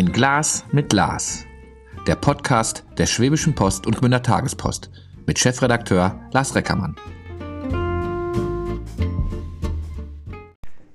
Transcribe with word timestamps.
Ein 0.00 0.12
Glas 0.12 0.64
mit 0.72 0.94
Lars. 0.94 1.44
Der 2.06 2.14
Podcast 2.16 2.84
der 2.96 3.04
Schwäbischen 3.04 3.54
Post 3.54 3.86
und 3.86 3.98
Gmünder 3.98 4.22
Tagespost 4.22 4.90
mit 5.26 5.38
Chefredakteur 5.38 6.18
Lars 6.32 6.54
Reckermann. 6.54 6.96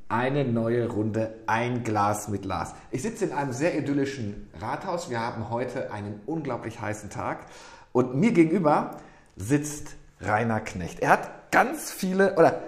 Eine 0.10 0.44
neue 0.46 0.90
Runde 0.90 1.36
Ein 1.46 1.84
Glas 1.84 2.30
mit 2.30 2.46
Lars. 2.46 2.74
Ich 2.90 3.04
sitze 3.04 3.26
in 3.26 3.32
einem 3.32 3.54
sehr 3.54 3.78
idyllischen 3.78 4.50
Rathaus. 4.60 5.12
Wir 5.12 5.20
haben 5.20 5.52
heute 5.52 5.92
einen 5.92 6.22
unglaublich 6.26 6.82
heißen 6.82 7.12
Tag. 7.12 7.46
Und 7.92 8.16
mir 8.16 8.32
gegenüber 8.32 8.98
sitzt 9.36 9.98
Rainer 10.20 10.62
Knecht. 10.62 11.02
Er 11.02 11.12
hat 11.12 11.52
ganz 11.52 11.92
viele, 11.92 12.34
oder 12.38 12.60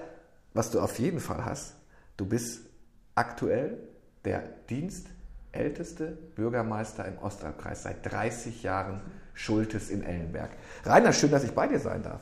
was 0.53 0.69
du 0.69 0.81
auf 0.81 0.99
jeden 0.99 1.19
Fall 1.19 1.43
hast, 1.45 1.73
du 2.15 2.27
bist 2.27 2.61
aktuell 3.15 3.79
der 4.23 4.43
dienstälteste 5.57 6.17
Bürgermeister 6.35 7.05
im 7.05 7.17
Ostalbkreis 7.19 7.83
seit 7.83 8.11
30 8.11 8.63
Jahren 8.63 9.01
Schultes 9.33 9.89
in 9.89 10.03
Ellenberg. 10.03 10.51
Rainer, 10.85 11.13
schön, 11.13 11.31
dass 11.31 11.43
ich 11.43 11.51
bei 11.51 11.67
dir 11.67 11.79
sein 11.79 12.03
darf. 12.03 12.21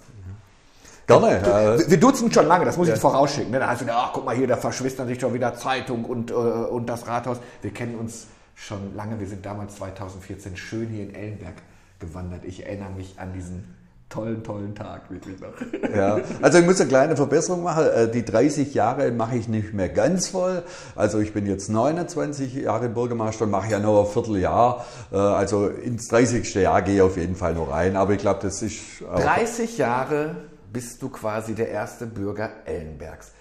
Gerne. 1.07 1.79
Wir, 1.79 1.91
wir 1.91 1.99
duzen 1.99 2.31
schon 2.31 2.47
lange, 2.47 2.65
das 2.65 2.77
muss 2.77 2.87
ja. 2.87 2.95
ich 2.95 2.99
vorausschicken. 2.99 3.51
Ne? 3.51 3.59
Da 3.59 3.69
heißt 3.69 3.83
es, 3.83 3.87
ach, 3.89 4.11
guck 4.11 4.25
mal 4.25 4.35
hier, 4.35 4.47
da 4.47 4.57
verschwistern 4.57 5.07
sich 5.07 5.19
schon 5.19 5.33
wieder 5.33 5.53
Zeitung 5.53 6.03
und, 6.03 6.31
äh, 6.31 6.33
und 6.33 6.87
das 6.87 7.07
Rathaus. 7.07 7.37
Wir 7.61 7.71
kennen 7.71 7.95
uns 7.95 8.27
schon 8.55 8.95
lange. 8.95 9.19
Wir 9.19 9.27
sind 9.27 9.45
damals 9.45 9.75
2014 9.75 10.57
schön 10.57 10.87
hier 10.89 11.03
in 11.03 11.13
Ellenberg 11.13 11.55
gewandert. 11.99 12.43
Ich 12.43 12.65
erinnere 12.65 12.89
mich 12.89 13.19
an 13.19 13.33
diesen 13.33 13.75
tollen, 14.15 14.43
tollen 14.43 14.75
Tag 14.75 15.09
wirklich 15.09 15.39
noch. 15.39 15.53
Ja, 15.95 16.19
also 16.41 16.59
ich 16.59 16.65
muss 16.65 16.79
eine 16.79 16.89
kleine 16.89 17.15
Verbesserung 17.15 17.63
machen. 17.63 17.85
Äh, 17.85 18.09
die 18.09 18.23
30 18.23 18.73
Jahre 18.73 19.11
mache 19.11 19.37
ich 19.37 19.47
nicht 19.47 19.73
mehr 19.73 19.89
ganz 19.89 20.29
voll. 20.29 20.63
Also 20.95 21.19
ich 21.19 21.33
bin 21.33 21.45
jetzt 21.45 21.69
29 21.69 22.55
Jahre 22.55 22.89
Bürgermeister 22.89 23.45
und 23.45 23.51
mache 23.51 23.71
ja 23.71 23.79
noch 23.79 24.05
ein 24.05 24.11
Vierteljahr. 24.11 24.85
Äh, 25.11 25.17
also 25.17 25.67
ins 25.67 26.07
30. 26.07 26.53
Jahr 26.55 26.81
gehe 26.81 26.95
ich 26.95 27.01
auf 27.01 27.17
jeden 27.17 27.35
Fall 27.35 27.53
noch 27.53 27.71
rein. 27.71 27.95
Aber 27.95 28.13
ich 28.13 28.19
glaube, 28.19 28.39
das 28.41 28.61
ist... 28.61 28.79
30 29.01 29.77
Jahre 29.77 30.35
bist 30.71 31.01
du 31.01 31.09
quasi 31.09 31.53
der 31.53 31.69
erste 31.69 32.05
Bürger 32.05 32.49
Ellenbergs. 32.65 33.31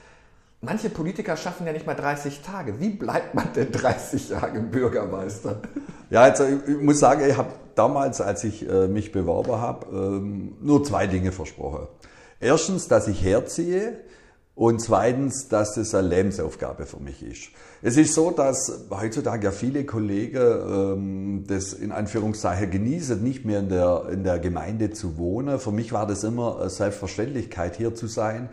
Manche 0.64 0.88
Politiker 0.88 1.36
schaffen 1.36 1.66
ja 1.66 1.72
nicht 1.72 1.86
mal 1.86 1.94
30 1.94 2.40
Tage. 2.40 2.80
Wie 2.80 2.90
bleibt 2.90 3.34
man 3.34 3.52
denn 3.54 3.70
30 3.70 4.30
Jahre 4.30 4.60
Bürgermeister? 4.60 5.60
Ja, 6.10 6.22
also 6.22 6.44
ich 6.44 6.80
muss 6.80 6.98
sagen, 6.98 7.28
ich 7.28 7.36
habe 7.36 7.50
damals, 7.74 8.20
als 8.20 8.44
ich 8.44 8.68
äh, 8.68 8.88
mich 8.88 9.12
beworben 9.12 9.60
habe, 9.60 9.86
ähm, 9.92 10.56
nur 10.60 10.84
zwei 10.84 11.06
Dinge 11.06 11.32
versprochen. 11.32 11.88
Erstens, 12.40 12.88
dass 12.88 13.08
ich 13.08 13.22
herziehe 13.22 14.00
und 14.54 14.80
zweitens, 14.80 15.48
dass 15.48 15.74
das 15.74 15.94
eine 15.94 16.08
Lebensaufgabe 16.08 16.86
für 16.86 17.00
mich 17.00 17.22
ist. 17.22 17.50
Es 17.82 17.96
ist 17.96 18.14
so, 18.14 18.30
dass 18.30 18.86
heutzutage 18.90 19.46
ja 19.46 19.50
viele 19.50 19.84
Kollegen 19.84 20.36
ähm, 20.36 21.44
das 21.46 21.72
in 21.72 21.90
Anführungszeichen 21.90 22.70
genießen, 22.70 23.22
nicht 23.22 23.44
mehr 23.44 23.58
in 23.58 23.68
der, 23.68 24.06
in 24.10 24.24
der 24.24 24.38
Gemeinde 24.38 24.90
zu 24.90 25.18
wohnen. 25.18 25.58
Für 25.58 25.72
mich 25.72 25.92
war 25.92 26.06
das 26.06 26.22
immer 26.22 26.70
Selbstverständlichkeit, 26.70 27.76
hier 27.76 27.94
zu 27.94 28.06
sein. 28.06 28.48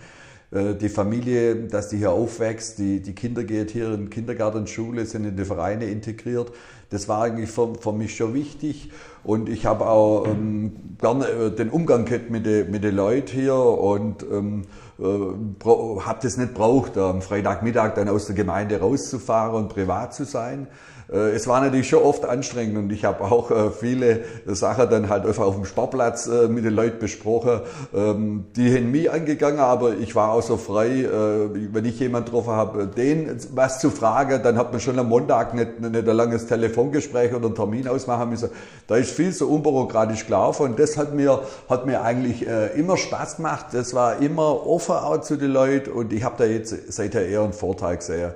Äh, 0.52 0.75
die 0.75 0.89
Familie, 0.89 1.55
dass 1.55 1.89
die 1.89 1.97
hier 1.97 2.11
aufwächst, 2.11 2.77
die, 2.77 3.02
die 3.02 3.13
Kinder 3.13 3.44
geht 3.44 3.71
hier 3.71 3.94
in 3.94 4.09
Kindergarten, 4.09 4.67
Schule, 4.67 5.05
sind 5.05 5.25
in 5.25 5.38
die 5.38 5.45
Vereine 5.45 5.85
integriert. 5.85 6.52
Das 6.89 7.07
war 7.07 7.23
eigentlich 7.23 7.49
für, 7.49 7.73
für 7.75 7.94
mich 7.94 8.16
schon 8.16 8.33
wichtig. 8.33 8.91
Und 9.23 9.47
ich 9.47 9.66
habe 9.66 9.88
auch 9.88 10.27
ähm, 10.27 10.97
gerne 10.99 11.27
äh, 11.27 11.52
den 11.52 11.69
Umgang 11.69 12.05
gehabt 12.05 12.29
mit 12.29 12.45
den 12.45 12.69
mit 12.69 12.83
den 12.83 12.95
Leuten 12.95 13.31
hier 13.31 13.55
und 13.55 14.23
ähm, 14.23 14.63
äh, 14.99 15.03
habe 15.03 16.19
das 16.22 16.35
nicht 16.35 16.53
braucht, 16.53 16.97
am 16.97 17.22
Freitagmittag 17.22 17.95
dann 17.95 18.09
aus 18.09 18.25
der 18.25 18.35
Gemeinde 18.35 18.79
rauszufahren 18.79 19.55
und 19.55 19.69
privat 19.69 20.13
zu 20.13 20.25
sein. 20.25 20.67
Äh, 21.11 21.31
es 21.31 21.47
war 21.47 21.61
natürlich 21.61 21.89
schon 21.89 22.03
oft 22.03 22.25
anstrengend 22.25 22.77
und 22.77 22.91
ich 22.91 23.05
habe 23.05 23.23
auch 23.23 23.51
äh, 23.51 23.72
viele 23.72 24.22
Sachen 24.45 24.89
dann 24.89 25.09
halt 25.09 25.25
einfach 25.25 25.44
auf 25.44 25.55
dem 25.55 25.66
Sportplatz 25.66 26.27
äh, 26.27 26.47
mit 26.47 26.63
den 26.63 26.73
Leuten 26.73 26.99
besprochen. 26.99 27.61
Ähm, 27.94 28.45
die 28.55 28.73
haben 28.73 28.91
mich 28.91 29.11
angegangen, 29.11 29.59
aber 29.59 29.94
ich 29.97 30.16
war 30.16 30.31
auch 30.31 30.41
so 30.41 30.57
frei, 30.57 31.07
wenn 31.11 31.85
ich 31.85 31.99
jemand 31.99 32.27
getroffen 32.27 32.53
habe, 32.53 32.88
den 32.88 33.38
was 33.53 33.79
zu 33.79 33.89
fragen, 33.89 34.41
dann 34.44 34.57
hat 34.57 34.72
man 34.72 34.79
schon 34.79 34.97
am 34.99 35.09
Montag 35.09 35.53
nicht, 35.53 35.79
nicht 35.79 36.07
ein 36.07 36.16
langes 36.16 36.47
Telefongespräch 36.47 37.33
oder 37.33 37.47
einen 37.47 37.55
Termin 37.55 37.88
ausmachen 37.88 38.29
müssen. 38.29 38.49
Da 38.88 38.95
ist 38.95 39.11
viel 39.11 39.31
so 39.31 39.47
unbürokratisch 39.47 40.25
gelaufen 40.25 40.63
und 40.63 40.79
das 40.79 40.97
hat 40.97 41.13
mir, 41.13 41.41
hat 41.69 41.85
mir 41.85 42.03
eigentlich 42.03 42.45
immer 42.75 42.97
Spaß 42.97 43.38
gemacht. 43.38 43.67
Das 43.73 43.93
war 43.93 44.22
immer 44.22 44.66
offen 44.67 44.95
auch 44.95 45.22
zu 45.22 45.38
den 45.38 45.51
Leuten 45.51 45.91
und 45.91 46.13
ich 46.13 46.23
habe 46.23 46.35
da 46.38 46.45
jetzt 46.45 46.91
seither 46.91 47.28
eher 47.28 47.41
einen 47.41 47.53
Vorteil 47.53 47.97
gesehen. 47.97 48.31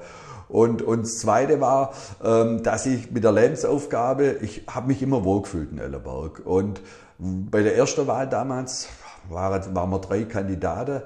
Und, 0.47 0.81
und 0.81 1.03
das 1.03 1.19
Zweite 1.19 1.59
war, 1.61 1.93
ähm, 2.23 2.63
dass 2.63 2.85
ich 2.85 3.11
mit 3.11 3.23
der 3.23 3.31
Lebensaufgabe, 3.31 4.37
ich 4.41 4.63
habe 4.67 4.87
mich 4.87 5.01
immer 5.01 5.23
wohlgefühlt 5.23 5.71
in 5.71 5.79
Ellerberg. 5.79 6.41
Und 6.45 6.81
bei 7.17 7.63
der 7.63 7.75
ersten 7.75 8.07
Wahl 8.07 8.27
damals 8.27 8.87
waren, 9.29 9.75
waren 9.75 9.89
wir 9.89 9.99
drei 9.99 10.23
Kandidaten. 10.23 11.01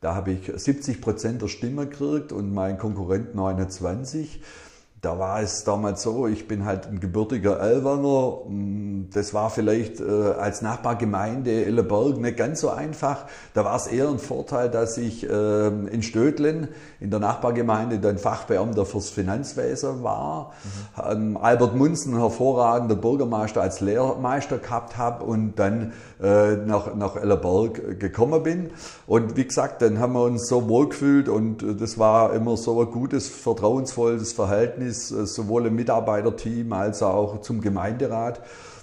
Da 0.00 0.14
habe 0.14 0.30
ich 0.30 0.52
70 0.54 1.00
Prozent 1.00 1.42
der 1.42 1.48
Stimme 1.48 1.86
gekriegt 1.86 2.32
und 2.32 2.54
mein 2.54 2.78
Konkurrent 2.78 3.34
29 3.34 4.40
da 5.00 5.18
war 5.18 5.40
es 5.40 5.62
damals 5.62 6.02
so, 6.02 6.26
ich 6.26 6.48
bin 6.48 6.64
halt 6.64 6.86
ein 6.86 6.98
gebürtiger 6.98 7.60
Elwanger. 7.60 8.48
Mm, 8.48 9.10
das 9.12 9.32
war 9.32 9.48
vielleicht 9.50 10.00
äh, 10.00 10.32
als 10.38 10.60
Nachbargemeinde 10.60 11.64
Elleberg 11.64 12.18
nicht 12.18 12.36
ganz 12.36 12.60
so 12.60 12.70
einfach. 12.70 13.26
Da 13.54 13.64
war 13.64 13.76
es 13.76 13.86
eher 13.86 14.08
ein 14.08 14.18
Vorteil, 14.18 14.68
dass 14.70 14.98
ich 14.98 15.28
äh, 15.28 15.66
in 15.68 16.02
Stödlen, 16.02 16.68
in 16.98 17.10
der 17.10 17.20
Nachbargemeinde, 17.20 18.00
dann 18.00 18.18
Fachbeamter 18.18 18.84
fürs 18.86 19.10
Finanzwesen 19.10 20.02
war. 20.02 20.52
Mhm. 20.96 21.10
Ähm, 21.10 21.36
Albert 21.36 21.76
Munzen, 21.76 22.18
hervorragender 22.18 22.96
Bürgermeister, 22.96 23.60
als 23.60 23.80
Lehrmeister 23.80 24.58
gehabt 24.58 24.96
habe 24.96 25.24
und 25.24 25.60
dann 25.60 25.92
äh, 26.22 26.56
nach, 26.56 26.94
nach 26.94 27.16
Ellerberg 27.16 28.00
gekommen 28.00 28.42
bin. 28.42 28.70
Und 29.06 29.36
wie 29.36 29.46
gesagt, 29.46 29.82
dann 29.82 29.98
haben 29.98 30.14
wir 30.14 30.22
uns 30.22 30.48
so 30.48 30.68
wohlgefühlt 30.68 31.28
und 31.28 31.62
äh, 31.62 31.74
das 31.74 31.98
war 31.98 32.32
immer 32.34 32.56
so 32.56 32.80
ein 32.80 32.90
gutes, 32.90 33.28
vertrauensvolles 33.28 34.32
Verhältnis, 34.32 35.10
äh, 35.10 35.26
sowohl 35.26 35.66
im 35.66 35.76
Mitarbeiterteam 35.76 36.72
als 36.72 37.02
auch 37.02 37.40
zum 37.40 37.60
Gemeinderat 37.60 38.40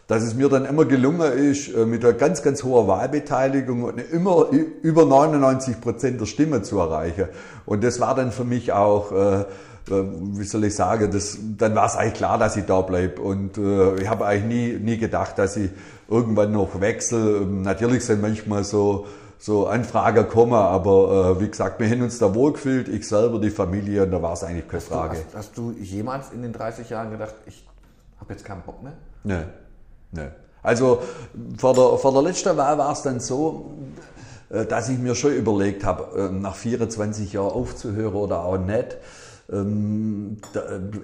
dass 0.08 0.22
es 0.22 0.36
mir 0.36 0.50
dann 0.50 0.66
immer 0.66 0.86
gelungen 0.86 1.32
ist, 1.34 1.74
äh, 1.74 1.86
mit 1.86 2.06
einer 2.06 2.14
ganz, 2.14 2.44
ganz 2.44 2.64
hoher 2.64 2.88
Wahlbeteiligung 2.88 3.84
und 3.84 3.98
immer 4.12 4.50
über 4.84 5.04
99 5.06 5.82
Prozent 5.82 6.22
der 6.22 6.28
Stimme 6.28 6.62
zu 6.62 6.78
erreichen. 6.78 7.26
Und 7.66 7.84
das 7.84 8.00
war 8.00 8.14
dann 8.14 8.32
für 8.32 8.46
mich 8.46 8.72
auch, 8.72 9.12
wie 9.88 10.44
soll 10.44 10.66
ich 10.66 10.76
sagen, 10.76 11.12
das, 11.12 11.38
dann 11.58 11.76
war 11.76 11.86
es 11.86 11.96
eigentlich 11.96 12.16
klar, 12.16 12.38
dass 12.38 12.58
ich 12.58 12.66
da 12.66 12.82
bleibe. 12.82 13.22
Und 13.22 13.58
äh, 13.58 13.96
ich 14.02 14.10
habe 14.10 14.26
eigentlich 14.26 14.80
nie, 14.80 14.92
nie 14.92 14.98
gedacht, 14.98 15.38
dass 15.38 15.58
ich 15.58 15.70
irgendwann 16.08 16.52
noch 16.52 16.80
wechsle. 16.82 17.38
Ähm, 17.38 17.62
natürlich 17.62 18.06
sind 18.06 18.22
manchmal 18.22 18.64
so, 18.64 19.06
so 19.38 19.68
Anfragen 19.68 20.28
kommen, 20.28 20.54
aber 20.54 21.38
äh, 21.38 21.42
wie 21.42 21.50
gesagt, 21.50 21.80
wir 21.80 21.90
haben 21.90 22.02
uns 22.02 22.18
da 22.18 22.34
wohlgefühlt, 22.34 22.88
ich 22.88 23.08
selber, 23.08 23.40
die 23.40 23.52
Familie, 23.52 24.04
und 24.04 24.12
da 24.12 24.22
war 24.22 24.34
es 24.34 24.44
eigentlich 24.44 24.68
keine 24.68 24.82
Frage. 24.82 25.18
Hast 25.18 25.22
du, 25.22 25.26
hast, 25.28 25.36
hast 25.36 25.58
du 25.58 25.72
jemals 25.80 26.32
in 26.32 26.42
den 26.42 26.54
30 26.54 26.90
Jahren 26.90 27.12
gedacht, 27.12 27.36
ich 27.46 27.66
habe 28.20 28.34
jetzt 28.34 28.46
keinen 28.46 28.62
Bock 28.62 28.82
mehr? 28.82 28.94
Nein, 29.24 29.46
nein. 30.12 30.32
Also 30.64 31.04
vor 31.58 31.76
der, 31.76 31.98
vor 32.00 32.12
der 32.12 32.24
letzten 32.24 32.58
Wahl 32.58 32.78
war 32.78 32.92
es 32.92 33.04
dann 33.04 33.20
so, 33.20 33.72
äh, 34.50 34.66
dass 34.66 34.90
ich 34.90 34.98
mir 34.98 35.14
schon 35.14 35.34
überlegt 35.34 35.84
habe, 35.84 36.30
äh, 36.30 36.32
nach 36.32 36.56
24 36.56 37.34
Jahren 37.34 37.52
aufzuhören 37.52 38.16
oder 38.16 38.44
auch 38.44 38.58
nicht. 38.58 38.98
Ähm, 39.52 40.38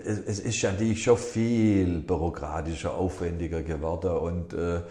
es 0.05 0.39
ist 0.39 0.61
ja 0.61 0.71
natürlich 0.71 1.03
schon 1.03 1.17
viel 1.17 1.99
bürokratischer, 1.99 2.93
aufwendiger 2.93 3.61
geworden 3.61 4.11
und 4.17 4.53
äh, 4.53 4.81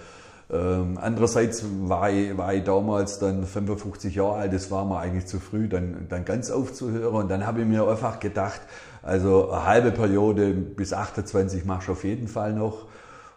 ähm, 0.53 0.99
andererseits 1.00 1.65
war 1.83 2.11
ich, 2.11 2.37
war 2.37 2.53
ich 2.53 2.65
damals 2.65 3.20
dann 3.20 3.44
55 3.44 4.17
Jahre 4.17 4.35
alt, 4.35 4.52
das 4.52 4.70
war 4.70 4.85
mir 4.85 4.99
eigentlich 4.99 5.26
zu 5.26 5.38
früh, 5.38 5.69
dann, 5.69 6.06
dann 6.08 6.25
ganz 6.25 6.50
aufzuhören. 6.50 7.14
Und 7.14 7.31
dann 7.31 7.47
habe 7.47 7.61
ich 7.61 7.67
mir 7.67 7.87
einfach 7.87 8.19
gedacht, 8.19 8.61
also 9.02 9.50
eine 9.50 9.64
halbe 9.64 9.93
Periode 9.93 10.53
bis 10.53 10.93
28 10.93 11.64
machst 11.64 11.88
du 11.88 11.93
auf 11.93 12.03
jeden 12.03 12.26
Fall 12.26 12.53
noch. 12.53 12.87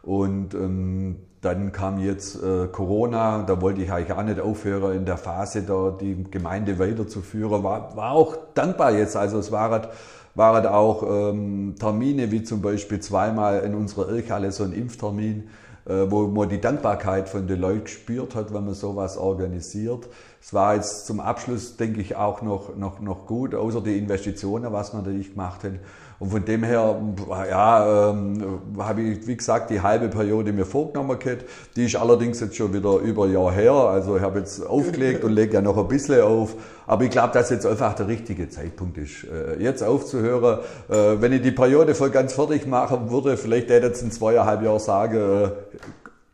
Und 0.01 0.55
ähm, 0.55 1.17
dann 1.43 1.71
kam 1.71 1.99
jetzt 1.99 2.41
äh, 2.41 2.67
Corona, 2.71 3.43
da 3.43 3.61
wollte 3.61 3.81
ich 3.81 3.91
eigentlich 3.91 4.13
auch 4.13 4.23
nicht 4.23 4.39
aufhören 4.39 4.95
in 4.95 5.05
der 5.05 5.17
Phase, 5.17 5.63
da 5.63 5.91
die 5.91 6.23
Gemeinde 6.31 6.79
weiterzuführen. 6.79 7.63
War, 7.63 7.95
war 7.95 8.11
auch 8.11 8.35
dankbar 8.53 8.93
jetzt. 8.97 9.15
Also 9.17 9.39
es 9.39 9.51
waren, 9.51 9.87
waren 10.35 10.65
auch 10.65 11.03
ähm, 11.03 11.75
Termine, 11.77 12.31
wie 12.31 12.43
zum 12.43 12.61
Beispiel 12.61 12.99
zweimal 13.01 13.59
in 13.59 13.75
unserer 13.75 14.09
Irrhalle 14.09 14.51
so 14.51 14.63
ein 14.63 14.71
Impftermin 14.71 15.49
äh, 15.85 16.09
wo 16.09 16.27
man 16.27 16.47
die 16.47 16.61
Dankbarkeit 16.61 17.27
von 17.27 17.45
den 17.45 17.59
Leuten 17.59 17.83
gespürt 17.83 18.35
hat, 18.35 18.53
wenn 18.53 18.63
man 18.63 18.73
sowas 18.73 19.17
organisiert. 19.17 20.07
Es 20.45 20.53
war 20.53 20.75
jetzt 20.75 21.05
zum 21.05 21.21
Abschluss, 21.21 21.77
denke 21.77 22.01
ich, 22.01 22.17
auch 22.17 22.41
noch, 22.41 22.75
noch, 22.75 22.99
noch 22.99 23.27
gut, 23.27 23.55
außer 23.55 23.79
die 23.79 23.97
Investitionen, 23.97 24.73
was 24.73 24.91
wir 24.91 24.99
natürlich 24.99 25.31
gemacht 25.31 25.63
haben. 25.63 25.79
Und 26.19 26.31
von 26.31 26.43
dem 26.43 26.63
her, 26.63 27.01
ja, 27.49 28.09
ähm, 28.11 28.59
habe 28.77 29.01
ich, 29.03 29.25
wie 29.25 29.37
gesagt, 29.37 29.69
die 29.69 29.79
halbe 29.79 30.09
Periode 30.09 30.51
mir 30.51 30.65
vorgenommen 30.65 31.17
gehabt. 31.17 31.45
Die 31.77 31.85
ist 31.85 31.95
allerdings 31.95 32.41
jetzt 32.41 32.57
schon 32.57 32.73
wieder 32.73 32.97
über 32.97 33.23
ein 33.23 33.31
Jahr 33.31 33.53
her. 33.53 33.71
Also 33.71 34.17
ich 34.17 34.21
habe 34.21 34.39
jetzt 34.39 34.65
aufgelegt 34.65 35.23
und 35.23 35.31
lege 35.31 35.53
ja 35.53 35.61
noch 35.61 35.77
ein 35.77 35.87
bisschen 35.87 36.21
auf. 36.21 36.55
Aber 36.87 37.05
ich 37.05 37.11
glaube, 37.11 37.31
dass 37.33 37.49
jetzt 37.49 37.65
einfach 37.65 37.93
der 37.93 38.09
richtige 38.09 38.49
Zeitpunkt 38.49 38.97
ist, 38.97 39.23
äh, 39.23 39.61
jetzt 39.63 39.81
aufzuhören. 39.81 40.59
Äh, 40.89 41.21
wenn 41.21 41.31
ich 41.31 41.41
die 41.41 41.51
Periode 41.51 41.95
voll 41.95 42.09
ganz 42.09 42.33
fertig 42.33 42.67
machen 42.67 43.09
würde, 43.09 43.37
vielleicht 43.37 43.69
hätte 43.69 43.85
ich 43.87 43.93
jetzt 43.93 44.01
in 44.01 44.11
zweieinhalb 44.11 44.61
Jahren 44.61 44.79
sagen, 44.79 45.15
äh, 45.17 45.49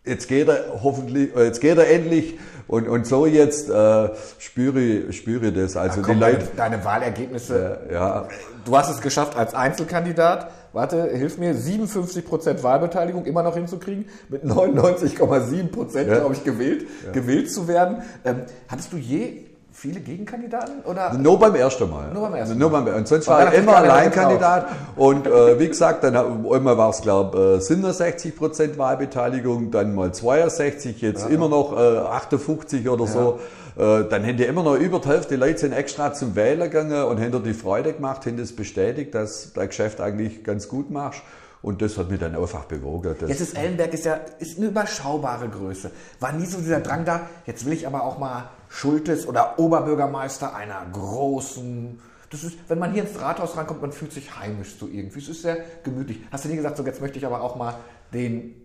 jetzt 0.05 0.27
geht 0.27 0.47
er 0.47 0.81
hoffentlich, 0.83 1.35
äh, 1.35 1.45
jetzt 1.45 1.61
geht 1.61 1.77
er 1.77 1.89
endlich. 1.89 2.37
Und, 2.67 2.87
und 2.87 3.07
so 3.07 3.25
jetzt 3.25 3.67
äh, 3.67 4.09
spüre, 4.37 5.11
spüre 5.11 5.51
das. 5.51 5.75
Also 5.75 6.03
die 6.03 6.13
Leute, 6.13 6.47
deine 6.55 6.85
Wahlergebnisse. 6.85 7.79
Äh, 7.89 7.93
ja. 7.93 8.27
Du 8.63 8.77
hast 8.77 8.91
es 8.91 9.01
geschafft 9.01 9.35
als 9.35 9.55
Einzelkandidat. 9.55 10.51
Warte, 10.71 11.09
hilf 11.11 11.39
mir, 11.39 11.55
57 11.55 12.23
Prozent 12.23 12.61
Wahlbeteiligung 12.61 13.25
immer 13.25 13.41
noch 13.41 13.55
hinzukriegen, 13.55 14.05
mit 14.29 14.43
99,7 14.43 15.71
Prozent, 15.71 16.09
ja. 16.09 16.19
glaube 16.19 16.35
ich, 16.35 16.43
gewählt, 16.43 16.85
ja. 17.05 17.11
gewählt 17.11 17.51
zu 17.51 17.67
werden. 17.67 18.03
Ähm, 18.23 18.43
hattest 18.67 18.93
du 18.93 18.97
je 18.97 19.48
viele 19.79 20.01
Gegenkandidaten? 20.01 20.81
Oder? 20.83 21.13
Nur 21.13 21.39
beim 21.39 21.55
ersten 21.55 21.89
Mal. 21.89 22.11
Nur 22.13 22.23
beim 22.23 22.35
ersten 22.35 22.57
Mal. 22.57 22.59
Nur 22.59 22.69
beim, 22.69 22.95
und 22.95 23.07
sonst 23.07 23.27
war, 23.27 23.51
ich 23.51 23.59
immer 23.59 23.77
Alleinkandidat. 23.77 24.67
Und 24.95 25.25
äh, 25.25 25.59
wie 25.59 25.67
gesagt, 25.67 26.03
dann 26.03 26.15
einmal 26.15 26.77
war 26.77 26.89
es, 26.89 27.01
glaube 27.01 27.57
ich, 27.57 27.65
67 27.65 28.35
Prozent 28.35 28.77
Wahlbeteiligung, 28.77 29.71
dann 29.71 29.95
mal 29.95 30.13
62, 30.13 31.01
jetzt 31.01 31.23
ja. 31.23 31.29
immer 31.29 31.47
noch 31.47 31.73
äh, 31.73 31.97
58 31.97 32.87
oder 32.89 33.05
ja. 33.05 33.11
so. 33.11 33.39
Äh, 33.77 34.09
dann 34.09 34.23
die 34.35 34.43
immer 34.43 34.63
noch 34.63 34.75
über 34.75 34.99
die 34.99 35.07
Hälfte 35.07 35.37
Leute 35.37 35.59
sind 35.59 35.71
extra 35.71 36.13
zum 36.13 36.35
Wählen 36.35 36.59
gegangen 36.59 37.03
und 37.03 37.21
haben 37.21 37.43
die 37.43 37.53
Freude 37.53 37.93
gemacht, 37.93 38.25
haben 38.25 38.37
das 38.37 38.51
bestätigt, 38.51 39.15
dass 39.15 39.53
dein 39.53 39.69
Geschäft 39.69 40.01
eigentlich 40.01 40.43
ganz 40.43 40.67
gut 40.67 40.91
machst. 40.91 41.21
Und 41.61 41.81
das 41.81 41.97
hat 41.97 42.09
mich 42.09 42.19
dann 42.19 42.35
einfach 42.35 42.65
bewogen. 42.65 43.15
Jetzt 43.27 43.41
ist 43.41 43.57
Ellenberg 43.57 43.93
ist 43.93 44.05
ja 44.05 44.19
ist 44.39 44.57
eine 44.57 44.67
überschaubare 44.67 45.49
Größe. 45.49 45.91
War 46.19 46.31
nie 46.31 46.45
so 46.45 46.57
dieser 46.59 46.79
Drang 46.79 47.03
da, 47.03 47.21
jetzt 47.45 47.65
will 47.65 47.73
ich 47.73 47.85
aber 47.85 48.03
auch 48.03 48.17
mal 48.17 48.49
Schultes 48.69 49.27
oder 49.27 49.59
Oberbürgermeister 49.59 50.55
einer 50.55 50.85
großen. 50.91 51.99
Das 52.29 52.43
ist, 52.43 52.57
wenn 52.67 52.79
man 52.79 52.93
hier 52.93 53.03
ins 53.03 53.19
Rathaus 53.19 53.57
rankommt, 53.57 53.81
man 53.81 53.91
fühlt 53.91 54.13
sich 54.13 54.39
heimisch 54.39 54.75
so 54.79 54.87
irgendwie. 54.87 55.19
Es 55.19 55.27
ist 55.27 55.41
sehr 55.41 55.57
gemütlich. 55.83 56.21
Hast 56.31 56.45
du 56.45 56.49
nie 56.49 56.55
gesagt, 56.55 56.77
so 56.77 56.85
jetzt 56.85 57.01
möchte 57.01 57.17
ich 57.17 57.25
aber 57.25 57.41
auch 57.41 57.55
mal 57.55 57.75
den 58.13 58.55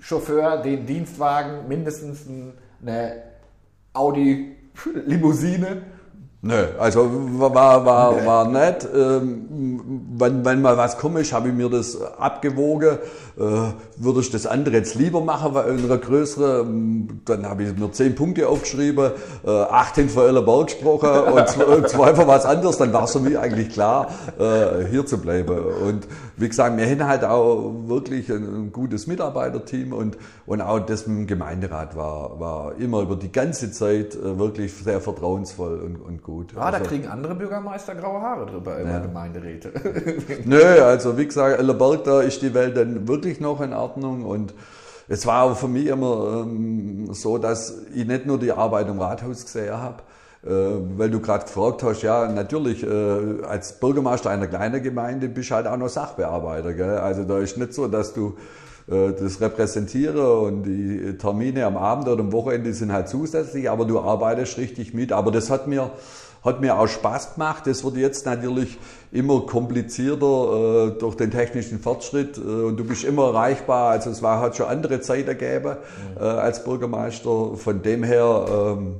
Chauffeur, 0.00 0.62
den 0.62 0.86
Dienstwagen, 0.86 1.66
mindestens 1.68 2.26
eine 2.80 3.22
Audi 3.92 4.56
Limousine 5.06 5.82
Nö, 6.46 6.66
also 6.78 7.10
war, 7.38 7.54
war, 7.86 8.26
war 8.26 8.48
nett. 8.48 8.86
Ähm, 8.94 10.04
wenn, 10.18 10.44
wenn 10.44 10.60
mal 10.60 10.76
was 10.76 10.98
komisch, 10.98 11.32
habe 11.32 11.48
ich 11.48 11.54
mir 11.54 11.70
das 11.70 11.98
abgewogen. 12.18 12.98
Äh, 13.36 13.72
würde 13.96 14.20
ich 14.20 14.30
das 14.30 14.46
andere 14.46 14.76
jetzt 14.76 14.94
lieber 14.94 15.20
machen, 15.20 15.54
weil 15.54 15.76
in 15.76 15.84
einer 15.84 15.98
größeren, 15.98 17.22
dann 17.24 17.48
habe 17.48 17.64
ich 17.64 17.76
mir 17.76 17.90
zehn 17.90 18.14
Punkte 18.14 18.48
aufgeschrieben, 18.48 19.10
äh, 19.44 19.50
acht 19.50 19.96
hin 19.96 20.08
für 20.08 20.28
Ellerberg 20.28 20.66
gesprochen 20.66 21.08
und 21.08 21.48
zwei, 21.48 21.82
zwei 21.82 22.14
für 22.14 22.28
was 22.28 22.44
anderes, 22.44 22.76
dann 22.76 22.92
war 22.92 23.04
es 23.04 23.12
für 23.12 23.18
mich 23.18 23.36
eigentlich 23.36 23.70
klar, 23.70 24.08
äh, 24.38 24.84
hier 24.88 25.04
zu 25.04 25.18
bleiben. 25.18 25.58
Und 25.58 26.06
wie 26.36 26.48
gesagt, 26.48 26.76
wir 26.76 26.86
haben 26.88 27.08
halt 27.08 27.24
auch 27.24 27.72
wirklich 27.86 28.30
ein, 28.30 28.66
ein 28.66 28.72
gutes 28.72 29.08
Mitarbeiterteam 29.08 29.92
und, 29.92 30.16
und 30.46 30.60
auch 30.60 30.78
das 30.78 31.08
mit 31.08 31.18
dem 31.18 31.26
Gemeinderat 31.26 31.96
war, 31.96 32.38
war 32.38 32.74
immer 32.78 33.00
über 33.00 33.16
die 33.16 33.32
ganze 33.32 33.72
Zeit 33.72 34.14
äh, 34.14 34.38
wirklich 34.38 34.74
sehr 34.74 35.00
vertrauensvoll 35.00 35.80
und, 35.80 35.96
und 35.96 36.22
gut. 36.22 36.33
Ja, 36.54 36.60
also, 36.62 36.78
da 36.78 36.84
kriegen 36.84 37.08
andere 37.08 37.34
Bürgermeister 37.34 37.94
graue 37.94 38.20
Haare 38.20 38.46
drüber, 38.46 38.78
immer 38.78 38.92
ja. 38.92 38.98
Gemeinderäte. 39.00 39.72
Nö, 40.44 40.62
also 40.82 41.16
wie 41.18 41.26
gesagt, 41.26 41.58
Ellerberg, 41.58 42.04
da 42.04 42.20
ist 42.20 42.42
die 42.42 42.54
Welt 42.54 42.76
dann 42.76 43.06
wirklich 43.08 43.40
noch 43.40 43.60
in 43.60 43.72
Ordnung 43.72 44.24
und 44.24 44.54
es 45.08 45.26
war 45.26 45.44
auch 45.44 45.56
für 45.56 45.68
mich 45.68 45.86
immer 45.86 46.44
ähm, 46.44 47.12
so, 47.12 47.38
dass 47.38 47.74
ich 47.94 48.06
nicht 48.06 48.26
nur 48.26 48.38
die 48.38 48.52
Arbeit 48.52 48.88
im 48.88 49.00
Rathaus 49.00 49.44
gesehen 49.44 49.76
habe, 49.76 50.02
äh, 50.44 50.50
weil 50.96 51.10
du 51.10 51.20
gerade 51.20 51.44
gefragt 51.44 51.82
hast, 51.82 52.02
ja, 52.02 52.26
natürlich, 52.28 52.82
äh, 52.82 53.42
als 53.46 53.78
Bürgermeister 53.80 54.30
einer 54.30 54.46
kleinen 54.46 54.82
Gemeinde 54.82 55.28
bist 55.28 55.50
du 55.50 55.54
halt 55.56 55.66
auch 55.66 55.76
noch 55.76 55.88
Sachbearbeiter. 55.88 56.72
Gell? 56.72 56.98
Also 56.98 57.24
da 57.24 57.38
ist 57.38 57.58
nicht 57.58 57.74
so, 57.74 57.86
dass 57.86 58.14
du 58.14 58.36
das 58.86 59.40
repräsentiere 59.40 60.40
und 60.40 60.64
die 60.64 61.16
Termine 61.16 61.64
am 61.64 61.78
Abend 61.78 62.06
oder 62.06 62.20
am 62.20 62.32
Wochenende 62.32 62.74
sind 62.74 62.92
halt 62.92 63.08
zusätzlich, 63.08 63.70
aber 63.70 63.86
du 63.86 63.98
arbeitest 63.98 64.58
richtig 64.58 64.92
mit. 64.92 65.10
Aber 65.10 65.30
das 65.30 65.48
hat 65.48 65.66
mir, 65.66 65.90
hat 66.44 66.60
mir 66.60 66.78
auch 66.78 66.86
Spaß 66.86 67.34
gemacht. 67.34 67.66
Das 67.66 67.82
wird 67.82 67.96
jetzt 67.96 68.26
natürlich 68.26 68.78
immer 69.10 69.46
komplizierter 69.46 70.88
äh, 70.96 70.98
durch 70.98 71.14
den 71.14 71.30
technischen 71.30 71.80
Fortschritt 71.80 72.36
äh, 72.36 72.40
und 72.40 72.76
du 72.76 72.84
bist 72.84 73.04
immer 73.04 73.28
erreichbar. 73.28 73.90
Also 73.90 74.10
es 74.10 74.22
war, 74.22 74.40
hat 74.40 74.56
schon 74.56 74.66
andere 74.66 75.00
Zeit 75.00 75.26
gegeben 75.26 75.76
äh, 76.16 76.22
als 76.22 76.62
Bürgermeister. 76.62 77.54
Von 77.56 77.80
dem 77.82 78.02
her 78.02 78.46
ähm, 78.48 78.96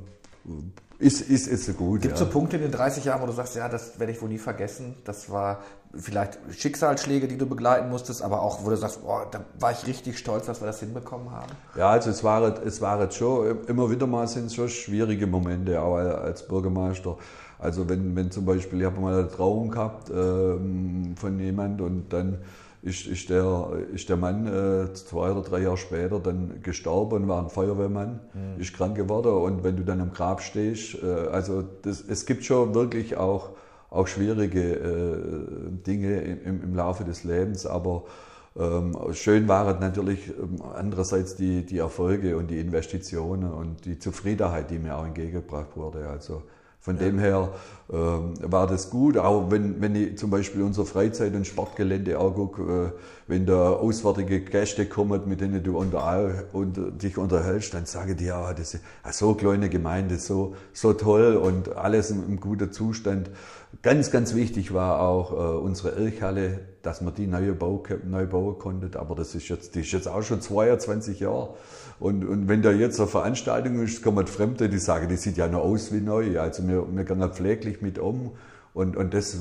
ist, 0.97 1.21
ist, 1.21 1.47
ist 1.47 1.77
gut. 1.77 2.01
Gibt 2.01 2.15
es 2.15 2.21
ja. 2.21 2.25
so 2.25 2.31
Punkte 2.31 2.55
in 2.55 2.63
den 2.63 2.71
30 2.71 3.05
Jahren, 3.05 3.21
wo 3.21 3.25
du 3.25 3.33
sagst, 3.33 3.55
ja, 3.55 3.67
das 3.67 3.99
werde 3.99 4.13
ich 4.13 4.21
wohl 4.21 4.29
nie 4.29 4.37
vergessen. 4.37 4.95
Das 5.03 5.29
war 5.29 5.61
vielleicht 5.97 6.39
Schicksalsschläge, 6.51 7.27
die 7.27 7.37
du 7.37 7.45
begleiten 7.45 7.89
musstest, 7.89 8.21
aber 8.21 8.41
auch, 8.41 8.63
wo 8.65 8.69
du 8.69 8.77
sagst, 8.77 9.03
boah, 9.03 9.27
da 9.29 9.41
war 9.59 9.71
ich 9.71 9.85
richtig 9.87 10.17
stolz, 10.17 10.45
dass 10.45 10.61
wir 10.61 10.67
das 10.67 10.79
hinbekommen 10.79 11.31
haben. 11.31 11.51
Ja, 11.77 11.89
also 11.89 12.09
es 12.09 12.23
war, 12.23 12.41
es 12.65 12.81
war 12.81 13.01
jetzt 13.01 13.15
schon, 13.15 13.65
immer 13.67 13.89
wieder 13.89 14.07
mal 14.07 14.27
sind 14.27 14.47
es 14.47 14.55
schon 14.55 14.69
schwierige 14.69 15.27
Momente, 15.27 15.81
auch 15.81 15.95
als 15.95 16.47
Bürgermeister. 16.47 17.17
Also 17.59 17.87
wenn, 17.87 18.15
wenn 18.15 18.31
zum 18.31 18.45
Beispiel, 18.45 18.81
ich 18.81 18.85
habe 18.85 18.99
mal 18.99 19.17
eine 19.17 19.29
Trauung 19.29 19.71
gehabt 19.71 20.09
ähm, 20.09 21.15
von 21.17 21.39
jemand 21.39 21.81
und 21.81 22.11
dann 22.11 22.39
ist, 22.85 23.07
ist, 23.07 23.29
der, 23.29 23.69
ist 23.93 24.09
der 24.09 24.17
Mann 24.17 24.45
äh, 24.45 24.93
zwei 24.93 25.31
oder 25.31 25.41
drei 25.41 25.61
Jahre 25.61 25.77
später 25.77 26.19
dann 26.19 26.61
gestorben 26.61 27.23
und 27.23 27.27
war 27.27 27.41
ein 27.41 27.49
Feuerwehrmann, 27.49 28.19
mhm. 28.33 28.61
ist 28.61 28.75
krank 28.75 28.95
geworden 28.95 29.33
und 29.33 29.63
wenn 29.63 29.75
du 29.75 29.83
dann 29.83 30.01
am 30.01 30.13
Grab 30.13 30.41
stehst, 30.41 31.01
äh, 31.01 31.07
also 31.31 31.63
das, 31.81 32.03
es 32.07 32.27
gibt 32.27 32.45
schon 32.45 32.75
wirklich 32.75 33.17
auch, 33.17 33.49
auch 33.89 34.07
schwierige 34.07 34.61
äh, 34.61 35.71
Dinge 35.85 36.21
im, 36.21 36.63
im 36.63 36.75
Laufe 36.75 37.03
des 37.03 37.23
Lebens, 37.23 37.65
aber 37.65 38.03
ähm, 38.57 38.95
schön 39.11 39.47
waren 39.47 39.79
natürlich 39.79 40.29
ähm, 40.29 40.61
andererseits 40.75 41.35
die, 41.35 41.65
die 41.65 41.79
Erfolge 41.79 42.37
und 42.37 42.49
die 42.49 42.59
Investitionen 42.59 43.51
und 43.51 43.85
die 43.85 43.99
Zufriedenheit, 43.99 44.71
die 44.71 44.79
mir 44.79 44.97
auch 44.97 45.05
entgegengebracht 45.05 45.75
wurde. 45.75 46.07
Also 46.07 46.43
von 46.79 46.95
ja. 46.95 47.03
dem 47.03 47.19
her 47.19 47.49
war 47.87 48.67
das 48.67 48.89
gut. 48.89 49.17
Auch 49.17 49.51
wenn, 49.51 49.79
wenn 49.81 49.95
ich 49.95 50.17
zum 50.17 50.31
Beispiel 50.31 50.63
unser 50.63 50.85
Freizeit- 50.85 51.35
und 51.35 51.45
Sportgelände 51.45 52.17
angucke, 52.17 52.61
äh, 52.61 52.99
wenn 53.27 53.45
da 53.45 53.71
auswärtige 53.71 54.41
Gäste 54.41 54.85
kommen, 54.85 55.21
mit 55.27 55.41
denen 55.41 55.63
du 55.63 55.77
unter, 55.77 56.45
unter, 56.53 56.91
dich 56.91 57.17
unterhältst, 57.17 57.73
dann 57.73 57.85
sage 57.85 58.15
die, 58.15 58.25
ja, 58.25 58.53
das 58.53 58.75
ist 58.75 58.83
eine 59.03 59.13
so 59.13 59.33
kleine 59.33 59.69
Gemeinde, 59.69 60.17
so, 60.17 60.55
so 60.73 60.93
toll 60.93 61.35
und 61.35 61.75
alles 61.75 62.11
im, 62.11 62.23
im 62.27 62.39
guten 62.39 62.71
Zustand. 62.71 63.29
Ganz, 63.81 64.09
ganz 64.09 64.35
wichtig 64.35 64.73
war 64.73 65.01
auch 65.01 65.31
äh, 65.31 65.57
unsere 65.57 65.91
Irchhalle, 65.91 66.59
dass 66.81 67.01
man 67.01 67.13
die 67.13 67.27
neu, 67.27 67.53
bau, 67.53 67.83
neu 68.07 68.25
bauen 68.25 68.57
konnte. 68.57 68.99
Aber 68.99 69.15
das 69.15 69.35
ist 69.35 69.47
jetzt, 69.49 69.75
die 69.75 69.81
ist 69.81 69.91
jetzt 69.91 70.07
auch 70.07 70.23
schon 70.23 70.41
22 70.41 71.19
Jahre. 71.19 71.55
Und, 71.99 72.25
und 72.25 72.47
wenn 72.49 72.61
da 72.61 72.71
jetzt 72.71 72.99
eine 72.99 73.07
Veranstaltung 73.07 73.81
ist, 73.81 74.03
kommen 74.03 74.27
Fremde, 74.27 74.67
die 74.67 74.79
sagen, 74.79 75.07
die 75.07 75.15
sieht 75.15 75.37
ja 75.37 75.47
noch 75.47 75.61
aus 75.61 75.93
wie 75.93 76.01
neu. 76.01 76.39
Also 76.39 76.67
wir, 76.67 76.85
wir 76.93 77.03
gehen 77.05 77.31
pfleglich 77.31 77.74
mit 77.81 77.99
um. 77.99 78.31
Und, 78.73 78.97
und 78.97 79.13
das 79.13 79.37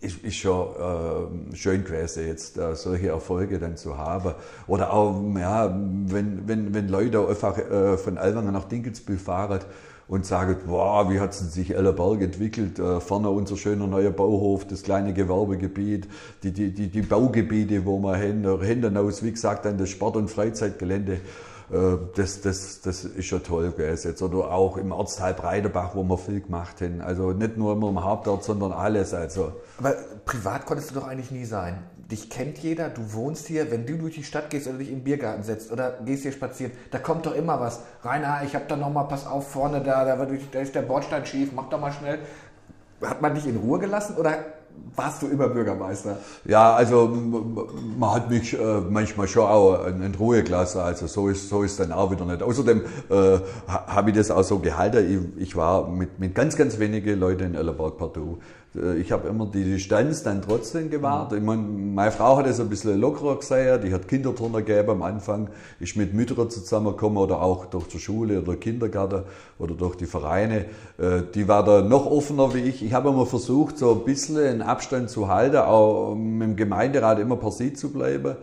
ist, 0.00 0.22
ist 0.22 0.36
schon 0.36 0.68
äh, 1.52 1.56
schön 1.56 1.84
gewesen, 1.84 2.26
jetzt 2.26 2.58
äh, 2.58 2.74
solche 2.74 3.08
Erfolge 3.08 3.58
dann 3.58 3.78
zu 3.78 3.96
haben. 3.96 4.34
Oder 4.66 4.92
auch, 4.92 5.22
ja, 5.36 5.74
wenn, 6.06 6.46
wenn, 6.46 6.74
wenn 6.74 6.88
Leute 6.88 7.26
einfach 7.26 7.56
äh, 7.56 7.96
von 7.96 8.18
Alwanger 8.18 8.52
nach 8.52 8.64
Dinkelsbühl 8.64 9.16
fahren 9.16 9.60
und 10.06 10.26
sagen, 10.26 10.56
wow, 10.66 11.10
wie 11.10 11.18
hat 11.18 11.32
sich 11.32 11.74
Ellerberg 11.74 12.20
entwickelt, 12.20 12.78
äh, 12.78 13.00
vorne 13.00 13.30
unser 13.30 13.56
schöner 13.56 13.86
neuer 13.86 14.10
Bauhof, 14.10 14.66
das 14.66 14.82
kleine 14.82 15.14
Gewerbegebiet, 15.14 16.06
die, 16.42 16.52
die, 16.52 16.74
die, 16.74 16.88
die 16.88 17.02
Baugebiete, 17.02 17.86
wo 17.86 17.98
wir 18.00 18.16
hin, 18.16 18.46
hinten 18.60 18.96
aus, 18.98 19.22
wie 19.22 19.30
gesagt, 19.30 19.64
dann 19.64 19.78
das 19.78 19.88
Sport- 19.88 20.16
und 20.16 20.30
Freizeitgelände. 20.30 21.20
Äh, 21.74 21.98
das, 22.14 22.40
das, 22.40 22.80
das 22.82 23.04
ist 23.04 23.26
schon 23.26 23.42
toll 23.42 23.70
gewesen. 23.72 24.08
Jetzt. 24.08 24.22
Oder 24.22 24.50
auch 24.52 24.76
im 24.76 24.92
Ortsteil 24.92 25.34
Breidebach, 25.34 25.94
wo 25.94 26.04
wir 26.04 26.18
viel 26.18 26.40
gemacht 26.40 26.80
haben. 26.80 27.00
Also 27.00 27.32
nicht 27.32 27.56
nur 27.56 27.72
immer 27.72 27.88
im 27.88 28.02
Hauptort, 28.02 28.44
sondern 28.44 28.72
alles. 28.72 29.12
Also. 29.12 29.52
Aber 29.78 29.94
privat 30.24 30.66
konntest 30.66 30.90
du 30.90 30.94
doch 30.94 31.08
eigentlich 31.08 31.32
nie 31.32 31.44
sein. 31.44 31.78
Dich 32.10 32.28
kennt 32.28 32.58
jeder, 32.58 32.90
du 32.90 33.14
wohnst 33.14 33.46
hier, 33.46 33.70
wenn 33.70 33.86
du 33.86 33.96
durch 33.96 34.14
die 34.14 34.24
Stadt 34.24 34.50
gehst 34.50 34.68
oder 34.68 34.76
dich 34.76 34.92
im 34.92 35.02
Biergarten 35.02 35.42
setzt 35.42 35.72
oder 35.72 35.98
gehst 36.04 36.22
hier 36.22 36.32
spazieren, 36.32 36.72
da 36.90 36.98
kommt 36.98 37.24
doch 37.24 37.34
immer 37.34 37.58
was. 37.60 37.80
Rainer, 38.02 38.42
ich 38.44 38.54
hab 38.54 38.68
da 38.68 38.76
nochmal, 38.76 39.08
pass 39.08 39.26
auf, 39.26 39.50
vorne 39.50 39.80
da, 39.80 40.04
da, 40.04 40.16
da 40.16 40.60
ist 40.60 40.74
der 40.74 40.82
Bordstein 40.82 41.24
schief, 41.24 41.52
mach 41.54 41.70
doch 41.70 41.80
mal 41.80 41.92
schnell. 41.92 42.18
Hat 43.02 43.22
man 43.22 43.34
dich 43.34 43.46
in 43.46 43.56
Ruhe 43.56 43.78
gelassen 43.78 44.16
oder 44.16 44.36
warst 44.96 45.22
du 45.22 45.26
immer 45.26 45.48
Bürgermeister? 45.48 46.18
Ja, 46.44 46.74
also 46.74 47.08
man 47.98 48.14
hat 48.14 48.30
mich 48.30 48.58
äh, 48.58 48.80
manchmal 48.88 49.28
schon 49.28 49.44
auch 49.44 49.86
in 49.86 50.14
Ruhe 50.14 50.42
gelassen, 50.42 50.80
also 50.80 51.06
so 51.06 51.28
ist 51.28 51.48
so 51.48 51.62
ist 51.62 51.80
dann 51.80 51.92
auch 51.92 52.10
wieder 52.10 52.24
nicht. 52.24 52.42
Außerdem 52.42 52.82
äh, 53.10 53.38
habe 53.66 54.10
ich 54.10 54.16
das 54.16 54.30
auch 54.30 54.44
so 54.44 54.58
gehalten. 54.58 55.34
Ich, 55.36 55.42
ich 55.48 55.56
war 55.56 55.88
mit, 55.88 56.18
mit 56.18 56.34
ganz, 56.34 56.56
ganz 56.56 56.78
wenigen 56.78 57.18
Leuten 57.18 57.44
in 57.44 57.54
Ellerberg 57.54 57.98
partout. 57.98 58.38
Äh, 58.74 58.98
ich 58.98 59.12
habe 59.12 59.28
immer 59.28 59.46
die 59.46 59.64
Distanz 59.64 60.22
dann 60.22 60.42
trotzdem 60.42 60.90
gewahrt. 60.90 61.32
Ich 61.32 61.42
mein, 61.42 61.94
meine 61.94 62.12
Frau 62.12 62.36
hat 62.36 62.46
es 62.46 62.60
ein 62.60 62.68
bisschen 62.68 63.00
lockerer 63.00 63.36
gesehen, 63.38 63.80
die 63.82 63.92
hat 63.92 64.08
Kinderturner 64.08 64.62
gegeben 64.62 64.90
am 64.90 65.02
Anfang, 65.02 65.48
ist 65.80 65.96
mit 65.96 66.14
Müttern 66.14 66.50
zusammengekommen 66.50 67.18
oder 67.18 67.40
auch 67.42 67.66
durch 67.66 67.88
die 67.88 67.98
Schule 67.98 68.40
oder 68.40 68.56
Kindergarten 68.56 69.22
oder 69.58 69.74
durch 69.74 69.96
die 69.96 70.06
Vereine. 70.06 70.66
Äh, 70.98 71.22
die 71.34 71.48
war 71.48 71.64
da 71.64 71.82
noch 71.82 72.06
offener 72.06 72.54
wie 72.54 72.60
ich. 72.60 72.84
Ich 72.84 72.92
habe 72.92 73.10
immer 73.10 73.26
versucht, 73.26 73.78
so 73.78 73.92
ein 73.92 74.04
bisschen 74.04 74.62
Abstand 74.64 75.10
zu 75.10 75.28
halten, 75.28 75.56
auch 75.56 76.14
mit 76.14 76.48
dem 76.48 76.56
Gemeinderat 76.56 77.18
immer 77.18 77.36
per 77.36 77.50
se 77.50 77.72
zu 77.72 77.92
bleiben. 77.92 78.36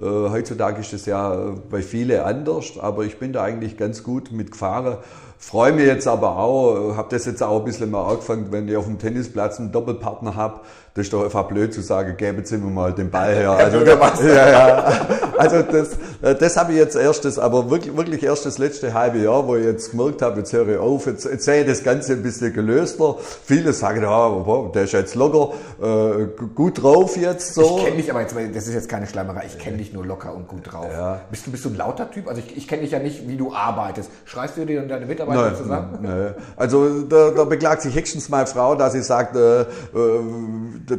Äh, 0.00 0.04
heutzutage 0.04 0.80
ist 0.80 0.92
es 0.92 1.06
ja 1.06 1.54
bei 1.70 1.82
vielen 1.82 2.20
anders, 2.20 2.78
aber 2.80 3.04
ich 3.04 3.18
bin 3.18 3.32
da 3.32 3.42
eigentlich 3.42 3.76
ganz 3.76 4.02
gut 4.02 4.32
mit 4.32 4.52
gefahren. 4.52 4.96
Freue 5.38 5.72
mich 5.72 5.86
jetzt 5.86 6.06
aber 6.06 6.38
auch, 6.38 6.96
habe 6.96 7.08
das 7.10 7.24
jetzt 7.24 7.42
auch 7.42 7.58
ein 7.58 7.64
bisschen 7.64 7.90
mal 7.90 8.08
angefangen, 8.08 8.46
wenn 8.50 8.68
ich 8.68 8.76
auf 8.76 8.84
dem 8.84 8.98
Tennisplatz 8.98 9.58
einen 9.58 9.72
Doppelpartner 9.72 10.36
habe, 10.36 10.60
das 10.94 11.06
ist 11.06 11.12
doch 11.12 11.24
einfach 11.24 11.48
blöd 11.48 11.74
zu 11.74 11.80
sagen, 11.80 12.16
geben 12.16 12.44
Sie 12.44 12.58
mir 12.58 12.70
mal 12.70 12.92
den 12.92 13.10
Ball 13.10 13.34
her. 13.34 13.50
Also, 13.50 13.78
ja, 14.28 14.50
ja. 14.50 14.92
also 15.36 15.62
das, 15.62 15.96
das 16.22 16.56
habe 16.56 16.72
ich 16.72 16.78
jetzt 16.78 16.94
erstes, 16.94 17.38
aber 17.38 17.70
wirklich, 17.70 17.96
wirklich 17.96 18.22
erst 18.22 18.46
das 18.46 18.58
letzte 18.58 18.94
halbe 18.94 19.18
Jahr, 19.18 19.46
wo 19.46 19.56
ich 19.56 19.64
jetzt 19.64 19.90
gemerkt 19.90 20.22
habe, 20.22 20.38
jetzt 20.38 20.52
höre 20.52 20.68
ich 20.68 20.78
auf, 20.78 21.06
jetzt, 21.06 21.24
jetzt 21.24 21.44
sehe 21.44 21.62
ich 21.62 21.66
das 21.66 21.82
Ganze 21.82 22.12
ein 22.12 22.22
bisschen 22.22 22.52
gelöster. 22.52 23.16
Viele 23.44 23.72
sagen, 23.72 24.02
ja, 24.02 24.70
der 24.72 24.84
ist 24.84 24.92
jetzt 24.92 25.16
locker, 25.16 25.52
äh, 25.82 26.26
gut 26.54 26.82
drauf 26.82 27.16
jetzt 27.16 27.54
so. 27.54 27.78
Ich 27.78 27.84
kenne 27.84 27.96
dich 27.96 28.10
aber 28.10 28.20
jetzt, 28.20 28.36
das 28.54 28.68
ist 28.68 28.74
jetzt 28.74 28.88
keine 28.88 29.06
Schleimerei, 29.06 29.44
ich 29.46 29.58
kenne 29.58 29.78
dich 29.78 29.92
nur 29.92 30.06
locker 30.06 30.34
und 30.34 30.46
gut 30.46 30.72
drauf. 30.72 30.86
Ja. 30.92 31.22
Bist, 31.30 31.46
du, 31.46 31.50
bist 31.50 31.64
du 31.64 31.70
ein 31.70 31.76
lauter 31.76 32.10
Typ? 32.10 32.28
Also 32.28 32.40
ich, 32.46 32.56
ich 32.56 32.68
kenne 32.68 32.82
dich 32.82 32.92
ja 32.92 33.00
nicht, 33.00 33.28
wie 33.28 33.36
du 33.36 33.52
arbeitest. 33.52 34.08
Schreist 34.24 34.56
du 34.56 34.64
dir 34.64 34.82
und 34.82 34.88
deine 34.88 35.06
Mitarbeiter 35.06 35.42
nein, 35.42 35.56
zusammen? 35.56 35.98
Nein. 36.02 36.34
Also 36.56 37.00
da, 37.02 37.30
da 37.30 37.44
beklagt 37.44 37.82
sich 37.82 37.96
höchstens 37.96 38.28
meine 38.28 38.46
Frau, 38.46 38.76
dass 38.76 38.92
sie 38.92 39.02
sagt, 39.02 39.36
äh, 39.36 39.62
äh 39.62 39.66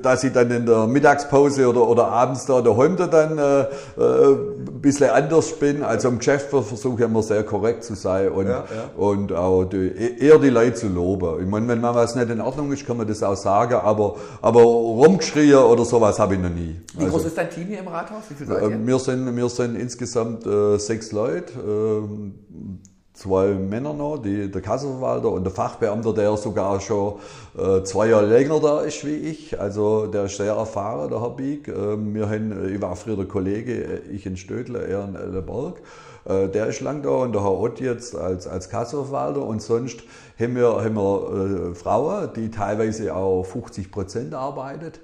dass 0.01 0.24
ich 0.24 0.34
dann 0.34 0.51
in 0.51 0.65
der 0.65 0.88
Mittagspause 0.88 1.68
oder, 1.68 1.88
oder 1.88 2.08
abends 2.08 2.46
da 2.46 2.62
daheim 2.62 2.98
dann 2.98 3.38
äh, 3.38 3.62
äh, 3.62 3.65
ein 3.98 4.82
bisschen 4.82 5.10
anders 5.13 5.60
bin. 5.60 5.84
Also 5.84 6.10
im 6.10 6.17
Geschäft 6.17 6.50
versuche 6.50 6.96
ich 6.96 7.05
immer 7.05 7.24
sehr 7.24 7.43
korrekt 7.43 7.84
zu 7.84 7.96
sein 7.96 8.29
und, 8.29 8.48
ja, 8.48 8.65
ja. 8.75 8.89
und 8.96 9.32
auch 9.32 9.65
die, 9.65 10.20
eher 10.20 10.39
die 10.39 10.50
Leute 10.50 10.74
zu 10.74 10.88
loben. 10.88 11.41
Ich 11.41 11.48
meine, 11.48 11.67
wenn 11.67 11.82
man 11.82 11.96
was 11.96 12.15
nicht 12.15 12.29
in 12.29 12.41
Ordnung 12.41 12.72
ist, 12.72 12.86
kann 12.86 12.98
man 12.98 13.08
das 13.08 13.24
auch 13.24 13.36
sagen, 13.36 13.75
aber, 13.75 14.15
aber 14.41 14.62
rumgeschrien 14.62 15.60
oder 15.60 15.86
sowas 15.86 16.20
habe 16.20 16.36
ich 16.36 16.41
noch 16.41 16.50
nie. 16.50 16.79
Wie 16.93 17.05
also, 17.05 17.17
groß 17.17 17.25
ist 17.25 17.38
dein 17.38 17.50
Team 17.50 17.67
hier 17.67 17.79
im 17.79 17.88
Rathaus? 17.88 18.24
Wie 18.29 18.34
viel 18.36 18.48
seid 18.48 18.62
ihr? 18.62 18.70
Äh, 18.72 18.88
wir 18.88 19.00
sind, 19.00 19.36
wir 19.36 19.50
sind 19.50 19.75
insgesamt 19.75 20.46
äh, 20.46 20.77
sechs 20.77 21.12
Leute. 21.12 21.53
Äh, 21.53 22.93
zwei 23.13 23.53
Männer 23.53 23.93
noch, 23.93 24.17
die, 24.17 24.50
der 24.50 24.62
Kassenverwalter 24.62 25.32
und 25.32 25.43
der 25.43 25.51
Fachbeamter, 25.51 26.13
der 26.13 26.36
sogar 26.38 26.82
schon 26.82 27.15
äh, 27.58 27.84
zwei 27.84 28.08
Jahre 28.08 28.25
länger 28.25 28.60
da 28.60 28.82
ist 28.82 29.05
wie 29.05 29.15
ich. 29.15 29.60
Also 29.60 30.08
der 30.08 30.25
ist 30.25 30.38
sehr 30.38 30.53
erfahren, 30.53 31.10
der 31.10 31.22
Herr 31.22 31.29
Bieg. 31.29 31.67
Äh, 31.67 31.74
wir 31.98 32.29
haben, 32.29 32.74
ich 32.74 32.82
war 32.82 32.96
früher 32.96 33.15
der 33.15 33.25
Kollege, 33.25 33.74
äh, 33.74 34.00
ich 34.12 34.25
in 34.25 34.36
Stödle, 34.36 34.86
er 34.88 35.05
in 35.05 35.15
Elleberg. 35.15 35.82
Äh, 36.25 36.50
der 36.50 36.67
ist 36.67 36.82
lang 36.82 37.03
da 37.03 37.10
und 37.10 37.34
der 37.34 37.43
Herr 37.43 37.60
Ott 37.60 37.79
jetzt 37.79 38.15
als, 38.15 38.48
als 38.48 38.70
Kassenverwalter 38.70 39.43
und 39.43 39.62
sonst 39.62 40.03
haben 40.39 40.55
wir, 40.55 40.84
haben 40.84 40.96
wir 40.96 41.72
äh, 41.72 41.75
Frauen, 41.75 42.29
die 42.36 42.50
teilweise 42.50 43.15
auch 43.15 43.43
50 43.43 43.91
Prozent 43.91 44.34
arbeitet. 44.34 45.00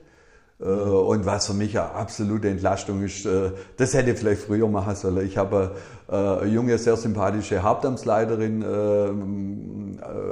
Äh, 0.59 0.63
und 0.65 1.25
was 1.25 1.47
für 1.47 1.53
mich 1.53 1.77
eine 1.77 1.91
absolute 1.91 2.49
Entlastung 2.49 3.03
ist, 3.03 3.25
äh, 3.25 3.51
das 3.77 3.93
hätte 3.93 4.11
ich 4.11 4.19
vielleicht 4.19 4.41
früher 4.41 4.67
machen 4.67 4.95
sollen. 4.95 5.25
Ich 5.25 5.37
habe 5.37 5.75
äh, 5.75 5.79
eine 6.11 6.45
junge, 6.45 6.77
sehr 6.77 6.97
sympathische 6.97 7.61
Hauptamtsleiterin 7.63 8.63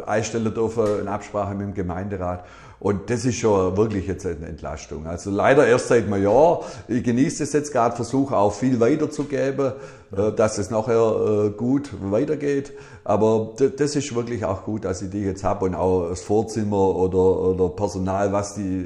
einstellen 0.06 0.54
dürfen 0.54 1.02
in 1.02 1.08
Absprache 1.08 1.54
mit 1.54 1.68
dem 1.68 1.74
Gemeinderat. 1.74 2.44
Und 2.80 3.10
das 3.10 3.26
ist 3.26 3.38
schon 3.38 3.76
wirklich 3.76 4.06
jetzt 4.06 4.24
eine 4.26 4.46
Entlastung. 4.46 5.08
Also 5.08 5.32
leider 5.32 5.66
erst 5.66 5.88
seit 5.88 6.06
einem 6.06 6.22
Jahr. 6.22 6.62
Ich 6.88 7.04
genieße 7.04 7.44
es 7.44 7.52
jetzt 7.54 7.72
gerade, 7.72 7.96
versuche 7.96 8.38
auch 8.38 8.54
viel 8.54 8.80
weiterzugeben, 8.80 9.74
ja. 10.16 10.30
dass 10.30 10.60
es 10.60 10.70
nachher 10.70 11.54
gut 11.58 11.90
weitergeht. 12.02 12.74
Aber 13.04 13.54
das 13.78 13.96
ist 13.96 14.14
wirklich 14.14 14.46
auch 14.46 14.64
gut, 14.64 14.86
dass 14.86 15.02
ich 15.02 15.10
die 15.10 15.24
jetzt 15.24 15.44
habe 15.44 15.66
und 15.66 15.74
auch 15.74 16.10
das 16.10 16.22
Vorzimmer 16.22 16.96
oder, 16.96 17.18
oder 17.18 17.70
Personal, 17.70 18.32
was 18.32 18.54
die 18.54 18.86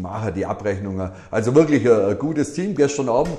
machen, 0.00 0.32
die 0.34 0.46
Abrechnungen. 0.46 1.10
Also 1.30 1.54
wirklich 1.54 1.86
ein 1.90 2.18
gutes 2.18 2.54
Team. 2.54 2.74
Gestern 2.74 3.10
Abend 3.10 3.36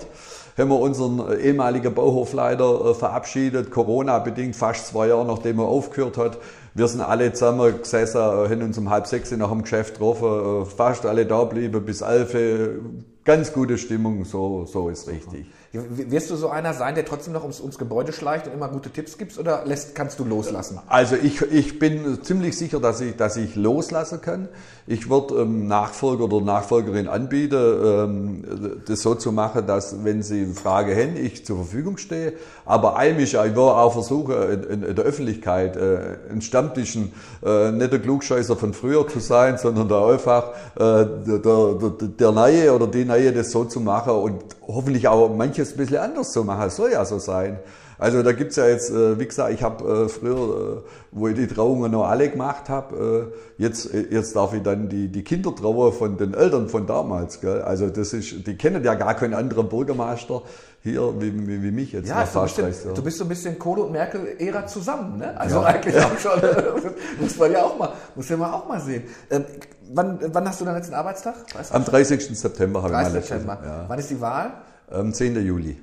haben 0.57 0.69
wir 0.69 0.79
unseren 0.79 1.39
ehemaligen 1.39 1.93
Bauhofleiter 1.93 2.85
äh, 2.85 2.93
verabschiedet, 2.93 3.71
Corona-bedingt, 3.71 4.55
fast 4.55 4.87
zwei 4.87 5.07
Jahre 5.07 5.25
nachdem 5.25 5.59
er 5.59 5.65
aufgehört 5.65 6.17
hat. 6.17 6.37
Wir 6.73 6.87
sind 6.87 7.01
alle 7.01 7.33
zusammen 7.33 7.81
gesessen, 7.81 8.17
äh, 8.17 8.49
haben 8.49 8.61
uns 8.63 8.77
um 8.77 8.89
halb 8.89 9.07
sechs 9.07 9.31
nach 9.31 9.49
dem 9.49 9.63
Geschäft 9.63 9.93
getroffen, 9.93 10.63
äh, 10.63 10.65
fast 10.65 11.05
alle 11.05 11.25
da 11.25 11.43
blieben 11.43 11.83
bis 11.85 12.01
elf. 12.01 12.35
Ganz 13.23 13.53
gute 13.53 13.77
Stimmung, 13.77 14.25
so, 14.25 14.65
so 14.65 14.89
ist 14.89 15.07
richtig. 15.07 15.45
Wirst 15.73 16.29
du 16.29 16.35
so 16.35 16.49
einer 16.49 16.73
sein, 16.73 16.95
der 16.95 17.05
trotzdem 17.05 17.31
noch 17.31 17.43
ums, 17.43 17.61
ums 17.61 17.77
Gebäude 17.77 18.11
schleicht 18.11 18.45
und 18.45 18.53
immer 18.53 18.67
gute 18.67 18.89
Tipps 18.89 19.17
gibt 19.17 19.37
oder 19.37 19.63
lässt, 19.63 19.95
kannst 19.95 20.19
du 20.19 20.25
loslassen? 20.25 20.79
Also 20.87 21.15
ich, 21.15 21.41
ich 21.43 21.79
bin 21.79 22.21
ziemlich 22.23 22.57
sicher, 22.57 22.81
dass 22.81 22.99
ich, 22.99 23.15
dass 23.15 23.37
ich 23.37 23.55
loslassen 23.55 24.19
kann. 24.19 24.49
Ich 24.85 25.09
würde 25.09 25.35
ähm, 25.35 25.67
Nachfolger 25.67 26.25
oder 26.25 26.41
Nachfolgerin 26.41 27.07
anbieten, 27.07 27.55
ähm, 27.55 28.81
das 28.85 29.01
so 29.01 29.15
zu 29.15 29.31
machen, 29.31 29.65
dass 29.65 30.03
wenn 30.03 30.23
sie 30.23 30.47
Frage 30.47 30.93
haben, 30.93 31.15
ich 31.15 31.45
zur 31.45 31.55
Verfügung 31.55 31.95
stehe. 31.95 32.33
Aber 32.65 32.97
eigentlich, 32.97 33.35
ich 33.35 33.55
würde 33.55 33.61
auch 33.61 33.93
versuchen, 33.93 34.35
in, 34.69 34.83
in 34.83 34.95
der 34.95 35.05
Öffentlichkeit 35.05 35.77
äh, 35.77 36.17
ein 36.29 36.41
Stammtischen, 36.41 37.13
äh, 37.45 37.71
nicht 37.71 37.93
der 37.93 37.99
Klugscheißer 37.99 38.57
von 38.57 38.73
früher 38.73 39.07
zu 39.07 39.19
sein, 39.19 39.57
sondern 39.57 39.87
da 39.87 40.05
einfach 40.05 40.49
äh, 40.75 41.05
der, 41.25 41.39
der, 41.39 41.91
der 42.19 42.31
Neue 42.33 42.75
oder 42.75 42.87
die 42.87 43.05
Neue 43.05 43.31
das 43.31 43.51
so 43.51 43.63
zu 43.63 43.79
machen 43.79 44.11
und 44.11 44.41
hoffentlich 44.73 45.07
auch 45.07 45.33
manches 45.33 45.73
ein 45.73 45.77
bisschen 45.77 45.97
anders 45.97 46.31
zu 46.31 46.43
machen. 46.43 46.67
Es 46.67 46.75
soll 46.75 46.91
ja 46.91 47.05
so 47.05 47.19
sein. 47.19 47.59
Also 48.01 48.23
da 48.23 48.31
gibt's 48.31 48.55
ja 48.55 48.67
jetzt, 48.67 48.89
äh, 48.89 49.19
wie 49.19 49.27
gesagt, 49.27 49.53
ich 49.53 49.61
habe 49.61 50.05
äh, 50.05 50.09
früher, 50.09 50.33
äh, 50.33 50.89
wo 51.11 51.27
ich 51.27 51.35
die 51.35 51.45
Trauungen 51.45 51.91
noch 51.91 52.05
alle 52.05 52.29
gemacht 52.29 52.67
habe, 52.67 53.31
jetzt, 53.59 53.93
jetzt 53.93 54.35
darf 54.35 54.53
ich 54.55 54.63
dann 54.63 54.89
die, 54.89 55.07
die 55.09 55.23
Kindertrauer 55.23 55.93
von 55.93 56.17
den 56.17 56.33
Eltern 56.33 56.67
von 56.67 56.87
damals. 56.87 57.41
Gell? 57.41 57.61
Also 57.61 57.89
das 57.89 58.13
ist, 58.13 58.47
die 58.47 58.57
kennen 58.57 58.83
ja 58.83 58.95
gar 58.95 59.13
keinen 59.13 59.35
anderen 59.35 59.69
Bürgermeister 59.69 60.41
hier 60.81 61.13
wie, 61.21 61.47
wie, 61.47 61.61
wie 61.61 61.71
mich 61.71 61.91
jetzt. 61.91 62.09
Ja, 62.09 62.23
du 62.25 62.41
bist, 62.41 62.55
bisschen, 62.55 62.93
du 62.95 63.03
bist 63.03 63.17
so 63.19 63.25
ein 63.25 63.29
bisschen 63.29 63.59
Kohle 63.59 63.83
und 63.83 63.91
Merkel-Ära 63.91 64.65
zusammen. 64.65 65.19
Ne? 65.19 65.39
Also 65.39 65.57
ja. 65.57 65.65
eigentlich 65.65 65.95
auch 65.97 66.17
schon, 66.17 66.41
muss 67.19 67.37
man 67.37 67.51
ja 67.51 67.63
auch 67.63 67.77
mal, 67.77 67.93
muss 68.15 68.29
ja 68.29 68.37
mal 68.37 68.51
auch 68.51 68.67
mal 68.67 68.81
sehen. 68.81 69.03
Ähm, 69.29 69.45
wann, 69.93 70.19
wann 70.33 70.47
hast 70.47 70.61
du 70.61 70.65
deinen 70.65 70.75
letzten 70.75 70.93
Arbeitstag? 70.93 71.35
Weißt 71.53 71.73
Am 71.73 71.85
30. 71.85 72.37
September 72.37 72.83
habe 72.83 72.93
ich 72.93 73.01
meinen 73.01 73.13
letzten. 73.13 73.47
Ja. 73.47 73.85
Wann 73.87 73.99
ist 73.99 74.09
die 74.09 74.21
Wahl? 74.21 74.51
Am 74.89 75.13
10. 75.13 75.45
Juli. 75.45 75.81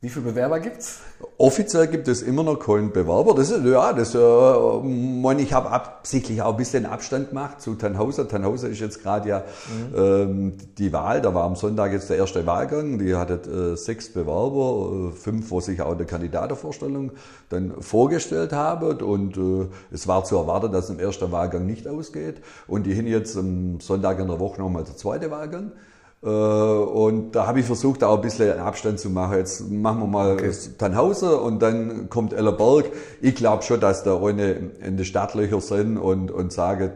Wie 0.00 0.08
viele 0.08 0.26
Bewerber 0.26 0.60
gibt's? 0.60 1.00
Offiziell 1.38 1.88
gibt 1.88 2.06
es 2.06 2.22
immer 2.22 2.44
noch 2.44 2.60
keinen 2.60 2.92
Bewerber. 2.92 3.34
Das 3.34 3.50
ist, 3.50 3.64
ja, 3.64 3.92
das, 3.92 4.14
äh, 4.14 4.18
mein, 4.84 5.40
ich 5.40 5.52
habe 5.52 5.72
absichtlich 5.72 6.40
auch 6.40 6.52
ein 6.52 6.56
bisschen 6.56 6.86
Abstand 6.86 7.30
gemacht 7.30 7.60
zu 7.60 7.74
Tannhauser. 7.74 8.28
Tannhauser 8.28 8.68
ist 8.68 8.78
jetzt 8.78 9.02
gerade 9.02 9.28
ja 9.28 9.38
mhm. 9.38 9.94
ähm, 9.96 10.56
die 10.78 10.92
Wahl. 10.92 11.20
Da 11.20 11.34
war 11.34 11.42
am 11.42 11.56
Sonntag 11.56 11.90
jetzt 11.90 12.10
der 12.10 12.16
erste 12.16 12.46
Wahlgang. 12.46 13.00
Die 13.00 13.16
hatte 13.16 13.72
äh, 13.72 13.76
sechs 13.76 14.12
Bewerber, 14.12 15.08
äh, 15.08 15.16
fünf, 15.16 15.50
wo 15.50 15.60
sich 15.60 15.82
auch 15.82 15.96
eine 15.96 16.06
Kandidatenvorstellung 16.06 17.10
dann 17.48 17.82
vorgestellt 17.82 18.52
haben. 18.52 19.00
Und 19.00 19.36
äh, 19.36 19.66
es 19.90 20.06
war 20.06 20.22
zu 20.22 20.36
erwarten, 20.36 20.70
dass 20.70 20.90
im 20.90 21.00
ersten 21.00 21.32
Wahlgang 21.32 21.66
nicht 21.66 21.88
ausgeht. 21.88 22.40
Und 22.68 22.84
die 22.84 22.94
hin 22.94 23.08
jetzt 23.08 23.36
am 23.36 23.80
Sonntag 23.80 24.20
in 24.20 24.28
der 24.28 24.38
Woche 24.38 24.60
nochmal 24.60 24.84
der 24.84 24.96
zweite 24.96 25.32
Wahlgang. 25.32 25.72
Äh, 26.22 26.26
und 26.26 27.32
da 27.32 27.46
habe 27.46 27.60
ich 27.60 27.66
versucht, 27.66 28.02
auch 28.02 28.16
ein 28.16 28.20
bisschen 28.20 28.58
Abstand 28.58 28.98
zu 28.98 29.10
machen. 29.10 29.36
Jetzt 29.36 29.70
machen 29.70 30.00
wir 30.00 30.06
mal 30.06 30.32
okay. 30.32 30.50
Tannhauser 30.76 31.42
und 31.42 31.60
dann 31.60 32.08
kommt 32.08 32.32
Ellerberg. 32.32 32.86
Ich 33.20 33.34
glaube 33.34 33.62
schon, 33.62 33.80
dass 33.80 34.02
da 34.02 34.16
eine 34.16 34.52
in 34.84 34.96
die 34.96 35.04
Stadtlöcher 35.04 35.60
sind 35.60 35.96
und, 35.96 36.30
und 36.30 36.52
sagen, 36.52 36.90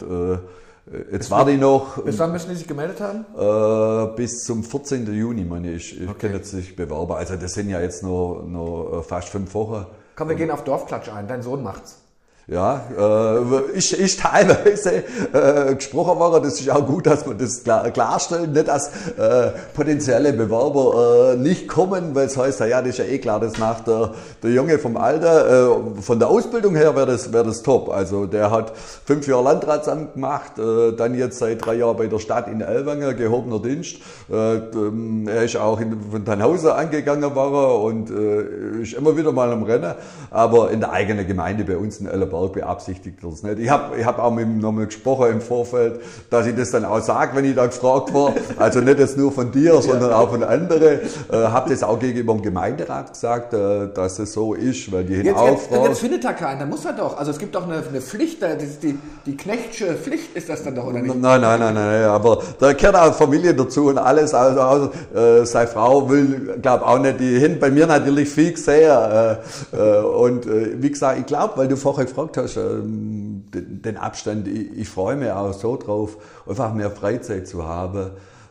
äh, 0.90 0.92
jetzt 1.12 1.18
bis 1.18 1.30
warte 1.30 1.52
ich 1.52 1.60
noch. 1.60 2.02
Bis 2.02 2.18
wann 2.18 2.32
müssen 2.32 2.50
die 2.50 2.56
sich 2.56 2.66
gemeldet 2.66 3.00
haben? 3.00 3.24
Äh, 3.38 4.16
bis 4.16 4.44
zum 4.44 4.64
14. 4.64 5.12
Juni, 5.14 5.44
meine 5.44 5.72
ich. 5.72 6.00
Ich 6.00 6.08
okay. 6.08 6.26
kann 6.26 6.36
jetzt 6.36 6.50
sich 6.50 6.74
bewerben. 6.74 7.12
Also 7.12 7.36
das 7.36 7.54
sind 7.54 7.68
ja 7.68 7.80
jetzt 7.80 8.02
nur, 8.02 8.42
nur 8.42 9.04
fast 9.04 9.28
fünf 9.28 9.54
Wochen. 9.54 9.86
Komm, 10.16 10.28
wir 10.28 10.36
gehen 10.36 10.50
auf 10.50 10.64
Dorfklatsch 10.64 11.08
ein. 11.08 11.28
Dein 11.28 11.42
Sohn 11.42 11.62
macht's. 11.62 12.01
Ja, 12.48 12.82
äh, 12.98 13.78
ich, 13.78 13.98
ich 14.00 14.16
teilweise 14.16 15.04
äh, 15.32 15.76
gesprochen 15.76 16.18
war, 16.18 16.40
das 16.40 16.60
ist 16.60 16.68
auch 16.70 16.84
gut, 16.84 17.06
dass 17.06 17.24
man 17.24 17.38
das 17.38 17.62
klar, 17.62 17.88
klarstellen, 17.92 18.50
nicht 18.50 18.66
dass 18.66 18.88
äh, 19.16 19.52
potenzielle 19.74 20.32
Bewerber 20.32 21.34
äh, 21.34 21.36
nicht 21.36 21.68
kommen, 21.68 22.16
weil 22.16 22.26
es 22.26 22.36
heißt, 22.36 22.58
ja, 22.60 22.80
das 22.80 22.90
ist 22.90 22.98
ja 22.98 23.04
eh 23.04 23.18
klar, 23.18 23.38
das 23.38 23.58
macht 23.58 23.86
der, 23.86 24.14
der 24.42 24.50
Junge 24.50 24.80
vom 24.80 24.96
Alter. 24.96 25.68
Äh, 25.68 26.02
von 26.02 26.18
der 26.18 26.30
Ausbildung 26.30 26.74
her 26.74 26.96
wäre 26.96 27.06
das, 27.06 27.32
wäre 27.32 27.44
das 27.44 27.62
top. 27.62 27.88
Also 27.90 28.26
der 28.26 28.50
hat 28.50 28.72
fünf 29.04 29.28
Jahre 29.28 29.44
Landratsamt 29.44 30.14
gemacht, 30.14 30.58
äh, 30.58 30.96
dann 30.96 31.14
jetzt 31.14 31.38
seit 31.38 31.64
drei 31.64 31.74
Jahren 31.74 31.96
bei 31.96 32.08
der 32.08 32.18
Stadt 32.18 32.48
in 32.48 32.60
Elwanger, 32.60 33.14
gehobener 33.14 33.60
Dienst. 33.60 33.98
Äh, 34.28 34.56
ähm, 34.56 35.28
er 35.28 35.44
ist 35.44 35.56
auch 35.56 35.80
in, 35.80 35.96
von 36.10 36.24
Tannhauser 36.24 36.76
angegangen 36.76 37.36
war 37.36 37.52
er 37.52 37.80
und 37.82 38.10
äh, 38.10 38.82
ist 38.82 38.94
immer 38.94 39.16
wieder 39.16 39.30
mal 39.30 39.52
am 39.52 39.62
Rennen, 39.62 39.94
aber 40.32 40.72
in 40.72 40.80
der 40.80 40.90
eigenen 40.90 41.24
Gemeinde 41.24 41.62
bei 41.62 41.76
uns 41.76 41.98
in 41.98 42.06
Ellenberg 42.06 42.31
Berg 42.32 42.52
beabsichtigt 42.54 43.18
das 43.22 43.42
nicht. 43.42 43.58
Ich 43.58 43.70
habe 43.70 43.96
ich 43.98 44.04
hab 44.04 44.18
auch 44.18 44.32
mit 44.32 44.46
ihm 44.46 44.58
nochmal 44.58 44.86
gesprochen 44.86 45.30
im 45.30 45.40
Vorfeld, 45.40 46.00
dass 46.30 46.46
ich 46.46 46.56
das 46.56 46.70
dann 46.70 46.84
auch 46.84 47.00
sage, 47.00 47.36
wenn 47.36 47.44
ich 47.44 47.54
da 47.54 47.66
gefragt 47.66 48.12
war. 48.12 48.32
Also 48.56 48.80
nicht 48.80 48.98
jetzt 48.98 49.16
nur 49.16 49.30
von 49.30 49.52
dir, 49.52 49.80
sondern 49.82 50.12
auch 50.12 50.30
von 50.30 50.42
anderen. 50.42 51.00
Äh, 51.30 51.36
habe 51.36 51.70
das 51.70 51.82
auch 51.82 51.98
gegenüber 51.98 52.32
dem 52.32 52.42
Gemeinderat 52.42 53.12
gesagt, 53.12 53.52
äh, 53.54 53.88
dass 53.94 54.18
es 54.18 54.32
so 54.32 54.54
ist, 54.54 54.90
weil 54.90 55.04
die 55.04 55.14
jetzt, 55.14 55.40
jetzt, 55.40 55.70
jetzt 55.70 56.00
findet 56.00 56.24
da 56.24 56.32
keinen, 56.32 56.60
da 56.60 56.66
muss 56.66 56.84
er 56.84 56.94
doch. 56.94 57.18
Also 57.18 57.30
es 57.30 57.38
gibt 57.38 57.54
doch 57.54 57.64
eine, 57.64 57.82
eine 57.86 58.00
Pflicht, 58.00 58.38
die, 58.82 58.98
die 59.26 59.36
Knechtsche 59.36 59.94
Pflicht 59.94 60.34
ist 60.34 60.48
das 60.48 60.62
dann 60.64 60.74
doch, 60.74 60.86
oder 60.86 61.00
nicht? 61.00 61.14
Nein, 61.14 61.40
nein, 61.40 61.60
nein, 61.60 61.74
nein, 61.74 62.04
aber 62.04 62.42
da 62.58 62.72
gehört 62.72 62.96
auch 62.96 63.14
Familie 63.14 63.54
dazu 63.54 63.86
und 63.86 63.98
alles. 63.98 64.32
Also, 64.34 64.60
also 64.60 64.90
äh, 65.14 65.44
seine 65.44 65.68
Frau 65.68 66.08
will, 66.08 66.58
glaube 66.62 66.86
auch 66.86 66.98
nicht, 66.98 67.20
die 67.20 67.38
hin 67.38 67.58
bei 67.60 67.70
mir 67.70 67.86
natürlich 67.86 68.28
viel 68.28 68.56
sehr. 68.56 69.40
Äh, 69.72 69.76
äh, 69.76 70.02
und 70.02 70.46
äh, 70.46 70.82
wie 70.82 70.90
gesagt, 70.90 71.18
ich 71.18 71.26
glaube, 71.26 71.54
weil 71.56 71.68
du 71.68 71.76
vorher 71.76 72.04
gefragt 72.04 72.21
gesagt 72.26 72.36
hast, 72.36 72.56
ähm, 72.56 73.44
den 73.52 73.96
Abstand, 73.96 74.48
ich, 74.48 74.78
ich 74.78 74.88
freue 74.88 75.16
mich 75.16 75.30
auch 75.30 75.52
so 75.52 75.76
drauf, 75.76 76.16
einfach 76.48 76.74
mehr 76.74 76.90
Freizeit 76.90 77.46
zu 77.48 77.66
haben. 77.66 78.10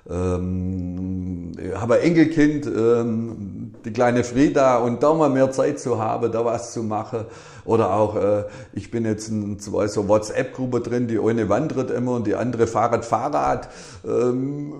Ähm, 0.09 1.51
ich 1.57 1.75
habe 1.75 1.95
ein 1.95 2.01
Enkelkind, 2.01 2.65
ähm, 2.65 3.73
die 3.85 3.93
kleine 3.93 4.23
Frieda, 4.23 4.77
und 4.77 5.01
da 5.03 5.13
mal 5.13 5.29
mehr 5.29 5.51
Zeit 5.51 5.79
zu 5.79 5.99
haben, 5.99 6.31
da 6.31 6.43
was 6.43 6.73
zu 6.73 6.83
machen. 6.83 7.25
Oder 7.65 7.93
auch, 7.93 8.15
äh, 8.15 8.43
ich 8.73 8.91
bin 8.91 9.05
jetzt 9.05 9.29
in 9.29 9.59
zwei 9.59 9.87
so 9.87 10.07
WhatsApp-Gruppe 10.07 10.81
drin, 10.81 11.07
die 11.07 11.19
eine 11.19 11.49
wandert 11.49 11.91
immer 11.91 12.13
und 12.13 12.27
die 12.27 12.35
andere 12.35 12.67
Fahrrad, 12.67 13.05
Fahrrad. 13.05 13.69
Ähm, 14.05 14.73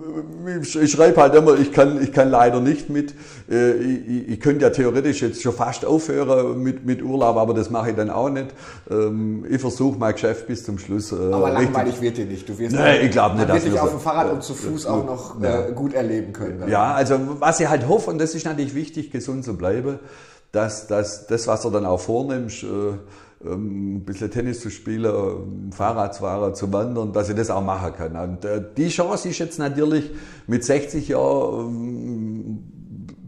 ich, 0.62 0.76
ich 0.76 0.90
schreibe 0.90 1.20
halt 1.20 1.34
immer, 1.34 1.58
ich 1.58 1.72
kann, 1.72 2.02
ich 2.02 2.12
kann 2.12 2.30
leider 2.30 2.60
nicht 2.60 2.90
mit. 2.90 3.14
Äh, 3.50 3.72
ich, 3.72 4.28
ich 4.30 4.40
könnte 4.40 4.62
ja 4.62 4.70
theoretisch 4.70 5.22
jetzt 5.22 5.42
schon 5.42 5.52
fast 5.52 5.84
aufhören 5.84 6.62
mit, 6.62 6.84
mit 6.84 7.02
Urlaub, 7.02 7.36
aber 7.36 7.54
das 7.54 7.70
mache 7.70 7.90
ich 7.90 7.96
dann 7.96 8.10
auch 8.10 8.30
nicht. 8.30 8.48
Ähm, 8.90 9.44
ich 9.48 9.60
versuche 9.60 9.98
mein 9.98 10.12
Geschäft 10.14 10.46
bis 10.46 10.64
zum 10.64 10.78
Schluss. 10.78 11.12
Äh, 11.12 11.16
aber 11.16 11.50
langweilig 11.50 12.00
wird 12.00 12.16
dir 12.16 12.26
nicht. 12.26 12.48
Du 12.48 12.58
wirst 12.58 12.74
nee, 12.74 13.00
ich 13.02 13.10
glaube 13.10 13.36
nicht, 13.36 13.48
dass 13.48 13.80
auf 13.80 13.90
dem 13.90 14.00
Fahrrad 14.00 14.32
und 14.32 14.42
zu 14.42 14.54
Fuß 14.54 14.86
auch 14.86 15.04
noch 15.04 15.42
ja. 15.42 15.68
äh, 15.68 15.72
gut 15.72 15.94
erleben 15.94 16.32
können. 16.32 16.68
Ja, 16.68 16.94
also 16.94 17.18
was 17.38 17.60
ich 17.60 17.68
halt 17.68 17.86
hoffe, 17.88 18.10
und 18.10 18.20
das 18.20 18.34
ist 18.34 18.44
natürlich 18.44 18.74
wichtig, 18.74 19.10
gesund 19.10 19.44
zu 19.44 19.56
bleiben, 19.56 19.98
dass, 20.52 20.86
dass 20.86 21.26
das, 21.26 21.46
was 21.46 21.64
er 21.64 21.70
dann 21.70 21.86
auch 21.86 22.00
vornimmst, 22.00 22.62
äh, 22.62 22.66
ähm, 23.44 23.96
ein 23.96 24.04
bisschen 24.04 24.30
Tennis 24.30 24.60
zu 24.60 24.70
spielen, 24.70 25.72
Fahrradfahrer 25.72 26.54
zu 26.54 26.72
wandern, 26.72 27.12
dass 27.12 27.28
ich 27.28 27.34
das 27.34 27.50
auch 27.50 27.64
machen 27.64 27.94
kann. 27.94 28.16
Und 28.16 28.44
äh, 28.44 28.62
die 28.76 28.88
Chance 28.88 29.30
ist 29.30 29.38
jetzt 29.38 29.58
natürlich 29.58 30.10
mit 30.46 30.64
60 30.64 31.08
Jahren, 31.08 31.66
ähm, 31.66 32.64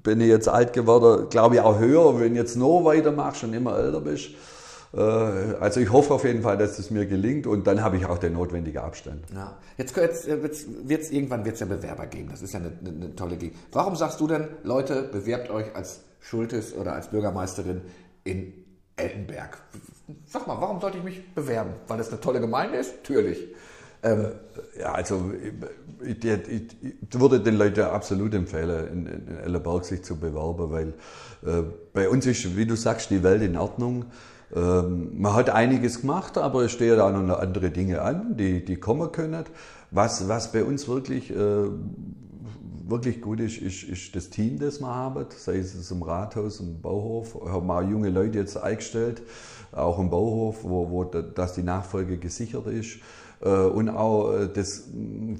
bin 0.02 0.20
ich 0.20 0.28
jetzt 0.28 0.48
alt 0.48 0.74
geworden, 0.74 1.28
glaube 1.30 1.56
ich 1.56 1.60
auch 1.62 1.78
höher, 1.78 2.20
wenn 2.20 2.34
du 2.34 2.40
jetzt 2.40 2.56
noch 2.56 2.84
weitermachst 2.84 3.42
und 3.42 3.54
immer 3.54 3.78
älter 3.78 4.02
bist. 4.02 4.30
Äh, 4.92 5.00
also 5.00 5.80
ich 5.80 5.90
hoffe 5.90 6.12
auf 6.12 6.24
jeden 6.24 6.42
Fall, 6.42 6.58
dass 6.58 6.78
es 6.78 6.90
mir 6.90 7.06
gelingt 7.06 7.46
und 7.46 7.66
dann 7.66 7.82
habe 7.82 7.96
ich 7.96 8.04
auch 8.04 8.18
den 8.18 8.34
notwendigen 8.34 8.78
Abstand. 8.78 9.22
Ja. 9.34 9.56
Jetzt, 9.78 9.96
jetzt 9.96 10.28
wird's, 10.28 11.10
irgendwann 11.10 11.44
wird 11.44 11.54
es 11.54 11.60
ja 11.60 11.66
Bewerber 11.66 12.06
geben. 12.06 12.28
Das 12.30 12.42
ist 12.42 12.52
ja 12.52 12.60
eine, 12.60 12.72
eine 12.86 13.16
tolle 13.16 13.36
Gegend. 13.36 13.56
Warum 13.72 13.96
sagst 13.96 14.20
du 14.20 14.28
denn, 14.28 14.46
Leute, 14.62 15.08
bewerbt 15.10 15.50
euch 15.50 15.74
als 15.74 16.00
Schultes 16.24 16.74
oder 16.74 16.94
als 16.94 17.10
Bürgermeisterin 17.10 17.82
in 18.24 18.54
Eltenberg. 18.96 19.58
Sag 20.26 20.46
mal, 20.46 20.58
warum 20.58 20.80
sollte 20.80 20.98
ich 20.98 21.04
mich 21.04 21.34
bewerben? 21.34 21.74
Weil 21.86 21.98
das 21.98 22.08
eine 22.08 22.20
tolle 22.20 22.40
Gemeinde 22.40 22.78
ist? 22.78 22.94
Natürlich. 23.02 23.54
Ähm, 24.02 24.28
ja, 24.78 24.92
also 24.92 25.32
ich, 26.02 26.24
ich, 26.24 26.48
ich, 26.82 27.20
würde 27.20 27.40
den 27.40 27.56
Leuten 27.56 27.82
absolut 27.82 28.34
empfehlen, 28.34 28.88
in, 28.88 29.06
in 29.06 29.38
Ellenberg 29.38 29.84
sich 29.84 30.02
zu 30.02 30.16
bewerben, 30.16 30.70
weil 30.70 30.88
äh, 31.46 31.62
bei 31.92 32.08
uns 32.08 32.26
ist, 32.26 32.56
wie 32.56 32.66
du 32.66 32.76
sagst, 32.76 33.10
die 33.10 33.22
Welt 33.22 33.42
in 33.42 33.56
Ordnung. 33.56 34.06
Ähm, 34.54 35.20
man 35.20 35.34
hat 35.34 35.50
einiges 35.50 36.02
gemacht, 36.02 36.38
aber 36.38 36.62
es 36.64 36.72
stehen 36.72 37.00
auch 37.00 37.12
noch 37.12 37.38
andere 37.38 37.70
Dinge 37.70 38.00
an, 38.02 38.36
die, 38.36 38.64
die 38.64 38.76
kommen 38.76 39.12
können. 39.12 39.44
Was, 39.90 40.26
was 40.28 40.52
bei 40.52 40.64
uns 40.64 40.88
wirklich 40.88 41.30
äh, 41.30 41.68
wirklich 42.88 43.20
gut 43.20 43.40
ist, 43.40 43.58
ist, 43.58 43.84
ist 43.84 44.14
das 44.16 44.30
Team, 44.30 44.58
das 44.58 44.80
wir 44.80 44.94
haben, 44.94 45.26
sei 45.36 45.58
es 45.58 45.90
im 45.90 46.02
Rathaus, 46.02 46.60
im 46.60 46.80
Bauhof. 46.80 47.34
Wir 47.34 47.52
haben 47.52 47.70
auch 47.70 47.82
junge 47.82 48.10
Leute 48.10 48.38
jetzt 48.38 48.56
eingestellt, 48.56 49.22
auch 49.72 49.98
im 49.98 50.10
Bauhof, 50.10 50.64
wo, 50.64 50.90
wo 50.90 51.04
dass 51.04 51.54
die 51.54 51.62
Nachfolge 51.62 52.18
gesichert 52.18 52.66
ist. 52.66 52.98
Äh, 53.44 53.48
und 53.48 53.88
auch 53.88 54.32
äh, 54.32 54.48
das 54.52 54.84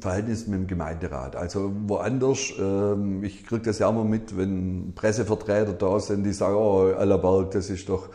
Verhältnis 0.01 0.47
mit 0.47 0.61
dem 0.61 0.67
Gemeinderat. 0.67 1.37
Also 1.37 1.73
woanders, 1.87 2.53
ähm, 2.59 3.25
ich 3.25 3.47
kriege 3.47 3.63
das 3.63 3.79
ja 3.79 3.89
immer 3.89 4.05
mit, 4.05 4.37
wenn 4.37 4.93
Pressevertreter 4.95 5.73
da 5.73 5.99
sind, 6.01 6.25
die 6.25 6.33
sagen, 6.33 6.57
oh, 6.57 6.93
Allerberg, 6.97 7.53
das 7.53 7.71
ist 7.71 7.89
doch 7.89 8.09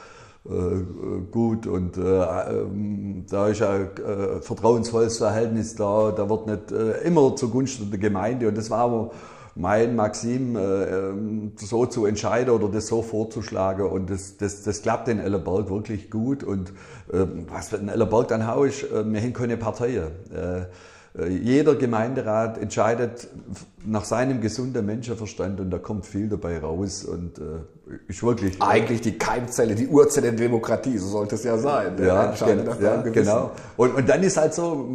gut 1.32 1.68
und 1.68 1.98
äh, 1.98 2.02
ähm, 2.02 3.26
da 3.30 3.48
ist 3.48 3.62
ein 3.62 3.90
äh, 3.98 4.42
vertrauensvolles 4.42 5.20
Verhältnis 5.20 5.76
da, 5.76 6.12
da 6.12 6.30
wird 6.30 6.48
nicht 6.48 6.72
äh, 6.72 7.08
immer 7.08 7.36
zugunsten 7.36 7.90
der 7.92 8.00
Gemeinde. 8.00 8.48
Und 8.48 8.58
das 8.58 8.70
war 8.70 8.80
aber 8.80 9.12
mein 9.56 9.96
Maxim, 9.96 10.56
äh, 10.56 10.60
ähm, 10.60 11.52
so 11.56 11.86
zu 11.86 12.06
entscheiden 12.06 12.54
oder 12.54 12.68
das 12.68 12.88
so 12.88 13.02
vorzuschlagen. 13.02 13.86
Und 13.86 14.10
das, 14.10 14.38
das, 14.38 14.64
das 14.64 14.82
klappt 14.82 15.08
in 15.08 15.20
Ellerberg 15.20 15.70
wirklich 15.70 16.10
gut. 16.10 16.44
Und 16.44 16.70
äh, 17.12 17.26
was 17.48 17.72
in 17.74 17.90
Ellerberg 17.90 18.30
dann 18.30 18.48
hau 18.48 18.64
ist, 18.64 18.84
wir 18.92 19.22
haben 19.22 19.34
keine 19.34 19.58
Parteien. 19.58 20.08
Jeder 21.28 21.76
Gemeinderat 21.76 22.60
entscheidet 22.60 23.28
nach 23.84 24.06
seinem 24.06 24.42
gesunden 24.42 24.86
Menschenverstand 24.86 25.60
und 25.60 25.72
da 25.72 25.80
kommt 25.80 26.06
viel 26.06 26.30
dabei 26.30 26.60
raus 26.60 27.04
und 27.04 27.40
äh, 27.40 27.42
ist 28.08 28.22
wirklich 28.22 28.62
eigentlich 28.62 29.02
die 29.02 29.18
Keimzelle, 29.18 29.74
die 29.74 29.88
Urzelle 29.88 30.28
der 30.28 30.38
Demokratie, 30.38 31.00
so 31.00 31.08
sollte 31.08 31.36
es 31.36 31.44
ja 31.44 31.58
sein. 31.58 31.96
Ja, 32.00 32.32
gen 32.34 32.68
ja 32.80 33.02
genau. 33.02 33.52
Und, 33.76 33.96
und 33.96 34.08
dann 34.08 34.22
ist 34.22 34.38
halt 34.38 34.54
so, 34.54 34.88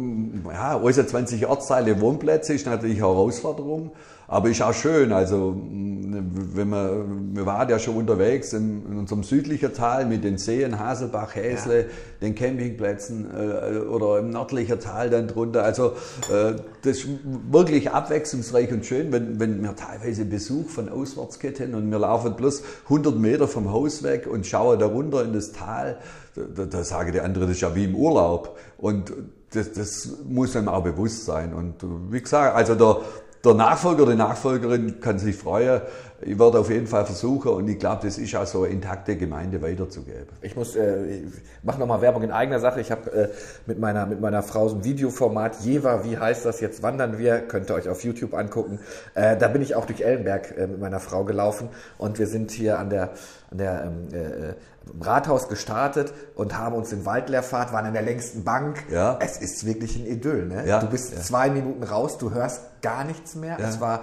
ja, 0.49 0.75
unser 0.75 1.05
20 1.05 1.45
Ortsteile 1.47 1.99
Wohnplätze 1.99 2.53
ist 2.53 2.65
natürlich 2.65 2.97
eine 2.97 3.07
Herausforderung. 3.07 3.91
Aber 4.27 4.49
ist 4.49 4.61
auch 4.61 4.73
schön, 4.73 5.13
also 5.13 5.55
wenn 5.55 6.69
man, 6.69 7.35
wir 7.35 7.45
waren 7.45 7.69
ja 7.69 7.77
schon 7.77 7.95
unterwegs 7.95 8.53
in, 8.53 8.85
in 8.85 8.97
unserem 8.97 9.23
südlichen 9.23 9.73
Tal 9.73 10.05
mit 10.05 10.23
den 10.23 10.37
Seen, 10.37 10.79
Haselbach, 10.79 11.35
Häsle, 11.35 11.81
ja. 11.81 11.87
den 12.21 12.35
Campingplätzen 12.35 13.27
äh, 13.31 13.77
oder 13.79 14.19
im 14.19 14.31
nördlichen 14.31 14.79
Tal 14.79 15.09
dann 15.09 15.27
drunter. 15.27 15.63
Also 15.63 15.93
äh, 16.31 16.55
das 16.81 16.97
ist 16.97 17.07
wirklich 17.51 17.91
abwechslungsreich 17.91 18.71
und 18.71 18.85
schön, 18.85 19.11
wenn, 19.11 19.39
wenn 19.39 19.61
wir 19.61 19.75
teilweise 19.75 20.25
Besuch 20.25 20.69
von 20.69 20.89
Auswärtsketten 20.89 21.75
und 21.75 21.89
wir 21.91 21.99
laufen 21.99 22.35
bloß 22.35 22.63
100 22.85 23.15
Meter 23.17 23.47
vom 23.47 23.71
Haus 23.71 24.03
weg 24.03 24.27
und 24.27 24.45
schauen 24.47 24.79
da 24.79 24.87
runter 24.87 25.23
in 25.23 25.33
das 25.33 25.51
Tal. 25.51 25.97
Da, 26.35 26.65
da 26.65 26.83
sagen 26.83 27.11
die 27.11 27.21
anderen, 27.21 27.47
das 27.47 27.57
ist 27.57 27.61
ja 27.61 27.75
wie 27.75 27.85
im 27.85 27.95
Urlaub. 27.95 28.57
Und 28.77 29.13
das, 29.51 29.71
das 29.71 30.09
muss 30.27 30.55
einem 30.55 30.67
auch 30.67 30.83
bewusst 30.83 31.25
sein. 31.25 31.53
Und 31.53 31.75
wie 32.11 32.21
gesagt, 32.21 32.55
also 32.55 32.75
der, 32.75 32.97
der 33.45 33.53
Nachfolger, 33.53 34.05
die 34.05 34.15
Nachfolgerin 34.15 34.99
kann 34.99 35.19
sich 35.19 35.35
freuen. 35.35 35.81
Ich 36.21 36.39
werde 36.39 36.59
auf 36.59 36.69
jeden 36.69 36.87
Fall 36.87 37.05
versuchen 37.05 37.51
und 37.51 37.67
ich 37.67 37.77
glaube, 37.77 38.05
das 38.05 38.17
ist 38.17 38.35
auch 38.35 38.45
so 38.45 38.63
eine 38.63 38.73
intakte 38.73 39.15
Gemeinde 39.15 39.61
weiterzugeben. 39.61 40.27
Ich 40.41 40.55
muss, 40.55 40.75
äh, 40.75 41.17
ich 41.17 41.23
mache 41.61 41.79
nochmal 41.79 42.01
Werbung 42.01 42.23
in 42.23 42.31
eigener 42.31 42.59
Sache. 42.59 42.81
Ich 42.81 42.89
habe 42.89 43.11
äh, 43.11 43.27
mit, 43.65 43.79
meiner, 43.79 44.05
mit 44.05 44.21
meiner 44.21 44.41
Frau 44.41 44.67
so 44.69 44.77
ein 44.77 44.83
Videoformat, 44.83 45.61
Jeva, 45.61 46.03
wie 46.03 46.17
heißt 46.17 46.45
das 46.45 46.61
jetzt, 46.61 46.81
wandern 46.83 47.17
wir, 47.19 47.39
könnt 47.39 47.69
ihr 47.69 47.75
euch 47.75 47.89
auf 47.89 48.03
YouTube 48.03 48.33
angucken. 48.33 48.79
Äh, 49.13 49.37
da 49.37 49.47
bin 49.49 49.61
ich 49.61 49.75
auch 49.75 49.85
durch 49.85 50.01
Ellenberg 50.01 50.57
äh, 50.57 50.67
mit 50.67 50.79
meiner 50.79 50.99
Frau 50.99 51.25
gelaufen 51.25 51.69
und 51.97 52.17
wir 52.17 52.27
sind 52.27 52.51
hier 52.51 52.79
an 52.79 52.89
der, 52.89 53.11
an 53.51 53.57
der 53.57 53.83
ähm, 53.83 54.07
äh, 54.13 54.53
im 54.91 55.01
Rathaus 55.01 55.47
gestartet 55.47 56.13
und 56.35 56.57
haben 56.57 56.75
uns 56.75 56.89
den 56.89 57.05
Waldleerfahrt, 57.05 57.73
waren 57.73 57.85
an 57.85 57.93
der 57.93 58.01
längsten 58.01 58.43
Bank. 58.43 58.83
Ja. 58.89 59.17
Es 59.21 59.37
ist 59.37 59.65
wirklich 59.65 59.95
ein 59.95 60.05
Idyll. 60.05 60.45
Ne? 60.45 60.67
Ja. 60.67 60.79
Du 60.79 60.87
bist 60.87 61.13
ja. 61.13 61.21
zwei 61.21 61.49
Minuten 61.49 61.83
raus, 61.83 62.17
du 62.17 62.31
hörst 62.31 62.61
gar 62.81 63.03
nichts 63.03 63.35
mehr. 63.35 63.59
Ja. 63.59 63.67
Es 63.67 63.79
war 63.81 64.01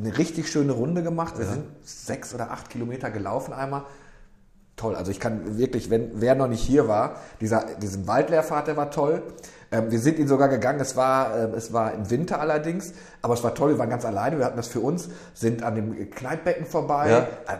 eine 0.00 0.16
richtig 0.18 0.50
schöne 0.50 0.72
Runde 0.72 1.02
gemacht. 1.02 1.38
Wir 1.38 1.46
sind 1.46 1.64
sechs 1.84 2.34
oder 2.34 2.50
acht 2.50 2.70
Kilometer 2.70 3.10
gelaufen 3.10 3.52
einmal. 3.52 3.84
Toll. 4.76 4.96
Also 4.96 5.10
ich 5.10 5.20
kann 5.20 5.58
wirklich, 5.58 5.90
wenn 5.90 6.20
wer 6.20 6.34
noch 6.34 6.48
nicht 6.48 6.62
hier 6.62 6.88
war, 6.88 7.16
dieser 7.40 7.66
diesen 7.76 8.08
Waldleerfahrt, 8.08 8.68
der 8.68 8.76
war 8.78 8.90
toll. 8.90 9.22
Ähm, 9.70 9.90
wir 9.90 10.00
sind 10.00 10.18
ihn 10.18 10.26
sogar 10.26 10.48
gegangen. 10.48 10.80
Es 10.80 10.96
war 10.96 11.36
äh, 11.36 11.56
es 11.56 11.74
war 11.74 11.92
im 11.92 12.08
Winter 12.10 12.40
allerdings, 12.40 12.94
aber 13.20 13.34
es 13.34 13.44
war 13.44 13.54
toll. 13.54 13.72
Wir 13.72 13.78
waren 13.78 13.90
ganz 13.90 14.06
alleine. 14.06 14.38
Wir 14.38 14.46
hatten 14.46 14.56
das 14.56 14.68
für 14.68 14.80
uns, 14.80 15.10
sind 15.34 15.62
an 15.62 15.74
dem 15.74 16.10
Kneippbecken 16.10 16.64
vorbei. 16.64 17.10
Ja. 17.10 17.18
Äh, 17.52 17.58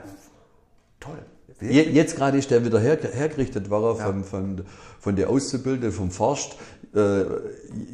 Jetzt 1.70 2.16
gerade 2.16 2.38
ist 2.38 2.50
der 2.50 2.64
wieder 2.64 2.80
her, 2.80 2.98
hergerichtet 3.12 3.70
worden 3.70 3.98
ja. 3.98 4.04
von, 4.06 4.24
von, 4.24 4.60
von 5.00 5.16
der 5.16 5.30
Auszubildenden 5.30 5.92
vom 5.92 6.10
Forst. 6.10 6.56
Äh, 6.94 7.24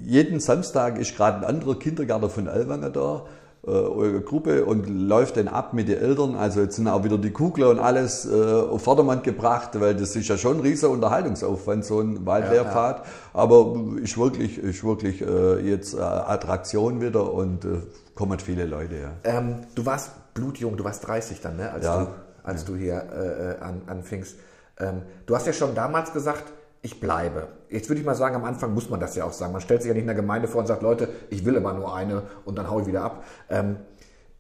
jeden 0.04 0.40
Samstag 0.40 0.98
ist 0.98 1.16
gerade 1.16 1.38
ein 1.38 1.44
anderer 1.44 1.78
Kindergarten 1.78 2.30
von 2.30 2.46
Elwanger 2.46 2.90
da 2.90 3.26
äh, 3.66 4.20
Gruppe 4.20 4.64
und 4.64 4.88
läuft 4.88 5.36
dann 5.36 5.48
ab 5.48 5.72
mit 5.74 5.88
den 5.88 5.98
Eltern. 5.98 6.36
Also 6.36 6.60
jetzt 6.60 6.76
sind 6.76 6.88
auch 6.88 7.04
wieder 7.04 7.18
die 7.18 7.30
Kugler 7.30 7.70
und 7.70 7.78
alles 7.78 8.24
äh, 8.24 8.32
auf 8.32 8.82
Vordermann 8.82 9.22
gebracht, 9.22 9.70
weil 9.80 9.94
das 9.94 10.16
ist 10.16 10.28
ja 10.28 10.38
schon 10.38 10.58
ein 10.58 10.60
riesiger 10.60 10.90
Unterhaltungsaufwand, 10.90 11.84
so 11.84 12.00
ein 12.00 12.24
Waldlehrpfad. 12.24 12.98
Ja, 12.98 13.04
ja. 13.04 13.10
Aber 13.34 13.76
ist 14.02 14.16
wirklich, 14.16 14.58
ist 14.58 14.84
wirklich 14.84 15.22
äh, 15.22 15.60
jetzt 15.60 15.94
äh, 15.94 16.00
Attraktion 16.00 17.00
wieder 17.00 17.32
und 17.32 17.64
äh, 17.64 17.80
kommen 18.14 18.38
viele 18.38 18.64
Leute. 18.64 18.94
Ja. 18.94 19.38
Ähm, 19.38 19.56
du 19.74 19.84
warst 19.84 20.12
blutjung, 20.34 20.76
du 20.76 20.84
warst 20.84 21.06
30 21.06 21.40
dann, 21.40 21.56
ne? 21.56 21.70
als, 21.70 21.84
ja. 21.84 22.04
du, 22.04 22.10
als 22.48 22.64
du 22.64 22.76
hier 22.76 22.94
äh, 23.12 23.52
äh, 23.52 23.58
an, 23.60 23.82
anfingst. 23.86 24.36
Ähm, 24.78 25.02
du 25.26 25.36
hast 25.36 25.46
ja 25.46 25.52
schon 25.52 25.74
damals 25.74 26.12
gesagt, 26.12 26.44
ich 26.80 27.00
bleibe. 27.00 27.48
Jetzt 27.68 27.88
würde 27.88 28.00
ich 28.00 28.06
mal 28.06 28.14
sagen, 28.14 28.36
am 28.36 28.44
Anfang 28.44 28.72
muss 28.72 28.88
man 28.88 29.00
das 29.00 29.16
ja 29.16 29.24
auch 29.24 29.32
sagen. 29.32 29.52
Man 29.52 29.60
stellt 29.60 29.82
sich 29.82 29.88
ja 29.88 29.94
nicht 29.94 30.02
in 30.02 30.08
der 30.08 30.16
Gemeinde 30.16 30.48
vor 30.48 30.60
und 30.60 30.66
sagt, 30.66 30.82
Leute, 30.82 31.08
ich 31.28 31.44
will 31.44 31.54
immer 31.54 31.74
nur 31.74 31.94
eine 31.94 32.22
und 32.44 32.56
dann 32.56 32.70
haue 32.70 32.82
ich 32.82 32.88
wieder 32.88 33.02
ab. 33.02 33.24
Ähm, 33.50 33.76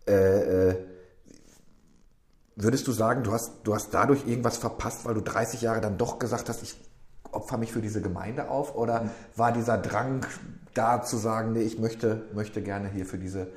äh, 0.06 0.70
äh, 0.70 0.76
würdest 2.56 2.86
du 2.86 2.92
sagen, 2.92 3.24
du 3.24 3.32
hast, 3.32 3.52
du 3.64 3.74
hast 3.74 3.92
dadurch 3.92 4.26
irgendwas 4.26 4.56
verpasst, 4.56 5.04
weil 5.04 5.14
du 5.14 5.20
30 5.20 5.60
Jahre 5.60 5.80
dann 5.80 5.98
doch 5.98 6.18
gesagt 6.18 6.48
hast, 6.48 6.62
ich 6.62 6.76
opfer 7.30 7.58
mich 7.58 7.72
für 7.72 7.82
diese 7.82 8.00
Gemeinde 8.00 8.48
auf? 8.48 8.74
Oder 8.74 9.10
war 9.36 9.52
dieser 9.52 9.76
Drang 9.76 10.24
da 10.74 11.02
zu 11.02 11.16
sagen, 11.16 11.52
nee, 11.52 11.62
ich 11.62 11.78
möchte, 11.78 12.22
möchte 12.34 12.62
gerne 12.62 12.88
hier 12.88 13.04
für 13.04 13.18
diese 13.18 13.48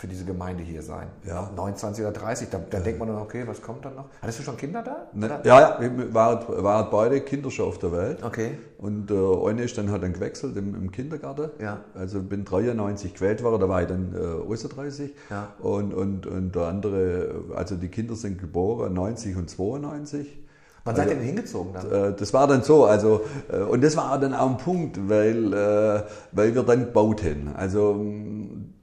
für 0.00 0.06
diese 0.06 0.24
Gemeinde 0.24 0.62
hier 0.62 0.80
sein. 0.80 1.08
Ja. 1.26 1.50
29 1.56 2.04
oder 2.04 2.12
30, 2.12 2.50
da, 2.50 2.60
da 2.70 2.78
denkt 2.78 3.00
man 3.00 3.08
dann, 3.08 3.18
okay, 3.18 3.42
was 3.46 3.60
kommt 3.60 3.84
dann 3.84 3.96
noch? 3.96 4.04
Hattest 4.22 4.38
du 4.38 4.42
schon 4.44 4.56
Kinder 4.56 4.80
da? 4.80 5.08
Ne, 5.12 5.40
ja, 5.42 5.80
ja, 5.80 6.14
waren, 6.14 6.62
waren 6.62 6.86
beide 6.88 7.20
Kinder 7.20 7.50
schon 7.50 7.66
auf 7.66 7.80
der 7.80 7.90
Welt. 7.90 8.22
Okay. 8.22 8.58
Und 8.78 9.10
äh, 9.10 9.14
eine 9.48 9.64
ist 9.64 9.76
dann 9.76 9.90
halt 9.90 10.04
dann 10.04 10.12
gewechselt 10.12 10.56
im, 10.56 10.76
im 10.76 10.92
Kindergarten. 10.92 11.50
Ja. 11.60 11.80
Also 11.94 12.22
bin 12.22 12.44
93 12.44 13.12
gewählt 13.12 13.42
worden, 13.42 13.60
da 13.60 13.68
war 13.68 13.82
ich 13.82 13.88
dann 13.88 14.14
äh, 14.14 14.68
30. 14.68 15.14
Ja. 15.30 15.48
Und, 15.58 15.92
und, 15.92 16.26
und 16.28 16.54
der 16.54 16.62
andere, 16.62 17.44
also 17.56 17.74
die 17.74 17.88
Kinder 17.88 18.14
sind 18.14 18.38
geboren 18.38 18.94
90 18.94 19.34
und 19.34 19.50
92. 19.50 20.44
Wann 20.88 20.96
seid 20.96 21.08
ihr 21.08 21.16
denn 21.16 21.24
hingezogen 21.24 21.74
dann? 21.74 22.12
Äh, 22.12 22.16
das 22.16 22.32
war 22.32 22.46
dann 22.46 22.62
so, 22.62 22.86
also, 22.86 23.22
äh, 23.52 23.58
und 23.58 23.84
das 23.84 23.96
war 23.96 24.18
dann 24.18 24.32
auch 24.32 24.48
ein 24.48 24.56
Punkt, 24.56 24.98
weil, 25.08 25.52
äh, 25.52 26.02
weil 26.32 26.54
wir 26.54 26.62
dann 26.62 26.86
gebaut 26.86 27.22
haben. 27.22 27.50
Also, 27.54 27.94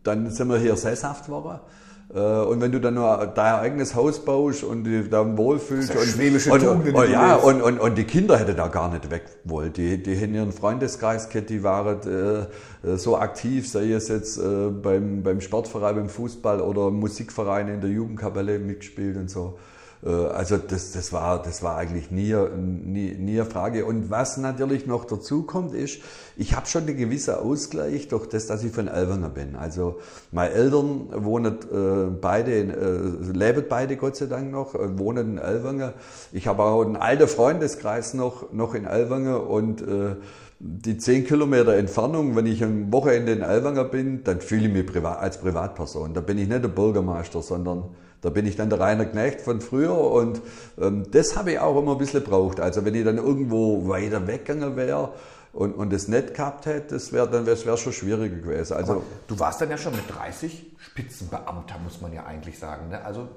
dann 0.06 0.30
sind 0.30 0.50
wir 0.50 0.58
hier 0.58 0.76
sesshaft 0.76 1.26
geworden. 1.26 1.60
Und 2.08 2.62
wenn 2.62 2.72
du 2.72 2.80
dann 2.80 2.94
nur 2.94 3.32
dein 3.34 3.56
eigenes 3.56 3.96
Haus 3.96 4.24
baust 4.24 4.64
und 4.64 4.84
dich 4.84 5.10
da 5.10 5.26
wohlfühlst 5.38 5.96
und, 5.96 6.04
schwäbische 6.04 6.52
und, 6.52 6.64
und, 6.64 6.94
und, 6.94 7.10
ja, 7.10 7.36
und, 7.36 7.64
und, 7.64 7.80
und 7.80 7.98
die 7.98 8.04
Kinder 8.04 8.38
hätten 8.38 8.56
da 8.56 8.68
gar 8.68 8.92
nicht 8.92 9.10
weg 9.10 9.24
wollen. 9.44 9.74
Die, 9.74 10.02
die 10.02 10.16
haben 10.16 10.36
ihren 10.36 10.52
Freundeskreis 10.54 11.30
gehabt, 11.30 11.50
die 11.50 11.64
waren 11.64 12.48
äh, 12.84 12.96
so 12.96 13.18
aktiv, 13.18 13.68
sei 13.68 13.92
es 13.92 14.08
jetzt 14.08 14.38
äh, 14.38 14.70
beim, 14.70 15.24
beim 15.24 15.42
Sportverein, 15.42 15.96
beim 15.96 16.10
Fußball 16.10 16.62
oder 16.62 16.92
Musikverein 16.92 17.70
in 17.70 17.82
der 17.82 17.90
Jugendkapelle 17.90 18.60
mitgespielt 18.60 19.18
und 19.18 19.30
so. 19.32 19.58
Äh, 20.06 20.10
also 20.10 20.58
das, 20.58 20.92
das, 20.92 21.12
war, 21.12 21.42
das 21.42 21.64
war 21.64 21.78
eigentlich 21.78 22.12
nie, 22.12 22.36
nie, 22.56 23.16
nie 23.16 23.40
eine 23.40 23.50
Frage. 23.50 23.86
Und 23.86 24.10
was 24.10 24.38
natürlich 24.38 24.86
noch 24.86 25.06
dazu 25.06 25.44
kommt, 25.44 25.74
ist, 25.74 26.00
ich 26.38 26.56
habe 26.56 26.68
schon 26.68 26.84
einen 26.84 26.98
gewissen 26.98 27.36
Ausgleich 27.36 28.08
durch 28.08 28.28
das, 28.28 28.48
dass 28.48 28.64
ich 28.64 28.72
von 28.72 28.88
Elwanger 28.88 29.30
bin. 29.30 29.56
Also 29.56 30.00
meine 30.32 30.52
Eltern 30.52 31.08
wohnen 31.16 31.58
äh, 31.72 32.12
beide, 32.20 32.52
äh, 32.52 33.32
leben 33.34 33.66
beide 33.68 33.98
Gott 33.98 34.16
sei 34.16 34.28
Dank 34.28 34.52
noch, 34.52 34.76
äh, 34.76 34.98
wohnen 34.98 35.34
in 35.34 35.38
Elwanger. 35.38 35.94
Ich 36.32 36.48
habe 36.48 36.64
auch 36.64 36.84
einen 36.84 36.96
alten 36.96 37.28
Freundeskreis 37.28 38.14
noch, 38.14 38.52
noch 38.52 38.76
in 38.76 38.86
Elwanger 38.86 39.50
und 39.50 39.82
äh, 39.82 40.16
die 40.60 40.98
zehn 40.98 41.26
Kilometer 41.26 41.76
Entfernung, 41.76 42.36
wenn 42.36 42.46
ich 42.46 42.64
am 42.64 42.92
Wochenende 42.92 43.34
in 43.34 43.42
Elwanger 43.42 43.84
bin, 43.84 44.24
dann 44.24 44.40
fühle 44.40 44.68
ich 44.68 44.74
mich 44.74 44.86
privat, 44.86 45.20
als 45.20 45.40
Privatperson. 45.40 46.14
Da 46.14 46.22
bin 46.22 46.38
ich 46.38 46.48
nicht 46.48 46.64
der 46.64 46.70
Bürgermeister, 46.70 47.42
sondern 47.42 47.84
da 48.26 48.32
bin 48.32 48.48
ich 48.48 48.56
dann 48.56 48.72
der 48.72 48.80
Rainer 48.80 49.06
Knecht 49.06 49.40
von 49.40 49.62
früher 49.62 49.96
und 49.96 50.42
ähm, 50.80 51.06
das 51.12 51.38
habe 51.38 51.52
ich 51.52 51.60
auch 51.60 51.80
immer 51.80 51.92
ein 51.92 52.00
bisschen 52.00 52.24
gebraucht. 52.24 52.60
Also 52.60 52.84
wenn 52.84 52.96
ich 52.96 53.06
dann 53.06 53.18
irgendwo 53.18 53.88
weiter 53.88 54.26
weggegangen 54.26 54.76
wäre 54.76 55.14
und, 55.54 55.74
und 55.74 55.94
das 55.94 56.08
nicht 56.08 56.34
gehabt 56.34 56.66
hätte, 56.66 56.96
das 56.96 57.14
wäre 57.14 57.30
dann 57.30 57.46
wär 57.46 57.56
schon 57.56 57.94
schwieriger 57.94 58.36
gewesen. 58.36 58.78
Also, 58.78 58.94
Aber 58.94 59.02
du 59.28 59.38
warst 59.38 59.62
dann 59.62 59.70
ja 59.70 59.78
schon 59.78 59.96
mit 59.96 60.10
30 60.10 60.76
Spitzenbeamter, 60.80 61.78
muss 61.78 62.02
man 62.02 62.14
ja 62.14 62.26
eigentlich 62.26 62.58
sagen. 62.58 62.90
Ne? 62.90 63.06
Also 63.06 63.30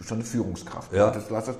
schon 0.00 0.16
eine 0.16 0.24
Führungskraft. 0.24 0.90
Ja. 0.94 1.10
Das, 1.10 1.28
das, 1.28 1.56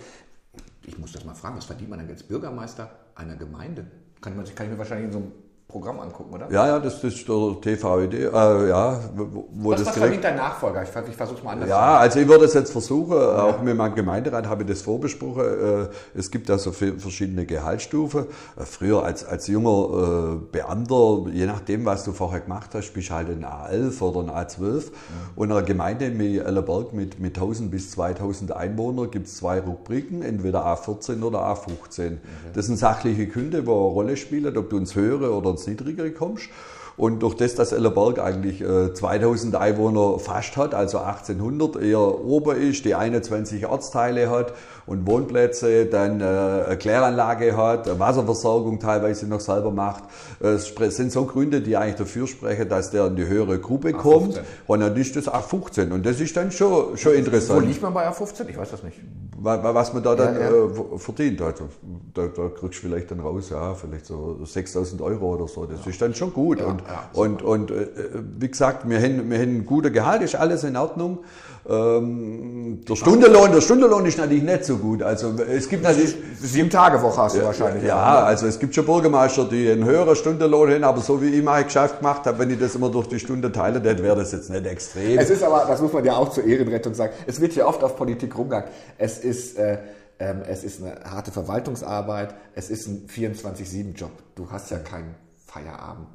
ich 0.87 0.96
muss 0.96 1.12
das 1.12 1.22
mal 1.27 1.35
fragen, 1.35 1.59
was 1.59 1.66
verdient 1.66 1.90
man 1.90 1.98
denn 1.98 2.09
als 2.09 2.22
Bürgermeister 2.22 2.88
einer 3.14 3.37
Gemeinde? 3.37 3.85
Kann, 4.22 4.35
man, 4.38 4.46
kann 4.46 4.64
ich 4.64 4.72
mir 4.72 4.79
wahrscheinlich 4.79 5.09
in 5.09 5.12
so 5.12 5.18
einem 5.18 5.33
Programm 5.66 5.98
angucken, 5.98 6.35
oder? 6.35 6.50
Ja, 6.53 6.66
ja, 6.66 6.79
das, 6.79 7.03
ist 7.03 7.27
der 7.27 7.61
TVED, 7.61 8.14
äh, 8.14 8.68
ja, 8.68 9.00
wo 9.16 9.70
was, 9.70 9.81
das 9.81 9.88
was 9.88 9.94
direkt... 9.94 10.22
dein 10.22 10.37
Nachfolger? 10.37 10.83
Ich, 10.83 10.88
ich 10.88 11.16
versuche 11.16 11.38
es 11.38 11.42
mal 11.42 11.53
anders. 11.53 11.68
Ja, 11.68 11.96
also 11.96 12.20
ich 12.20 12.29
würde 12.29 12.44
es 12.44 12.55
jetzt 12.55 12.70
versuchen, 12.70 13.16
ja. 13.16 13.42
auch 13.42 13.62
mit 13.62 13.77
meinem 13.77 13.94
Gemeinderat 13.94 14.46
habe 14.46 14.62
ich 14.62 14.68
das 14.68 14.83
vorbesprochen. 14.83 15.42
Äh, 15.42 15.88
es 16.14 16.31
gibt 16.31 16.48
da 16.48 16.59
so 16.59 16.70
verschiedene 16.70 17.46
Gehaltsstufen. 17.46 18.27
Äh, 18.57 18.64
früher 18.64 19.05
als, 19.05 19.24
als 19.24 19.46
junger 19.46 20.35
äh, 20.35 20.46
Beamter, 20.53 21.31
je 21.33 21.46
nachdem, 21.46 21.87
was 21.87 22.05
du 22.05 22.12
vorher 22.12 22.40
gemacht 22.40 22.70
hast, 22.74 22.92
bist 22.92 23.09
du 23.09 23.14
halt 23.14 23.29
ein 23.31 23.44
A11 23.44 24.00
oder 24.03 24.20
ein 24.20 24.46
A12. 24.46 24.74
Ja. 24.74 24.90
Und 25.35 25.50
in 25.50 25.57
einer 25.57 25.66
Gemeinde 25.66 26.18
wie 26.18 26.38
Ellerberg 26.38 26.92
mit, 26.92 27.18
mit 27.18 27.37
1000 27.37 27.70
bis 27.70 27.90
2000 27.92 28.53
Einwohnern 28.53 29.11
gibt 29.11 29.27
es 29.27 29.38
zwei 29.38 29.61
Rubriken, 29.61 30.22
entweder 30.22 30.66
A14 30.66 31.22
oder 31.22 31.40
A15. 31.40 31.72
Okay. 31.72 32.18
Das 32.53 32.66
sind 32.66 32.77
sachliche 32.77 33.27
Künde, 33.27 33.66
wo 33.66 33.72
eine 33.72 33.92
Rolle 33.94 34.16
spielen, 34.16 34.57
ob 34.57 34.68
du 34.68 34.77
ins 34.77 34.94
höhere 34.94 35.33
oder 35.33 35.54
ins 35.55 35.67
niedrigere 35.67 36.12
kommst. 36.12 36.49
Und 36.97 37.25
durch 37.25 37.35
das, 37.35 37.57
dass 37.57 37.73
Ellerberg 37.73 38.21
eigentlich 38.21 38.61
äh, 38.61 38.95
2000 38.95 39.57
Einwohner 39.57 40.19
fast 40.21 40.57
hat, 40.57 40.75
also 40.75 40.99
1800 40.99 41.83
eher 41.83 41.99
ober 41.99 42.55
ist, 42.55 42.85
die 42.85 42.95
21 42.95 43.67
Ortsteile 43.67 44.31
hat 44.31 44.53
und 44.87 45.05
Wohnplätze, 45.07 45.87
dann 45.87 46.21
äh, 46.21 46.25
eine 46.25 46.77
Kläranlage 46.79 47.57
hat, 47.57 47.99
Wasserversorgung 47.99 48.79
teilweise 48.79 49.27
noch 49.27 49.40
selber 49.40 49.73
macht, 49.73 50.05
äh, 50.40 50.51
es 50.51 50.97
sind 50.97 51.11
so 51.11 51.25
Gründe, 51.25 51.62
die 51.62 51.77
eigentlich 51.77 51.97
dafür 51.97 52.29
sprechen, 52.29 52.69
dass 52.69 52.93
der 52.93 53.07
in 53.07 53.17
die 53.17 53.27
höhere 53.27 53.59
Gruppe 53.59 53.93
kommt. 53.93 54.40
Und 54.69 54.81
dann 54.81 54.97
ist 54.97 55.17
das 55.17 55.27
A15 55.27 55.90
und 55.90 56.07
das 56.07 56.21
ist 56.21 56.37
dann 56.37 56.53
schon, 56.53 56.97
schon 56.97 57.14
interessant. 57.14 57.61
Wo 57.61 57.67
liegt 57.67 57.83
man 57.83 57.93
bei 57.93 58.09
A15? 58.09 58.49
Ich 58.49 58.57
weiß 58.57 58.71
das 58.71 58.85
nicht. 58.85 58.99
Was 59.44 59.92
man 59.92 60.02
da 60.02 60.14
dann 60.14 60.35
ja, 60.35 60.50
ja. 60.50 60.64
Äh, 60.64 60.98
verdient. 60.98 61.42
Also, 61.42 61.68
da, 62.14 62.26
da 62.28 62.48
kriegst 62.48 62.78
du 62.78 62.88
vielleicht 62.88 63.11
dann 63.11 63.20
raus, 63.20 63.50
ja, 63.50 63.74
vielleicht 63.74 64.07
so 64.07 64.38
6000 64.44 65.02
Euro 65.02 65.35
oder 65.35 65.48
so. 65.48 65.66
Das 65.66 65.85
ja. 65.85 65.90
ist 65.90 66.00
dann 66.00 66.14
schon 66.14 66.33
gut. 66.33 66.62
und 66.62 66.83
und, 67.12 67.42
und 67.42 67.70
äh, 67.70 67.87
wie 68.38 68.48
gesagt, 68.48 68.88
wir 68.88 68.98
haben, 68.98 69.30
wir 69.30 69.38
haben 69.38 69.59
ein 69.59 69.66
guter 69.66 69.90
Gehalt, 69.90 70.22
ist 70.22 70.35
alles 70.35 70.64
in 70.64 70.76
Ordnung. 70.76 71.18
Ähm, 71.66 72.85
der 72.87 72.96
Stundenlohn, 72.96 73.53
der 73.53 73.61
Stundenlohn 73.61 74.05
ist 74.05 74.18
natürlich 74.18 74.42
nicht 74.42 74.64
so 74.64 74.77
gut. 74.77 75.03
Also 75.03 75.35
es 75.38 75.68
gibt 75.68 75.83
natürlich 75.83 76.14
sieben 76.40 76.68
Tage 76.68 77.00
Woche 77.00 77.22
hast 77.22 77.37
du 77.37 77.40
ja, 77.40 77.46
wahrscheinlich. 77.46 77.85
Ja, 77.85 78.20
ja, 78.20 78.24
also 78.24 78.46
es 78.46 78.59
gibt 78.59 78.74
schon 78.74 78.85
Bürgermeister, 78.85 79.44
die 79.44 79.70
einen 79.70 79.85
höheren 79.85 80.14
Stundenlohn 80.14 80.70
haben, 80.70 80.85
aber 80.85 81.00
so 81.00 81.22
wie 81.22 81.29
ich 81.29 81.42
mein 81.42 81.64
Geschäft 81.64 81.98
gemacht 81.98 82.27
habe, 82.27 82.38
wenn 82.38 82.50
ich 82.50 82.59
das 82.59 82.74
immer 82.74 82.90
durch 82.90 83.09
die 83.09 83.18
Stunde 83.18 83.50
teile, 83.50 83.81
dann 83.81 84.03
wäre 84.03 84.16
das 84.16 84.33
jetzt 84.33 84.50
nicht 84.50 84.66
extrem. 84.66 85.18
Es 85.18 85.31
ist 85.31 85.42
aber, 85.42 85.64
das 85.66 85.81
muss 85.81 85.92
man 85.92 86.05
ja 86.05 86.16
auch 86.16 86.31
zur 86.31 86.44
Ehrenrettung 86.44 86.92
sagen. 86.92 87.14
Es 87.27 87.40
wird 87.40 87.55
ja 87.55 87.66
oft 87.66 87.83
auf 87.83 87.96
Politik 87.96 88.37
rumgegangen. 88.37 88.68
Es 88.98 89.18
ist 89.18 89.57
äh, 89.57 89.79
ähm, 90.18 90.42
es 90.46 90.64
ist 90.64 90.83
eine 90.83 91.00
harte 91.05 91.33
Verwaltungsarbeit, 91.33 92.35
es 92.55 92.70
ist 92.70 92.87
ein 92.87 93.09
24-7-Job. 93.09 94.11
Du 94.35 94.50
hast 94.50 94.70
ja 94.70 94.79
keinen 94.79 95.14
Feierabend. 95.46 96.09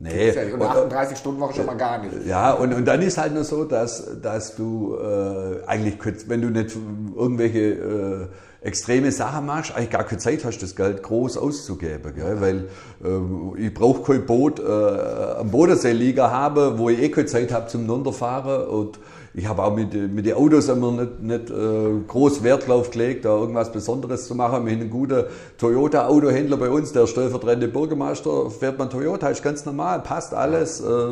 Nee. 0.00 0.32
Ja 0.32 0.54
und 0.54 0.62
38 0.62 1.18
Stunden 1.18 1.40
Woche 1.40 1.54
schon 1.54 1.66
mal 1.66 1.76
gar 1.76 2.00
nicht. 2.00 2.24
Ja, 2.24 2.52
und, 2.52 2.72
und 2.72 2.84
dann 2.84 3.02
ist 3.02 3.18
halt 3.18 3.34
nur 3.34 3.42
so, 3.42 3.64
dass, 3.64 4.20
dass 4.22 4.54
du 4.54 4.96
äh, 4.96 5.64
eigentlich, 5.66 5.98
wenn 6.28 6.40
du 6.40 6.50
nicht 6.50 6.76
irgendwelche 7.16 7.58
äh, 7.58 8.28
extreme 8.60 9.10
Sachen 9.10 9.46
machst, 9.46 9.74
eigentlich 9.74 9.90
gar 9.90 10.04
keine 10.04 10.18
Zeit 10.18 10.44
hast, 10.44 10.62
das 10.62 10.76
Geld 10.76 11.02
groß 11.02 11.36
auszugeben. 11.36 12.14
Gell? 12.14 12.36
Ja. 12.36 12.40
Weil 12.40 12.68
äh, 13.04 13.66
ich 13.66 13.74
brauche 13.74 14.02
kein 14.02 14.24
Boot 14.24 14.60
äh, 14.60 14.62
am 14.62 15.50
Bodensee 15.50 15.92
liegen 15.92 16.22
haben, 16.22 16.78
wo 16.78 16.90
ich 16.90 17.00
eh 17.00 17.08
keine 17.08 17.26
Zeit 17.26 17.52
habe 17.52 17.66
zum 17.66 17.90
Runterfahren 17.90 18.68
und 18.68 19.00
ich 19.38 19.46
habe 19.46 19.62
auch 19.62 19.74
mit, 19.74 19.94
mit 19.94 20.26
den 20.26 20.34
Autos 20.34 20.68
immer 20.68 20.90
nicht, 20.90 21.22
nicht 21.22 21.50
äh, 21.50 22.00
groß 22.08 22.42
Wert 22.42 22.66
drauf 22.66 22.90
gelegt, 22.90 23.24
da 23.24 23.36
irgendwas 23.36 23.70
Besonderes 23.70 24.26
zu 24.26 24.34
machen. 24.34 24.66
Wir 24.66 24.72
haben 24.72 24.80
einen 24.80 24.90
guten 24.90 25.24
Toyota-Autohändler 25.58 26.56
bei 26.56 26.68
uns, 26.68 26.92
der 26.92 27.06
stellvertretende 27.06 27.68
Bürgermeister, 27.68 28.50
fährt 28.50 28.78
man 28.78 28.90
Toyota, 28.90 29.28
ist 29.28 29.44
ganz 29.44 29.64
normal, 29.64 30.00
passt 30.00 30.34
alles. 30.34 30.80
Äh, 30.80 31.10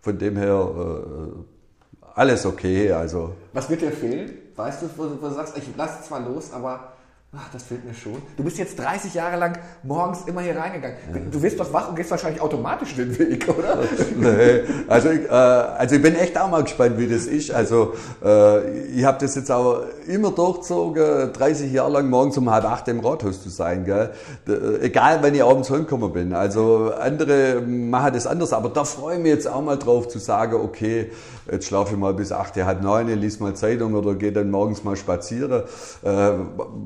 von 0.00 0.18
dem 0.18 0.36
her 0.36 0.70
äh, 0.76 2.10
alles 2.14 2.44
okay. 2.44 2.92
Also. 2.92 3.32
Was 3.54 3.70
wird 3.70 3.80
dir 3.80 3.92
fehlen? 3.92 4.30
Weißt 4.54 4.82
du, 4.82 4.86
wo, 4.96 5.04
wo 5.18 5.28
du 5.28 5.34
sagst, 5.34 5.56
ich 5.56 5.64
lasse 5.74 6.06
zwar 6.06 6.20
los, 6.20 6.52
aber 6.52 6.92
Ach, 7.36 7.50
das 7.52 7.62
fehlt 7.64 7.84
mir 7.84 7.92
schon. 7.92 8.22
Du 8.38 8.42
bist 8.42 8.56
jetzt 8.56 8.78
30 8.78 9.12
Jahre 9.12 9.36
lang 9.36 9.58
morgens 9.82 10.20
immer 10.26 10.40
hier 10.40 10.56
reingegangen. 10.56 10.96
Du 11.30 11.42
wirst 11.42 11.60
doch 11.60 11.70
wach 11.74 11.90
und 11.90 11.94
gehst 11.94 12.10
wahrscheinlich 12.10 12.40
automatisch 12.40 12.96
den 12.96 13.18
Weg, 13.18 13.46
oder? 13.46 13.80
nee, 14.16 14.62
also 14.88 15.10
ich, 15.10 15.26
äh, 15.26 15.28
also 15.28 15.96
ich 15.96 16.00
bin 16.00 16.14
echt 16.14 16.40
auch 16.40 16.48
mal 16.48 16.62
gespannt, 16.62 16.96
wie 16.96 17.06
das 17.06 17.26
ist. 17.26 17.50
Also 17.50 17.92
äh, 18.24 18.86
ich 18.86 19.04
habe 19.04 19.18
das 19.20 19.34
jetzt 19.34 19.52
auch 19.52 19.82
immer 20.06 20.30
durchgezogen, 20.30 21.30
30 21.34 21.70
Jahre 21.70 21.92
lang 21.92 22.08
morgens 22.08 22.38
um 22.38 22.50
halb 22.50 22.64
acht 22.64 22.88
im 22.88 23.00
Rathaus 23.00 23.42
zu 23.42 23.50
sein. 23.50 23.84
Gell? 23.84 24.10
Äh, 24.48 24.86
egal, 24.86 25.22
wenn 25.22 25.34
ich 25.34 25.44
abends 25.44 25.68
heimgekommen 25.68 26.10
bin. 26.10 26.32
Also 26.32 26.94
andere 26.98 27.60
machen 27.60 28.14
das 28.14 28.26
anders, 28.26 28.54
aber 28.54 28.70
da 28.70 28.84
freue 28.84 29.16
ich 29.16 29.22
mich 29.22 29.32
jetzt 29.32 29.46
auch 29.46 29.60
mal 29.60 29.76
drauf 29.76 30.08
zu 30.08 30.18
sagen, 30.18 30.54
okay, 30.54 31.10
jetzt 31.52 31.66
schlafe 31.66 31.92
ich 31.92 32.00
mal 32.00 32.14
bis 32.14 32.32
acht, 32.32 32.56
halb 32.56 32.82
neun, 32.82 33.08
lies 33.08 33.38
mal 33.38 33.54
Zeitung 33.54 33.94
oder 33.94 34.14
gehe 34.14 34.32
dann 34.32 34.50
morgens 34.50 34.82
mal 34.82 34.96
spazieren. 34.96 35.64
Äh, 36.02 36.30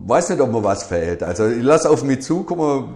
weiß 0.06 0.31
nicht, 0.32 0.40
ob 0.40 0.52
mir 0.52 0.64
was 0.64 0.84
fehlt. 0.84 1.22
Also 1.22 1.46
ich 1.46 1.62
lasse 1.62 1.88
auf 1.88 2.02
mich 2.02 2.22
zukommen, 2.22 2.94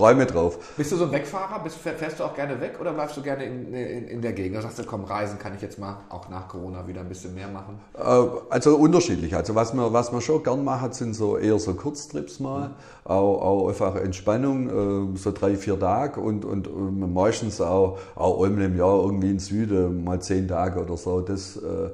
freue 0.00 0.14
mich 0.14 0.28
drauf. 0.28 0.58
Bist 0.78 0.92
du 0.92 0.96
so 0.96 1.04
ein 1.04 1.12
Wegfahrer? 1.12 1.62
Bist, 1.62 1.76
fährst 1.76 2.18
du 2.18 2.24
auch 2.24 2.34
gerne 2.34 2.58
weg 2.58 2.78
oder 2.80 2.92
bleibst 2.92 3.18
du 3.18 3.22
gerne 3.22 3.44
in, 3.44 3.74
in, 3.74 4.08
in 4.08 4.22
der 4.22 4.32
Gegend? 4.32 4.56
Da 4.56 4.62
sagst 4.62 4.78
du, 4.78 4.84
komm, 4.84 5.04
reisen 5.04 5.38
kann 5.38 5.54
ich 5.54 5.60
jetzt 5.60 5.78
mal 5.78 5.98
auch 6.08 6.30
nach 6.30 6.48
Corona 6.48 6.86
wieder 6.86 7.02
ein 7.02 7.08
bisschen 7.08 7.34
mehr 7.34 7.48
machen? 7.48 7.78
Äh, 7.98 8.00
also 8.48 8.76
unterschiedlich. 8.76 9.36
Also 9.36 9.54
was 9.54 9.74
wir, 9.74 9.92
was 9.92 10.10
wir 10.10 10.22
schon 10.22 10.42
gern 10.42 10.64
machen, 10.64 10.92
sind 10.92 11.14
so 11.14 11.36
eher 11.36 11.58
so 11.58 11.74
Kurztrips 11.74 12.40
mal. 12.40 12.68
Mhm. 12.68 12.74
Auch, 13.04 13.42
auch 13.42 13.68
einfach 13.68 13.96
Entspannung, 13.96 15.14
äh, 15.14 15.18
so 15.18 15.32
drei, 15.32 15.56
vier 15.56 15.78
Tage 15.78 16.20
und, 16.20 16.46
und 16.46 17.12
meistens 17.12 17.60
auch, 17.60 17.98
auch 18.14 18.42
einmal 18.42 18.64
im 18.64 18.78
Jahr 18.78 19.04
irgendwie 19.04 19.30
in 19.30 19.38
Süden, 19.38 20.02
mal 20.02 20.20
zehn 20.22 20.48
Tage 20.48 20.80
oder 20.80 20.96
so. 20.96 21.20
Das, 21.20 21.56
äh, 21.56 21.90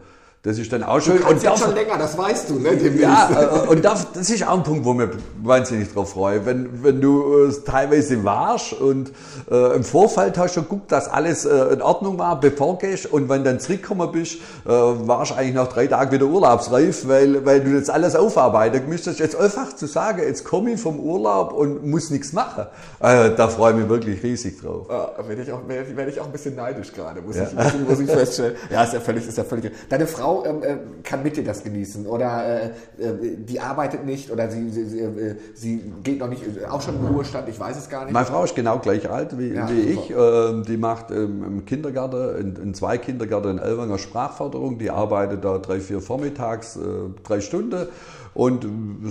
das 0.47 0.59
ist 0.59 0.73
dann 0.73 0.85
auch 0.85 1.01
schön. 1.01 1.19
Du 1.19 1.27
und 1.27 1.43
ja 1.43 1.57
schon 1.57 1.75
länger, 1.75 1.99
das 1.99 2.17
weißt 2.17 2.51
du, 2.51 2.61
ne? 2.61 2.75
Ja, 3.01 3.65
äh, 3.65 3.69
und 3.69 3.85
das, 3.85 4.13
das 4.13 4.31
ist 4.31 4.47
auch 4.47 4.59
ein 4.59 4.63
Punkt, 4.63 4.85
wo 4.85 4.93
mir 4.93 5.11
wahnsinnig 5.43 5.93
drauf 5.93 6.13
freue. 6.13 6.47
Wenn, 6.47 6.85
wenn 6.85 7.01
du 7.01 7.49
äh, 7.49 7.53
teilweise 7.65 8.23
warst 8.23 8.73
und 8.75 9.11
äh, 9.51 9.75
im 9.75 9.83
Vorfeld 9.83 10.39
hast 10.39 10.57
du 10.57 10.63
geguckt, 10.63 10.93
dass 10.93 11.09
alles 11.09 11.47
äh, 11.47 11.73
in 11.73 11.83
Ordnung 11.83 12.17
war, 12.19 12.39
bevor 12.39 12.75
du 12.75 12.87
gehst, 12.87 13.07
und 13.07 13.29
wenn 13.29 13.43
du 13.43 13.51
dann 13.51 13.59
zurückgekommen 13.59 14.13
bist, 14.13 14.37
äh, 14.65 14.69
warst 14.69 15.33
du 15.33 15.35
eigentlich 15.35 15.57
nach 15.57 15.67
drei 15.67 15.89
Tagen 15.89 16.13
wieder 16.13 16.27
urlaubsreif, 16.27 17.09
weil, 17.09 17.45
weil 17.45 17.61
du 17.63 17.71
jetzt 17.71 17.91
alles 17.91 18.15
aufarbeiten 18.15 18.89
müsstest. 18.89 19.19
Jetzt 19.19 19.35
einfach 19.35 19.75
zu 19.75 19.87
sagen, 19.87 20.23
jetzt 20.23 20.45
komme 20.45 20.71
ich 20.71 20.81
vom 20.81 21.01
Urlaub 21.01 21.55
und 21.55 21.85
muss 21.85 22.11
nichts 22.11 22.33
machen, 22.33 22.67
äh, 23.01 23.31
da 23.37 23.49
freue 23.49 23.73
ich 23.73 23.79
mich 23.81 23.89
wirklich 23.89 24.23
riesig 24.23 24.61
drauf. 24.61 24.87
Ja, 24.89 25.11
werde 25.27 25.43
ich, 25.43 25.51
auch, 25.51 25.67
werde 25.67 26.09
ich 26.09 26.21
auch 26.21 26.27
ein 26.27 26.33
bisschen 26.33 26.55
neidisch 26.55 26.93
gerade, 26.93 27.21
muss, 27.21 27.35
ja. 27.35 27.49
ich, 27.49 27.89
muss 27.89 27.99
ich 27.99 28.09
feststellen. 28.09 28.55
Ja, 28.71 28.85
ist 28.85 28.93
ja 28.95 29.01
völlig, 29.01 29.27
ist 29.27 29.39
ja 29.39 29.43
völlig. 29.43 29.73
Deine 29.89 30.07
Frau 30.07 30.36
ähm, 30.45 30.63
äh, 30.63 30.77
kann 31.03 31.23
mit 31.23 31.37
dir 31.37 31.45
das 31.45 31.63
genießen 31.63 32.07
oder 32.07 32.45
äh, 32.45 32.67
äh, 32.99 33.37
die 33.39 33.61
arbeitet 33.61 34.05
nicht 34.05 34.31
oder 34.31 34.51
sie, 34.51 34.71
sie, 34.71 34.85
sie, 34.85 35.01
äh, 35.01 35.37
sie, 35.55 35.93
geht 36.03 36.19
noch 36.19 36.29
nicht, 36.29 36.43
auch 36.69 36.83
schon 36.83 36.97
im 36.97 37.07
Ruhestand, 37.07 37.49
ich 37.49 37.59
weiß 37.59 37.77
es 37.77 37.89
gar 37.89 38.05
nicht. 38.05 38.13
Meine 38.13 38.27
Frau 38.27 38.45
ist 38.45 38.55
genau 38.55 38.79
gleich 38.79 39.09
alt 39.09 39.39
wie, 39.39 39.55
ja, 39.55 39.69
wie 39.71 39.81
ich. 39.81 40.11
Ähm, 40.11 40.65
die 40.65 40.77
macht 40.77 41.11
ähm, 41.11 41.45
im 41.45 41.65
Kindergarten, 41.65 42.41
in, 42.41 42.57
in, 42.57 42.75
zwei 42.75 42.99
Kindergärten 42.99 43.53
in 43.53 43.59
Elwanger 43.59 43.99
Sprachförderung. 43.99 44.79
Die 44.79 44.91
arbeitet 44.91 45.45
da 45.45 45.59
drei, 45.59 45.81
vier 45.81 46.01
vormittags, 46.01 46.77
äh, 46.77 46.81
drei 47.23 47.41
Stunden. 47.41 47.87
Und 48.35 48.67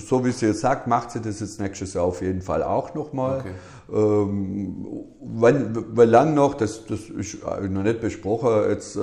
so 0.08 0.24
wie 0.24 0.32
sie 0.32 0.48
jetzt 0.48 0.62
sagt, 0.62 0.86
macht 0.86 1.10
sie 1.10 1.20
das 1.20 1.40
jetzt 1.40 1.60
nächstes 1.60 1.96
Jahr 1.96 2.04
auf 2.04 2.22
jeden 2.22 2.44
Fall 2.44 2.62
auch 2.62 2.94
nochmal. 2.94 3.40
Okay. 3.40 3.52
Ähm, 3.92 4.86
wenn, 5.20 5.98
wenn 5.98 6.10
lang 6.10 6.36
noch, 6.36 6.54
das, 6.54 6.86
das 6.86 7.02
ist 7.10 7.44
noch 7.44 7.84
nicht 7.84 8.02
besprochen, 8.02 8.70
jetzt 8.70 8.96
äh, 8.96 9.02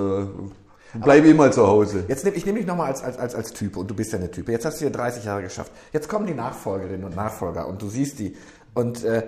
Bleib 0.94 1.24
immer 1.24 1.50
zu 1.50 1.66
Hause. 1.66 2.04
Jetzt 2.08 2.24
nehm, 2.24 2.34
ich 2.34 2.44
nehme 2.44 2.58
dich 2.58 2.66
nochmal 2.66 2.88
als, 2.88 3.02
als, 3.02 3.18
als, 3.18 3.34
als 3.34 3.52
Typ 3.52 3.76
und 3.76 3.90
du 3.90 3.94
bist 3.94 4.12
ja 4.12 4.18
eine 4.18 4.30
Type. 4.30 4.52
Jetzt 4.52 4.64
hast 4.64 4.80
du 4.80 4.84
hier 4.84 4.90
30 4.90 5.24
Jahre 5.24 5.42
geschafft. 5.42 5.72
Jetzt 5.92 6.08
kommen 6.08 6.26
die 6.26 6.34
Nachfolgerinnen 6.34 7.04
und 7.04 7.16
Nachfolger 7.16 7.66
und 7.66 7.80
du 7.80 7.88
siehst 7.88 8.18
die. 8.18 8.36
Und 8.74 9.04
äh, 9.04 9.24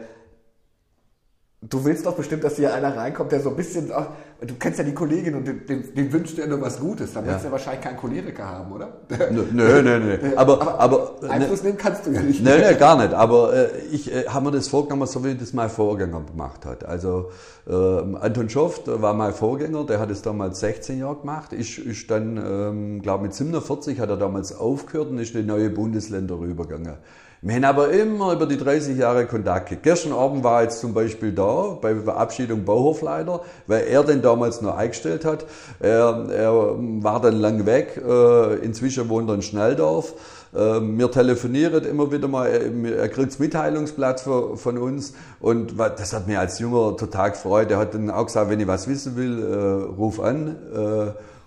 Du 1.70 1.84
willst 1.84 2.04
doch 2.04 2.14
bestimmt, 2.14 2.44
dass 2.44 2.56
hier 2.56 2.74
einer 2.74 2.94
reinkommt, 2.94 3.32
der 3.32 3.40
so 3.40 3.50
ein 3.50 3.56
bisschen, 3.56 3.90
ach, 3.94 4.08
du 4.40 4.54
kennst 4.58 4.78
ja 4.78 4.84
die 4.84 4.92
Kollegin 4.92 5.34
und 5.34 5.46
dem, 5.46 5.94
dem 5.94 6.12
wünschst 6.12 6.36
du 6.36 6.42
ja 6.42 6.46
nur 6.46 6.60
was 6.60 6.78
Gutes. 6.78 7.14
Dann 7.14 7.24
ja. 7.24 7.30
willst 7.30 7.44
du 7.44 7.48
ja 7.48 7.52
wahrscheinlich 7.52 7.82
keinen 7.82 7.96
Choleriker 7.96 8.44
haben, 8.44 8.72
oder? 8.72 8.88
Nö, 9.30 9.44
nö, 9.50 9.82
nö. 9.82 9.98
nö. 9.98 10.18
Aber, 10.36 10.60
aber, 10.60 10.80
aber, 10.80 11.14
ne 11.22 11.30
Einfluss 11.30 11.62
nehmen 11.62 11.78
kannst 11.78 12.06
du 12.06 12.10
ja 12.10 12.20
nicht. 12.20 12.42
Nö, 12.44 12.58
nö, 12.58 12.74
gar 12.74 12.98
nicht. 12.98 13.14
Aber 13.14 13.54
äh, 13.54 13.68
ich 13.92 14.12
äh, 14.12 14.26
habe 14.26 14.46
mir 14.46 14.52
das 14.52 14.68
vorgenommen, 14.68 15.06
so 15.06 15.24
wie 15.24 15.34
das 15.34 15.52
mein 15.52 15.70
Vorgänger 15.70 16.20
gemacht 16.20 16.66
hat. 16.66 16.84
Also 16.84 17.30
äh, 17.66 17.72
Anton 17.72 18.50
Schoft 18.50 18.82
war 18.86 19.14
mein 19.14 19.32
Vorgänger, 19.32 19.84
der 19.84 20.00
hat 20.00 20.10
es 20.10 20.20
damals 20.20 20.60
16 20.60 20.98
Jahre 20.98 21.16
gemacht. 21.16 21.52
Ich, 21.52 21.84
ich 21.86 22.06
dann, 22.06 22.36
ähm, 22.36 23.02
glaube 23.02 23.22
mit 23.22 23.34
47 23.34 23.98
hat 24.00 24.10
er 24.10 24.16
damals 24.16 24.54
aufgehört 24.54 25.08
und 25.08 25.18
ist 25.18 25.34
in 25.34 25.46
neue 25.46 25.70
Bundesländer 25.70 26.38
rübergegangen. 26.38 26.98
Wir 27.46 27.56
haben 27.56 27.64
aber 27.64 27.90
immer 27.90 28.32
über 28.32 28.46
die 28.46 28.56
30 28.56 28.96
Jahre 28.96 29.26
Kontakt 29.26 29.68
gehabt. 29.68 29.82
Gestern 29.82 30.12
Abend 30.12 30.42
war 30.42 30.62
jetzt 30.62 30.80
zum 30.80 30.94
Beispiel 30.94 31.30
da, 31.30 31.76
bei 31.78 31.94
Verabschiedung 31.94 32.64
Bauhofleiter, 32.64 33.42
weil 33.66 33.82
er 33.82 34.02
den 34.02 34.22
damals 34.22 34.62
noch 34.62 34.74
eingestellt 34.74 35.26
hat. 35.26 35.44
Er, 35.78 36.26
er 36.30 36.54
war 37.02 37.20
dann 37.20 37.38
lang 37.38 37.66
weg, 37.66 38.02
äh, 38.02 38.54
inzwischen 38.64 39.10
wohnt 39.10 39.28
er 39.28 39.34
in 39.34 39.42
Schnelldorf. 39.42 40.14
Äh, 40.54 40.80
wir 40.80 41.10
telefonieren 41.10 41.84
immer 41.84 42.10
wieder 42.10 42.28
mal, 42.28 42.46
er 42.46 43.10
kriegt 43.10 43.38
Mitteilungsblatt 43.38 44.20
von 44.20 44.78
uns 44.78 45.12
und 45.38 45.78
das 45.78 46.14
hat 46.14 46.26
mir 46.26 46.40
als 46.40 46.58
Junger 46.60 46.96
total 46.96 47.32
gefreut. 47.32 47.70
Er 47.70 47.76
hat 47.76 47.92
dann 47.92 48.08
auch 48.08 48.24
gesagt, 48.24 48.48
wenn 48.48 48.60
ich 48.60 48.66
was 48.66 48.88
wissen 48.88 49.16
will, 49.16 49.42
äh, 49.42 49.94
ruf 49.98 50.18
an. 50.18 50.56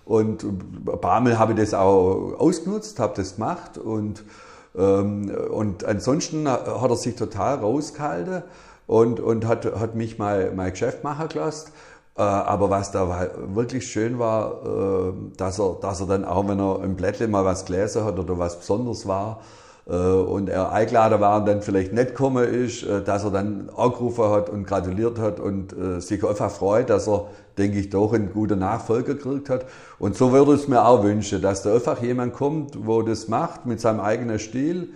Und 0.04 0.44
ein 0.44 1.00
paar 1.00 1.20
Mal 1.20 1.40
habe 1.40 1.54
ich 1.54 1.58
das 1.58 1.74
auch 1.74 2.38
ausgenutzt, 2.38 3.00
habe 3.00 3.14
das 3.16 3.34
gemacht 3.34 3.76
und 3.76 4.20
ähm, 4.20 4.47
und 4.74 5.84
ansonsten 5.84 6.48
hat 6.48 6.66
er 6.66 6.96
sich 6.96 7.16
total 7.16 7.56
rausgehalten 7.56 8.42
und, 8.86 9.20
und 9.20 9.46
hat, 9.46 9.64
hat 9.64 9.94
mich 9.94 10.18
mal 10.18 10.52
mein 10.54 10.70
Geschäft 10.70 11.04
machen 11.04 11.28
gelassen. 11.28 11.72
Äh, 12.16 12.22
aber 12.22 12.68
was 12.68 12.90
da 12.90 13.28
wirklich 13.54 13.86
schön 13.86 14.18
war, 14.18 14.62
äh, 14.64 15.12
dass 15.36 15.60
er, 15.60 15.76
dass 15.80 16.00
er 16.00 16.06
dann 16.06 16.24
auch, 16.24 16.48
wenn 16.48 16.58
er 16.58 16.82
im 16.82 16.96
Blättle 16.96 17.28
mal 17.28 17.44
was 17.44 17.64
gelesen 17.64 18.04
hat 18.04 18.18
oder 18.18 18.38
was 18.38 18.58
Besonderes 18.58 19.06
war, 19.06 19.40
und 19.88 20.50
er 20.50 20.70
eingeladen 20.70 21.18
war 21.20 21.40
und 21.40 21.48
dann 21.48 21.62
vielleicht 21.62 21.94
nicht 21.94 22.08
gekommen 22.08 22.44
ist, 22.44 22.86
dass 23.06 23.24
er 23.24 23.30
dann 23.30 23.70
angerufen 23.74 24.24
hat 24.24 24.50
und 24.50 24.66
gratuliert 24.66 25.18
hat 25.18 25.40
und 25.40 25.74
sich 26.00 26.22
einfach 26.24 26.50
freut, 26.50 26.90
dass 26.90 27.08
er 27.08 27.28
denke 27.58 27.78
ich, 27.80 27.90
doch 27.90 28.12
einen 28.12 28.32
guten 28.32 28.60
Nachfolger 28.60 29.14
gekriegt 29.14 29.50
hat. 29.50 29.66
Und 29.98 30.16
so 30.16 30.32
würde 30.32 30.54
ich 30.54 30.62
es 30.62 30.68
mir 30.68 30.84
auch 30.84 31.02
wünschen, 31.02 31.42
dass 31.42 31.62
da 31.62 31.74
einfach 31.74 32.00
jemand 32.02 32.32
kommt, 32.34 32.86
wo 32.86 33.02
das 33.02 33.28
macht 33.28 33.66
mit 33.66 33.80
seinem 33.80 34.00
eigenen 34.00 34.38
Stil 34.38 34.90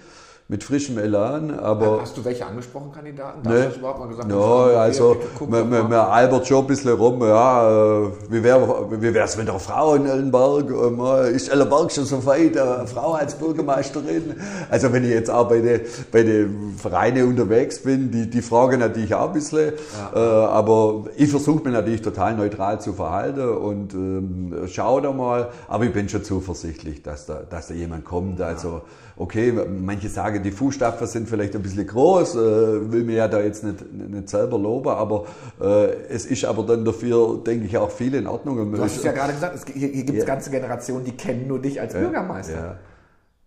mit 0.52 0.62
frischem 0.62 0.98
Elan. 0.98 1.58
Aber 1.58 2.02
Hast 2.02 2.14
du 2.14 2.22
welche 2.26 2.44
angesprochen, 2.44 2.92
Kandidaten? 2.92 3.48
Ne, 3.48 3.70
du 3.72 3.78
überhaupt 3.78 4.00
mal 4.00 4.08
gesagt, 4.08 4.30
ja, 4.30 4.36
also 4.36 5.16
man, 5.48 5.70
man, 5.70 5.88
man 5.88 5.92
albert 5.94 6.46
schon 6.46 6.58
ein 6.58 6.66
bisschen 6.66 6.92
rum, 6.92 7.22
ja, 7.22 8.02
äh, 8.02 8.08
wie 8.28 8.42
wäre 8.42 8.86
wie 8.90 9.14
wär's 9.14 9.38
mit 9.38 9.48
der 9.48 9.58
Frau 9.58 9.94
in 9.94 10.04
Ellenberg? 10.04 10.68
Ähm, 10.70 11.34
ist 11.34 11.48
Ellenberg 11.48 11.90
schon 11.90 12.04
so 12.04 12.26
weit, 12.26 12.58
eine 12.58 12.86
Frau 12.86 13.14
als 13.14 13.34
Bürgermeisterin? 13.34 14.34
Also 14.70 14.92
wenn 14.92 15.04
ich 15.04 15.10
jetzt 15.10 15.30
auch 15.30 15.48
bei 15.48 15.60
den 15.60 15.80
bei 16.10 16.22
den 16.22 16.74
Vereinen 16.76 17.28
unterwegs 17.28 17.82
bin, 17.82 18.10
die, 18.10 18.28
die 18.28 18.42
fragen 18.42 18.80
natürlich 18.80 19.14
auch 19.14 19.28
ein 19.28 19.32
bisschen, 19.32 19.72
ja. 20.14 20.44
äh, 20.44 20.46
aber 20.48 21.04
ich 21.16 21.30
versuche 21.30 21.64
mich 21.64 21.72
natürlich 21.72 22.02
total 22.02 22.36
neutral 22.36 22.78
zu 22.78 22.92
verhalten 22.92 23.48
und 23.48 23.94
ähm, 23.94 24.54
schau 24.66 25.00
da 25.00 25.12
mal, 25.12 25.48
aber 25.66 25.84
ich 25.86 25.94
bin 25.94 26.10
schon 26.10 26.22
zuversichtlich, 26.22 27.02
dass 27.02 27.24
da, 27.24 27.40
dass 27.48 27.68
da 27.68 27.74
jemand 27.74 28.04
kommt, 28.04 28.42
also 28.42 28.82
okay, 29.16 29.52
manche 29.52 30.08
sagen, 30.08 30.41
die 30.42 30.50
Fußstapfen 30.50 31.06
sind 31.06 31.28
vielleicht 31.28 31.54
ein 31.54 31.62
bisschen 31.62 31.86
groß, 31.86 32.34
äh, 32.34 32.92
will 32.92 33.04
mir 33.04 33.16
ja 33.16 33.28
da 33.28 33.40
jetzt 33.40 33.64
nicht, 33.64 33.92
nicht 33.92 34.28
selber 34.28 34.58
loben, 34.58 34.88
aber 34.88 35.26
äh, 35.60 35.92
es 36.08 36.26
ist 36.26 36.44
aber 36.44 36.64
dann 36.64 36.84
dafür, 36.84 37.40
denke 37.44 37.66
ich, 37.66 37.76
auch 37.76 37.90
viel 37.90 38.14
in 38.14 38.26
Ordnung. 38.26 38.58
Und 38.58 38.72
du 38.72 38.82
hast 38.82 38.96
es 38.96 39.04
ja 39.04 39.12
gerade 39.12 39.32
gesagt, 39.32 39.54
es, 39.54 39.64
hier, 39.72 39.88
hier 39.88 40.04
gibt 40.04 40.18
es 40.18 40.24
ja. 40.24 40.26
ganze 40.26 40.50
Generationen, 40.50 41.04
die 41.04 41.16
kennen 41.16 41.46
nur 41.48 41.60
dich 41.60 41.80
als 41.80 41.94
ja. 41.94 42.00
Bürgermeister. 42.00 42.78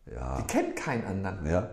Ja. 0.08 0.14
ja. 0.14 0.38
Die 0.40 0.48
kennen 0.48 0.76
keinen 0.76 1.06
anderen. 1.06 1.40
Ja. 1.50 1.70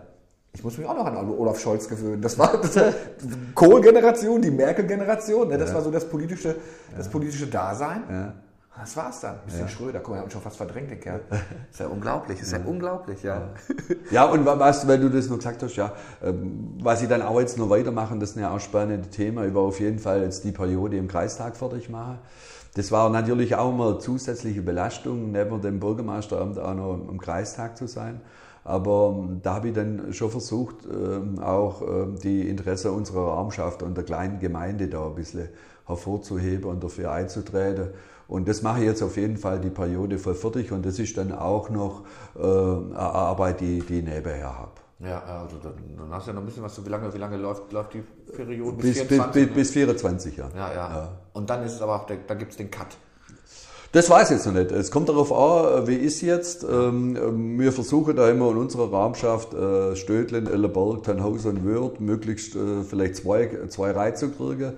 Ich 0.55 0.63
muss 0.63 0.77
mich 0.77 0.87
auch 0.87 0.95
noch 0.95 1.05
an 1.05 1.29
Olaf 1.31 1.59
Scholz 1.59 1.87
gewöhnen. 1.87 2.21
Das 2.21 2.37
war 2.37 2.61
die 2.61 3.53
Kohl-Generation, 3.55 4.39
die 4.39 4.51
Merkel-Generation. 4.51 5.47
Ne? 5.47 5.57
Das 5.57 5.73
war 5.73 5.81
so 5.81 5.89
das 5.89 6.07
politische, 6.07 6.55
das 6.95 7.09
politische 7.09 7.47
Dasein. 7.47 8.33
Das 8.79 8.97
war's 8.97 9.21
dann. 9.21 9.35
Ein 9.35 9.45
bisschen 9.45 9.61
ja. 9.61 9.67
Schröder. 9.67 9.99
Guck 9.99 10.09
mal, 10.09 10.17
er 10.17 10.23
hat 10.23 10.31
schon 10.31 10.41
fast 10.41 10.57
verdrängt, 10.57 10.89
den 10.89 10.99
Kerl. 10.99 11.21
Ist 11.71 11.79
ja 11.79 11.87
unglaublich, 11.87 12.41
ist 12.41 12.51
ja, 12.51 12.57
ja 12.57 12.65
unglaublich, 12.65 13.21
ja. 13.21 13.49
Ja, 14.09 14.25
und 14.25 14.45
was, 14.45 14.87
weil 14.87 14.99
du 14.99 15.09
das 15.09 15.29
noch 15.29 15.37
gesagt 15.37 15.61
hast, 15.61 15.75
ja, 15.75 15.91
ähm, 16.23 16.75
was 16.79 17.01
ich 17.01 17.07
dann 17.07 17.21
auch 17.21 17.39
jetzt 17.39 17.57
noch 17.57 17.69
weitermachen, 17.69 18.19
das 18.19 18.31
ist 18.31 18.37
ja 18.37 18.53
auch 18.53 18.59
spannende 18.59 19.09
Thema. 19.09 19.45
Ich 19.45 19.53
war 19.53 19.61
auf 19.61 19.79
jeden 19.79 19.99
Fall 19.99 20.23
jetzt 20.23 20.43
die 20.43 20.51
Periode 20.51 20.97
im 20.97 21.07
Kreistag 21.07 21.55
fertig 21.55 21.89
machen. 21.89 22.17
Das 22.73 22.91
war 22.91 23.09
natürlich 23.11 23.55
auch 23.55 23.69
immer 23.69 23.99
zusätzliche 23.99 24.63
Belastung, 24.63 25.31
neben 25.31 25.61
dem 25.61 25.79
Bürgermeisteramt 25.79 26.57
auch 26.57 26.73
noch 26.73 26.93
im 26.93 27.19
Kreistag 27.19 27.77
zu 27.77 27.87
sein. 27.87 28.21
Aber 28.63 29.15
ähm, 29.15 29.41
da 29.43 29.55
habe 29.55 29.67
ich 29.67 29.75
dann 29.75 30.13
schon 30.13 30.31
versucht, 30.31 30.77
ähm, 30.85 31.37
auch 31.39 31.83
die 32.23 32.49
Interesse 32.49 32.91
unserer 32.91 33.33
Raumschaft 33.33 33.83
und 33.83 33.95
der 33.95 34.03
kleinen 34.03 34.39
Gemeinde 34.39 34.87
da 34.87 35.05
ein 35.05 35.15
bisschen 35.15 35.49
hervorzuheben 35.85 36.65
und 36.65 36.83
dafür 36.83 37.11
einzutreten. 37.11 37.89
Und 38.27 38.47
das 38.47 38.61
mache 38.61 38.79
ich 38.79 38.85
jetzt 38.85 39.01
auf 39.01 39.17
jeden 39.17 39.37
Fall 39.37 39.59
die 39.59 39.69
Periode 39.69 40.17
voll 40.17 40.35
fertig 40.35 40.71
und 40.71 40.85
das 40.85 40.99
ist 40.99 41.17
dann 41.17 41.31
auch 41.31 41.69
noch 41.69 42.03
äh, 42.35 42.41
eine 42.41 42.97
Arbeit, 42.97 43.61
die, 43.61 43.79
die 43.81 43.99
ich 43.99 44.05
nebenher 44.05 44.57
habe. 44.57 44.71
Ja, 44.99 45.21
also 45.23 45.57
dann, 45.57 45.73
hast 46.11 46.27
du 46.27 46.31
ja 46.31 46.35
noch 46.35 46.41
ein 46.41 46.45
bisschen 46.45 46.63
was. 46.63 46.85
Wie 46.85 46.89
lange, 46.89 47.13
wie 47.13 47.17
lange 47.17 47.35
läuft, 47.37 47.71
läuft 47.73 47.93
die 47.93 48.03
Periode? 48.31 48.77
Bis, 48.77 48.99
bis, 48.99 49.07
24, 49.07 49.47
bis, 49.47 49.55
bis 49.55 49.71
24, 49.71 50.37
ja. 50.37 50.49
Ja, 50.55 50.73
ja. 50.73 50.75
ja. 50.75 51.09
Und 51.33 51.49
dann 51.49 51.63
ist 51.63 51.73
es 51.73 51.81
aber, 51.81 52.05
da 52.07 52.35
gibt 52.35 52.51
es 52.51 52.57
den 52.57 52.71
Cut. 52.71 52.95
Das 53.93 54.09
weiß 54.09 54.31
ich 54.31 54.37
jetzt 54.37 54.47
noch 54.47 54.53
nicht. 54.53 54.71
Es 54.71 54.89
kommt 54.89 55.07
darauf 55.07 55.31
an, 55.31 55.85
wie 55.85 55.93
ist 55.93 56.21
jetzt. 56.21 56.63
Ähm, 56.63 57.59
wir 57.59 57.71
versuchen 57.71 58.15
da 58.15 58.27
immer 58.27 58.49
in 58.49 58.57
unserer 58.57 58.91
Rahmschaft 58.91 59.53
äh, 59.53 59.95
Stödlen, 59.95 60.47
Ellerberg, 60.47 61.03
Tannhausen 61.03 61.57
und 61.57 61.65
Wörth 61.67 62.01
möglichst 62.01 62.55
äh, 62.55 62.81
vielleicht 62.89 63.17
zwei, 63.17 63.51
zwei 63.67 63.91
Reihe 63.91 64.15
zu 64.15 64.31
kriegen. 64.31 64.73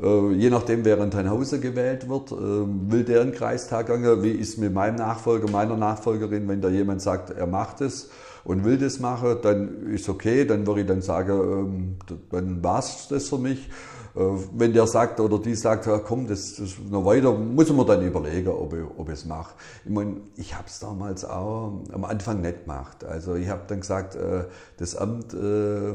Mhm. 0.00 0.32
Je 0.32 0.50
nachdem, 0.50 0.84
wer 0.84 0.98
in 0.98 1.12
Tannhausen 1.12 1.60
gewählt 1.60 2.08
wird, 2.08 2.32
ähm, 2.32 2.90
will 2.90 3.04
der 3.04 3.22
in 3.22 3.30
den 3.30 3.36
Kreistag 3.36 3.86
gehen. 3.86 4.24
Wie 4.24 4.32
ist 4.32 4.58
mit 4.58 4.74
meinem 4.74 4.96
Nachfolger, 4.96 5.48
meiner 5.48 5.76
Nachfolgerin, 5.76 6.48
wenn 6.48 6.60
da 6.60 6.68
jemand 6.68 7.00
sagt, 7.00 7.30
er 7.30 7.46
macht 7.46 7.80
es 7.82 8.10
und 8.42 8.64
will 8.64 8.78
das 8.78 8.98
machen, 8.98 9.36
dann 9.42 9.92
ist 9.94 10.08
okay. 10.08 10.44
Dann 10.44 10.66
würde 10.66 10.80
ich 10.80 10.88
dann 10.88 11.02
sagen, 11.02 11.30
ähm, 11.30 11.96
dann 12.32 12.64
war 12.64 12.80
es 12.80 13.06
das 13.08 13.28
für 13.28 13.38
mich. 13.38 13.68
Äh, 14.16 14.20
wenn 14.56 14.72
der 14.72 14.86
sagt 14.86 15.20
oder 15.20 15.38
die 15.38 15.54
sagt, 15.54 15.86
ja, 15.86 15.98
komm, 15.98 16.26
das, 16.26 16.56
das 16.56 16.76
noch 16.90 17.04
weiter, 17.04 17.32
muss 17.32 17.70
man 17.70 17.86
dann 17.86 18.02
überlegen, 18.02 18.48
ob 18.48 18.72
ich, 18.72 18.82
ob 18.96 19.08
ich 19.08 19.14
es 19.14 19.26
mache. 19.26 19.54
Ich 19.84 19.90
meine, 19.90 20.16
ich 20.36 20.54
habe 20.54 20.64
es 20.66 20.80
damals 20.80 21.24
auch 21.24 21.84
am 21.92 22.04
Anfang 22.04 22.40
nicht 22.40 22.64
gemacht. 22.64 23.04
Also 23.04 23.34
ich 23.34 23.48
habe 23.48 23.62
dann 23.66 23.80
gesagt, 23.80 24.14
äh, 24.14 24.44
das 24.78 24.96
Amt 24.96 25.34
äh, 25.34 25.92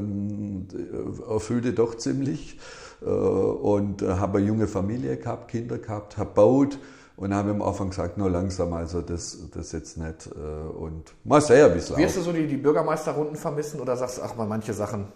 erfüllte 1.28 1.72
doch 1.72 1.96
ziemlich 1.96 2.58
und 3.00 4.00
habe 4.02 4.38
eine 4.38 4.46
junge 4.46 4.68
Familie 4.68 5.16
gehabt, 5.16 5.50
Kinder 5.50 5.78
gehabt, 5.78 6.18
habe 6.18 6.28
gebaut 6.28 6.78
und 7.16 7.34
habe 7.34 7.50
am 7.50 7.60
Anfang 7.60 7.90
gesagt, 7.90 8.16
nur 8.16 8.30
langsam, 8.30 8.72
also 8.74 9.02
das, 9.02 9.38
das 9.52 9.72
jetzt 9.72 9.98
nicht. 9.98 10.28
Und 10.28 11.12
mal 11.24 11.40
sehen, 11.40 11.74
wie 11.74 11.78
es 11.78 11.88
läuft. 11.88 12.00
Wirst 12.00 12.18
du 12.18 12.20
so 12.20 12.32
die, 12.32 12.46
die 12.46 12.58
Bürgermeisterrunden 12.58 13.34
vermissen 13.34 13.80
oder 13.80 13.96
sagst 13.96 14.18
du, 14.18 14.22
ach 14.22 14.36
mal, 14.36 14.46
manche 14.46 14.72
Sachen 14.72 15.08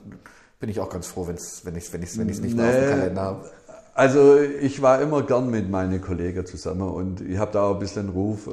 bin 0.59 0.69
ich 0.69 0.81
auch 0.81 0.91
ganz 0.91 1.07
froh, 1.07 1.27
wenn's, 1.27 1.63
wenn 1.65 1.77
ich 1.77 1.85
es 1.85 1.93
wenn 1.93 2.03
ich's, 2.03 2.19
wenn 2.19 2.29
ich's 2.29 2.41
nicht 2.41 2.57
nee, 2.57 2.63
mehr 2.63 2.71
auf 2.71 2.81
dem 2.81 2.91
Kalender 2.99 3.23
habe. 3.23 3.51
Also 3.95 4.39
ich 4.39 4.83
war 4.83 5.01
immer 5.01 5.23
gern 5.23 5.51
mit 5.51 5.71
meinen 5.71 6.03
Kollegen 6.03 6.45
zusammen 6.45 6.89
und 6.89 7.23
ich 7.23 7.39
habe 7.39 7.53
da 7.53 7.63
auch 7.63 7.75
ein 7.75 7.79
bisschen 7.79 8.09
den 8.09 8.15
Ruf, 8.15 8.47
äh, 8.47 8.51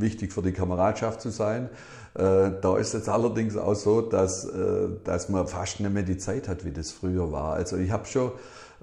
wichtig 0.00 0.32
für 0.32 0.42
die 0.42 0.52
Kameradschaft 0.52 1.20
zu 1.20 1.30
sein. 1.30 1.68
Äh, 2.14 2.52
da 2.60 2.76
ist 2.78 2.94
es 2.94 3.08
allerdings 3.08 3.56
auch 3.56 3.74
so, 3.74 4.02
dass, 4.02 4.44
äh, 4.44 4.88
dass 5.02 5.28
man 5.28 5.48
fast 5.48 5.80
nicht 5.80 5.92
mehr 5.92 6.04
die 6.04 6.16
Zeit 6.16 6.46
hat, 6.48 6.64
wie 6.64 6.70
das 6.70 6.92
früher 6.92 7.32
war. 7.32 7.54
Also 7.54 7.76
ich 7.76 7.90
habe 7.90 8.06
schon 8.06 8.30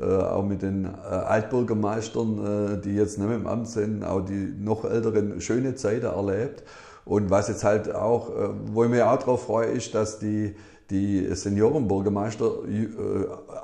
äh, 0.02 0.06
auch 0.06 0.44
mit 0.44 0.64
den 0.64 0.86
äh, 0.86 0.88
Altbürgermeistern, 0.88 2.78
äh, 2.78 2.82
die 2.82 2.96
jetzt 2.96 3.20
nicht 3.20 3.28
mehr 3.28 3.38
im 3.38 3.46
Amt 3.46 3.68
sind, 3.68 4.04
auch 4.04 4.22
die 4.22 4.54
noch 4.60 4.86
älteren 4.86 5.40
schöne 5.40 5.76
Zeiten 5.76 6.08
erlebt. 6.08 6.64
Und 7.06 7.30
was 7.30 7.48
jetzt 7.48 7.64
halt 7.64 7.94
auch, 7.94 8.32
wo 8.68 8.86
ich 8.86 8.90
mich 8.90 9.02
auch 9.02 9.20
darauf 9.20 9.44
freue, 9.44 9.68
ist, 9.68 9.94
dass 9.94 10.20
die 10.20 10.56
die 10.93 11.27
Seniorenbürgermeister, 11.34 12.45
äh, 12.69 12.86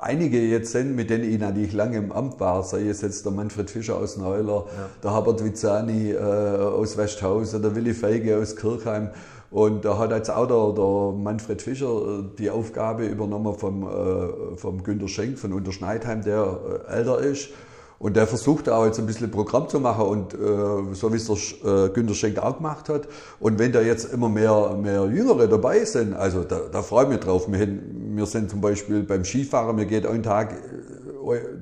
einige 0.00 0.40
jetzt 0.40 0.72
sind, 0.72 0.96
mit 0.96 1.10
denen 1.10 1.24
ich 1.24 1.38
natürlich 1.38 1.72
lange 1.72 1.96
im 1.96 2.10
Amt 2.10 2.40
war, 2.40 2.64
sei 2.64 2.88
es 2.88 3.02
jetzt 3.02 3.24
der 3.24 3.32
Manfred 3.32 3.70
Fischer 3.70 3.96
aus 3.96 4.16
Neuler, 4.16 4.66
ja. 4.66 4.88
der 5.02 5.14
Herbert 5.14 5.44
Vizani 5.44 6.10
äh, 6.10 6.18
aus 6.18 6.96
Westhausen, 6.96 7.62
der 7.62 7.76
Willi 7.76 7.94
Feige 7.94 8.36
aus 8.36 8.56
Kirchheim. 8.56 9.10
Und 9.52 9.84
da 9.84 9.98
hat 9.98 10.10
jetzt 10.10 10.30
auch 10.30 10.46
der, 10.46 10.74
der 10.74 11.22
Manfred 11.22 11.62
Fischer 11.62 12.20
äh, 12.20 12.24
die 12.36 12.50
Aufgabe 12.50 13.06
übernommen 13.06 13.54
vom, 13.54 13.84
äh, 13.84 14.56
vom 14.56 14.82
Günter 14.82 15.08
Schenk 15.08 15.38
von 15.38 15.52
Unterschneidheim, 15.52 16.22
der 16.22 16.84
äh, 16.88 16.96
älter 16.98 17.20
ist. 17.20 17.50
Und 18.00 18.16
der 18.16 18.26
versucht 18.26 18.66
auch 18.70 18.86
jetzt 18.86 18.98
ein 18.98 19.04
bisschen 19.04 19.30
Programm 19.30 19.68
zu 19.68 19.78
machen 19.78 20.06
und 20.06 20.32
äh, 20.32 20.94
so 20.94 21.12
wie 21.12 21.16
es 21.16 21.26
der 21.26 21.86
äh, 21.86 21.90
Günter 21.90 22.14
Schenk 22.14 22.38
auch 22.38 22.56
gemacht 22.56 22.88
hat. 22.88 23.06
Und 23.40 23.58
wenn 23.58 23.72
da 23.72 23.82
jetzt 23.82 24.10
immer 24.14 24.30
mehr, 24.30 24.74
mehr 24.80 25.04
Jüngere 25.04 25.46
dabei 25.46 25.84
sind, 25.84 26.14
also 26.14 26.42
da, 26.42 26.60
da 26.72 26.80
freue 26.80 27.04
ich 27.04 27.10
mich 27.10 27.20
drauf. 27.20 27.44
Wir, 27.52 27.68
wir 27.68 28.24
sind 28.24 28.48
zum 28.48 28.62
Beispiel 28.62 29.02
beim 29.02 29.22
Skifahren, 29.22 29.76
mir 29.76 29.84
geht 29.84 30.06
einen 30.06 30.22
Tag 30.22 30.54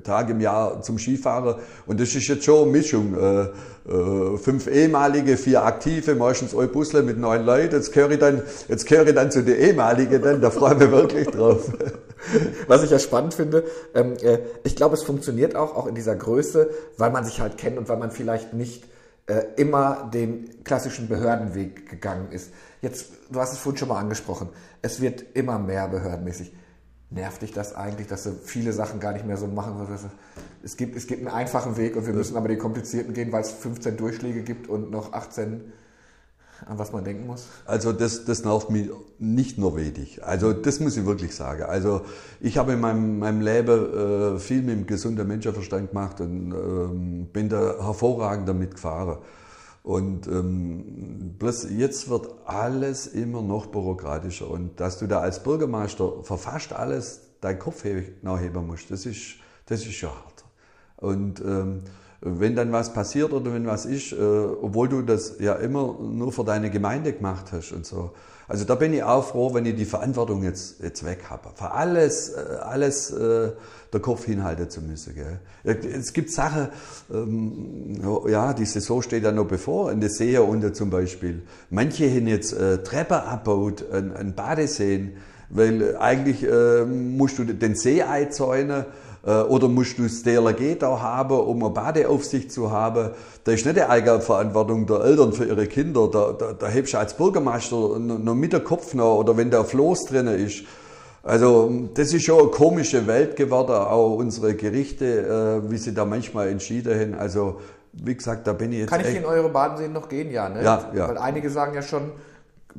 Tag 0.03 0.29
im 0.29 0.39
Jahr 0.39 0.81
zum 0.81 0.97
Skifahren. 0.97 1.55
Und 1.85 1.99
das 1.99 2.15
ist 2.15 2.27
jetzt 2.27 2.43
schon 2.45 2.63
eine 2.63 2.71
Mischung. 2.71 3.15
Äh, 3.15 3.47
äh, 3.89 4.37
fünf 4.37 4.67
ehemalige, 4.67 5.35
vier 5.35 5.63
aktive, 5.63 6.13
meistens 6.13 6.55
ein 6.55 6.71
Busle 6.71 7.01
mit 7.01 7.17
neun 7.17 7.43
Leuten. 7.43 7.73
Jetzt 7.73 7.91
gehöre 7.91 8.11
ich 8.11 8.19
dann, 8.19 8.43
jetzt 8.67 8.85
gehöre 8.85 9.07
ich 9.07 9.15
dann 9.15 9.31
zu 9.31 9.43
den 9.43 9.59
ehemaligen, 9.59 10.21
dann, 10.21 10.41
da 10.41 10.51
freue 10.51 10.73
ich 10.73 10.79
mich 10.79 10.91
wirklich 10.91 11.27
drauf. 11.27 11.71
Was 12.67 12.83
ich 12.83 12.91
ja 12.91 12.99
spannend 12.99 13.33
finde, 13.33 13.63
ähm, 13.95 14.15
äh, 14.21 14.39
ich 14.63 14.75
glaube, 14.75 14.95
es 14.95 15.01
funktioniert 15.01 15.55
auch, 15.55 15.75
auch 15.75 15.87
in 15.87 15.95
dieser 15.95 16.15
Größe, 16.15 16.69
weil 16.97 17.09
man 17.09 17.25
sich 17.25 17.41
halt 17.41 17.57
kennt 17.57 17.79
und 17.79 17.89
weil 17.89 17.97
man 17.97 18.11
vielleicht 18.11 18.53
nicht 18.53 18.83
äh, 19.25 19.43
immer 19.55 20.09
den 20.13 20.63
klassischen 20.63 21.07
Behördenweg 21.07 21.89
gegangen 21.89 22.31
ist. 22.31 22.51
Jetzt, 22.81 23.07
du 23.31 23.39
hast 23.39 23.53
es 23.53 23.59
vorhin 23.59 23.77
schon 23.79 23.87
mal 23.87 23.99
angesprochen, 23.99 24.49
es 24.83 25.01
wird 25.01 25.23
immer 25.33 25.57
mehr 25.57 25.87
behördenmäßig. 25.87 26.53
Nervt 27.11 27.41
dich 27.41 27.51
das 27.51 27.75
eigentlich, 27.75 28.07
dass 28.07 28.23
du 28.23 28.31
viele 28.43 28.71
Sachen 28.71 28.99
gar 28.99 29.13
nicht 29.13 29.25
mehr 29.25 29.37
so 29.37 29.47
machen 29.47 29.79
würdest? 29.79 30.05
Es 30.63 30.77
gibt, 30.77 30.95
es 30.95 31.07
gibt 31.07 31.25
einen 31.25 31.35
einfachen 31.35 31.75
Weg 31.75 31.95
und 31.95 32.05
wir 32.05 32.13
müssen 32.13 32.37
aber 32.37 32.47
die 32.47 32.57
komplizierten 32.57 33.13
gehen, 33.13 33.31
weil 33.31 33.41
es 33.41 33.51
15 33.51 33.97
Durchschläge 33.97 34.43
gibt 34.43 34.69
und 34.69 34.91
noch 34.91 35.13
18, 35.13 35.61
an 36.67 36.77
was 36.77 36.91
man 36.91 37.03
denken 37.03 37.25
muss? 37.25 37.47
Also 37.65 37.93
das, 37.93 38.25
das 38.25 38.43
nervt 38.43 38.69
mich 38.69 38.91
nicht 39.17 39.57
nur 39.57 39.75
wenig. 39.75 40.23
Also 40.23 40.53
das 40.53 40.79
muss 40.79 40.97
ich 40.97 41.05
wirklich 41.05 41.35
sagen. 41.35 41.63
Also 41.63 42.01
ich 42.41 42.59
habe 42.59 42.73
in 42.73 42.79
meinem, 42.79 43.17
meinem 43.17 43.41
Leben 43.41 44.35
äh, 44.35 44.39
viel 44.39 44.61
mit 44.61 44.75
dem 44.75 44.85
gesunden 44.85 45.27
Menschenverstand 45.27 45.89
gemacht 45.89 46.21
und 46.21 46.51
ähm, 46.51 47.27
bin 47.33 47.49
da 47.49 47.83
hervorragend 47.83 48.47
damit 48.47 48.75
gefahren. 48.75 49.17
Und 49.83 50.27
ähm, 50.27 51.35
bloß 51.39 51.69
jetzt 51.71 52.09
wird 52.09 52.27
alles 52.45 53.07
immer 53.07 53.41
noch 53.41 53.67
bürokratischer. 53.67 54.49
Und 54.49 54.79
dass 54.79 54.99
du 54.99 55.07
da 55.07 55.19
als 55.19 55.41
Bürgermeister 55.41 56.23
verfasst 56.23 56.73
alles 56.73 57.21
deinen 57.41 57.59
Kopf 57.59 57.85
nachheben 58.21 58.67
musst, 58.67 58.91
das 58.91 59.05
ist, 59.05 59.35
das 59.65 59.81
ist 59.81 59.93
schon 59.93 60.09
hart. 60.09 60.43
Und 60.97 61.39
ähm, 61.39 61.83
wenn 62.21 62.55
dann 62.55 62.71
was 62.71 62.93
passiert 62.93 63.31
oder 63.31 63.53
wenn 63.53 63.65
was 63.65 63.85
ist, 63.85 64.11
äh, 64.11 64.15
obwohl 64.17 64.89
du 64.89 65.01
das 65.01 65.39
ja 65.39 65.53
immer 65.53 65.97
nur 66.01 66.31
für 66.33 66.43
deine 66.43 66.69
Gemeinde 66.69 67.13
gemacht 67.13 67.51
hast 67.51 67.71
und 67.71 67.85
so. 67.85 68.11
Also 68.49 68.65
da 68.65 68.73
bin 68.73 68.93
ich 68.95 69.03
auch 69.03 69.23
froh, 69.23 69.53
wenn 69.53 69.63
ich 69.67 69.75
die 69.75 69.85
Verantwortung 69.85 70.41
jetzt, 70.43 70.81
jetzt 70.81 71.05
weg 71.05 71.25
habe. 71.29 71.49
Für 71.53 71.69
alles, 71.69 72.29
äh, 72.29 72.55
alles 72.61 73.11
äh, 73.11 73.51
der 73.93 73.99
Kopf 73.99 74.25
hinhalten 74.25 74.71
zu 74.71 74.81
müssen. 74.81 75.13
Gell. 75.13 75.39
Es 75.63 76.13
gibt 76.13 76.31
Sachen, 76.31 76.69
ähm, 77.13 78.01
ja, 78.27 78.53
die 78.53 78.65
Saison 78.65 79.03
steht 79.03 79.23
ja 79.23 79.31
noch 79.31 79.45
bevor, 79.45 79.91
in 79.91 80.01
der 80.01 80.09
See 80.09 80.35
unten 80.39 80.73
zum 80.73 80.89
Beispiel. 80.89 81.43
Manche 81.69 82.09
haben 82.09 82.27
jetzt 82.27 82.51
äh, 82.53 82.81
Treppen 82.81 83.17
abgebaut, 83.17 83.85
ein, 83.93 84.15
ein 84.15 84.33
Badeseen, 84.33 85.17
weil 85.49 85.95
eigentlich 85.97 86.43
äh, 86.43 86.85
musst 86.85 87.37
du 87.37 87.43
den 87.43 87.75
See 87.75 88.01
einzäunen 88.01 88.81
äh, 88.81 88.85
oder 89.21 89.67
musst 89.67 89.97
du 89.97 90.03
das 90.03 90.23
DLRG 90.23 90.79
da 90.79 91.01
haben, 91.01 91.37
um 91.37 91.61
eine 91.61 91.73
Badeaufsicht 91.73 92.51
zu 92.51 92.71
haben. 92.71 93.09
Da 93.43 93.51
ist 93.51 93.65
nicht 93.65 93.75
die 93.75 93.83
Eigenverantwortung 93.83 94.85
der 94.85 95.01
Eltern 95.01 95.33
für 95.33 95.43
ihre 95.43 95.67
Kinder. 95.67 96.07
Da, 96.07 96.31
da, 96.31 96.53
da 96.53 96.67
hebst 96.67 96.93
du 96.93 96.97
als 96.99 97.15
Bürgermeister 97.15 97.99
noch 97.99 98.35
mit 98.35 98.53
der 98.53 98.61
Kopf 98.61 98.93
noch 98.93 99.17
oder 99.17 99.35
wenn 99.35 99.51
der 99.51 99.65
Floß 99.65 100.05
drin 100.05 100.27
ist. 100.27 100.63
Also 101.23 101.89
das 101.93 102.13
ist 102.13 102.23
schon 102.23 102.39
eine 102.39 102.49
komische 102.49 103.05
Welt 103.07 103.35
geworden, 103.35 103.73
auch 103.73 104.15
unsere 104.15 104.55
Gerichte, 104.55 105.61
äh, 105.65 105.69
wie 105.69 105.77
sie 105.77 105.93
da 105.93 106.05
manchmal 106.05 106.47
entschieden 106.47 106.99
haben. 106.99 107.19
Also 107.19 107.59
wie 107.93 108.15
gesagt, 108.15 108.47
da 108.47 108.53
bin 108.53 108.71
ich 108.71 108.79
jetzt. 108.79 108.89
Kann 108.89 109.01
ich 109.01 109.15
in 109.15 109.25
eure 109.25 109.49
Badenseen 109.49 109.91
noch 109.91 110.07
gehen? 110.07 110.31
Ja, 110.31 110.47
ne? 110.47 110.63
Ja, 110.63 110.91
ja. 110.95 111.09
Weil 111.09 111.17
einige 111.17 111.49
sagen 111.49 111.73
ja 111.73 111.81
schon, 111.81 112.11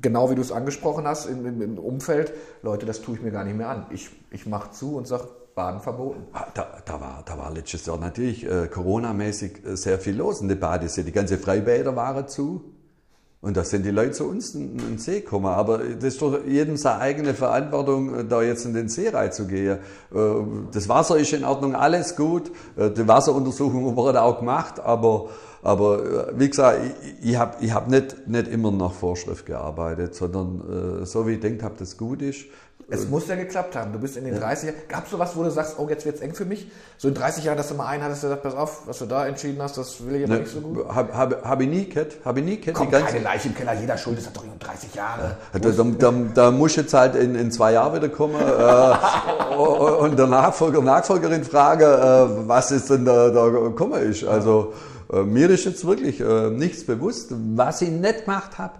genau 0.00 0.30
wie 0.30 0.34
du 0.34 0.40
es 0.40 0.52
angesprochen 0.52 1.06
hast, 1.06 1.26
im, 1.26 1.44
im, 1.44 1.60
im, 1.62 1.78
Umfeld, 1.78 2.32
Leute, 2.62 2.86
das 2.86 3.02
tue 3.02 3.16
ich 3.16 3.22
mir 3.22 3.30
gar 3.30 3.44
nicht 3.44 3.56
mehr 3.56 3.68
an. 3.68 3.86
Ich, 3.90 4.10
ich 4.30 4.46
mache 4.46 4.70
zu 4.70 4.96
und 4.96 5.06
sage, 5.06 5.28
Baden 5.60 5.80
verboten. 5.80 6.22
Ah, 6.32 6.46
da, 6.54 6.66
da, 6.86 7.00
war, 7.00 7.22
da 7.26 7.36
war 7.36 7.52
letztes 7.52 7.84
Jahr 7.84 7.98
natürlich 7.98 8.46
äh, 8.46 8.66
Corona-mäßig 8.66 9.66
äh, 9.66 9.76
sehr 9.76 9.98
viel 9.98 10.16
los 10.16 10.40
in 10.40 10.48
der 10.48 10.54
Badesee. 10.54 11.02
Die 11.02 11.12
ganze 11.12 11.36
Freibäder 11.36 11.94
waren 11.94 12.26
zu. 12.28 12.64
Und 13.42 13.56
da 13.56 13.64
sind 13.64 13.84
die 13.84 13.90
Leute 13.90 14.12
zu 14.12 14.24
uns 14.28 14.54
in 14.54 14.78
den 14.78 14.98
See 14.98 15.20
gekommen. 15.20 15.46
Aber 15.46 15.78
das 15.78 16.14
ist 16.14 16.22
doch 16.22 16.44
jedem 16.46 16.78
seine 16.78 17.00
eigene 17.00 17.34
Verantwortung, 17.34 18.28
da 18.28 18.42
jetzt 18.42 18.64
in 18.64 18.72
den 18.72 18.88
See 18.88 19.10
reinzugehen. 19.10 19.78
Äh, 20.14 20.18
das 20.72 20.88
Wasser 20.88 21.18
ist 21.18 21.32
in 21.34 21.44
Ordnung, 21.44 21.74
alles 21.74 22.16
gut. 22.16 22.50
Äh, 22.76 22.90
die 22.90 23.06
Wasseruntersuchung 23.06 23.96
wurde 23.96 24.22
auch 24.22 24.38
gemacht, 24.38 24.80
aber, 24.80 25.28
aber 25.62 26.28
äh, 26.30 26.38
wie 26.38 26.48
gesagt, 26.48 26.80
ich, 27.20 27.30
ich 27.30 27.36
habe 27.36 27.56
ich 27.60 27.74
hab 27.74 27.88
nicht, 27.88 28.26
nicht 28.28 28.48
immer 28.48 28.70
nach 28.70 28.92
Vorschrift 28.92 29.44
gearbeitet, 29.44 30.14
sondern 30.14 31.04
so 31.04 31.26
wie 31.26 31.32
ich 31.32 31.40
denkt 31.40 31.62
habe, 31.62 31.74
das 31.78 31.98
gut 31.98 32.22
ist. 32.22 32.46
Es 32.90 33.08
muss 33.08 33.28
ja 33.28 33.36
geklappt 33.36 33.76
haben. 33.76 33.92
Du 33.92 33.98
bist 33.98 34.16
in 34.16 34.24
den 34.24 34.34
ja. 34.34 34.40
30 34.40 34.68
Jahren. 34.68 34.78
Gab 34.88 35.04
es 35.04 35.10
sowas, 35.10 35.30
wo 35.34 35.44
du 35.44 35.50
sagst, 35.50 35.76
oh, 35.78 35.88
jetzt 35.88 36.04
wird 36.04 36.16
es 36.16 36.20
eng 36.20 36.34
für 36.34 36.44
mich? 36.44 36.70
So 36.98 37.08
in 37.08 37.14
30 37.14 37.44
Jahren, 37.44 37.56
dass 37.56 37.68
du 37.68 37.74
mal 37.74 37.86
einen 37.86 38.02
hattest, 38.02 38.24
der 38.24 38.30
sagt, 38.30 38.42
pass 38.42 38.54
auf, 38.54 38.82
was 38.86 38.98
du 38.98 39.06
da 39.06 39.26
entschieden 39.26 39.62
hast, 39.62 39.78
das 39.78 40.04
will 40.04 40.16
ich 40.16 40.24
aber 40.24 40.34
ne, 40.34 40.40
nicht 40.40 40.52
so 40.52 40.60
gut. 40.60 40.88
Habe 40.88 41.16
hab, 41.16 41.44
hab 41.44 41.60
ich 41.60 41.68
nie 41.68 41.88
gehabt. 41.88 42.16
Habe 42.24 42.40
ich 42.40 42.44
nie 42.44 42.60
gehabt. 42.60 42.76
Kommt 42.76 42.92
keine 42.92 43.20
Leiche 43.20 43.48
im 43.48 43.54
Keller, 43.54 43.74
jeder 43.74 43.96
schuld, 43.96 44.18
das 44.18 44.26
hat 44.26 44.36
doch 44.36 44.44
nur 44.44 44.56
30 44.58 44.94
Jahre. 44.94 45.36
Ja, 45.52 45.58
da, 45.60 45.70
da, 45.70 46.12
da, 46.34 46.50
muss 46.50 46.76
jetzt 46.76 46.92
halt 46.92 47.14
in, 47.14 47.34
in 47.36 47.52
zwei 47.52 47.72
Jahren 47.72 47.94
wieder 47.94 48.08
kommen 48.08 48.34
äh, 48.34 49.54
und 49.56 50.18
der 50.18 50.26
Nachfolger, 50.26 50.82
Nachfolgerin 50.82 51.44
fragen, 51.44 51.82
äh, 51.82 52.48
was 52.48 52.70
ist 52.72 52.90
denn 52.90 53.04
da, 53.04 53.30
da 53.30 53.48
gekommen 53.48 54.02
ist. 54.02 54.24
Also, 54.24 54.72
äh, 54.72 54.99
mir 55.12 55.50
ist 55.50 55.64
jetzt 55.64 55.84
wirklich 55.84 56.20
äh, 56.20 56.50
nichts 56.50 56.84
bewusst. 56.84 57.32
Was 57.56 57.82
ich 57.82 57.90
nicht 57.90 58.24
gemacht 58.24 58.58
habe, 58.58 58.74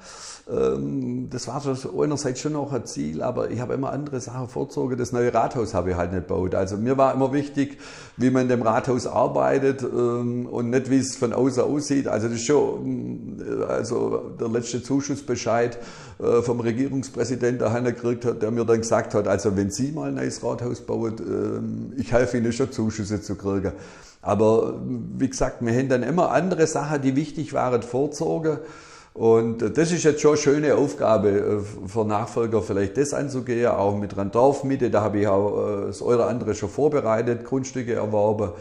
ähm, 0.50 1.28
das 1.30 1.46
war 1.46 1.60
so 1.60 2.02
einerseits 2.02 2.40
schon 2.40 2.52
noch 2.54 2.72
ein 2.72 2.84
Ziel, 2.84 3.22
aber 3.22 3.50
ich 3.50 3.60
habe 3.60 3.74
immer 3.74 3.92
andere 3.92 4.20
Sachen 4.20 4.48
vorzogen. 4.48 4.96
Das 4.96 5.12
neue 5.12 5.32
Rathaus 5.32 5.74
habe 5.74 5.90
ich 5.90 5.96
halt 5.96 6.12
nicht 6.12 6.26
gebaut. 6.28 6.54
Also 6.54 6.76
mir 6.76 6.96
war 6.96 7.14
immer 7.14 7.32
wichtig, 7.32 7.78
wie 8.16 8.30
man 8.30 8.42
in 8.42 8.48
dem 8.48 8.62
Rathaus 8.62 9.06
arbeitet 9.06 9.82
ähm, 9.82 10.46
und 10.46 10.70
nicht 10.70 10.90
wie 10.90 10.98
es 10.98 11.16
von 11.16 11.32
außen 11.32 11.62
aussieht. 11.62 12.08
Also 12.08 12.28
das 12.28 12.36
ist 12.36 12.46
schon, 12.46 13.40
äh, 13.40 13.64
also 13.64 14.32
der 14.40 14.48
letzte 14.48 14.82
Zuschussbescheid 14.82 15.78
äh, 16.18 16.42
vom 16.42 16.60
Regierungspräsidenten, 16.60 17.58
der 17.60 17.72
Hanna 17.72 17.90
gekriegt 17.90 18.24
hat, 18.24 18.42
der 18.42 18.50
mir 18.50 18.64
dann 18.64 18.78
gesagt 18.78 19.14
hat, 19.14 19.28
also 19.28 19.56
wenn 19.56 19.70
Sie 19.70 19.92
mal 19.92 20.08
ein 20.08 20.14
neues 20.14 20.42
Rathaus 20.42 20.80
bauen, 20.80 21.14
ähm, 21.20 21.92
ich 21.96 22.12
helfe 22.12 22.38
Ihnen 22.38 22.52
schon 22.52 22.72
Zuschüsse 22.72 23.20
zu 23.20 23.36
kriegen. 23.36 23.72
Aber 24.22 24.80
wie 25.16 25.28
gesagt, 25.28 25.64
wir 25.64 25.72
haben 25.72 25.88
dann 25.88 26.02
immer 26.02 26.30
andere 26.30 26.66
Sachen, 26.66 27.00
die 27.02 27.16
wichtig 27.16 27.52
waren, 27.52 27.82
vorzogen. 27.82 28.58
Und 29.12 29.76
das 29.76 29.90
ist 29.90 30.04
jetzt 30.04 30.20
schon 30.20 30.32
eine 30.32 30.40
schöne 30.40 30.74
Aufgabe 30.76 31.28
äh, 31.30 31.88
für 31.88 32.04
Nachfolger, 32.04 32.62
vielleicht 32.62 32.96
das 32.96 33.12
anzugehen, 33.12 33.66
auch 33.66 33.96
mit 33.96 34.16
einer 34.16 34.30
Dorfmitte. 34.30 34.88
Da 34.88 35.02
habe 35.02 35.20
ich 35.20 35.26
auch 35.26 35.82
äh, 35.82 35.86
das 35.88 36.00
eure 36.00 36.26
andere 36.26 36.54
schon 36.54 36.68
vorbereitet, 36.68 37.44
Grundstücke 37.44 37.94
erworben. 37.94 38.52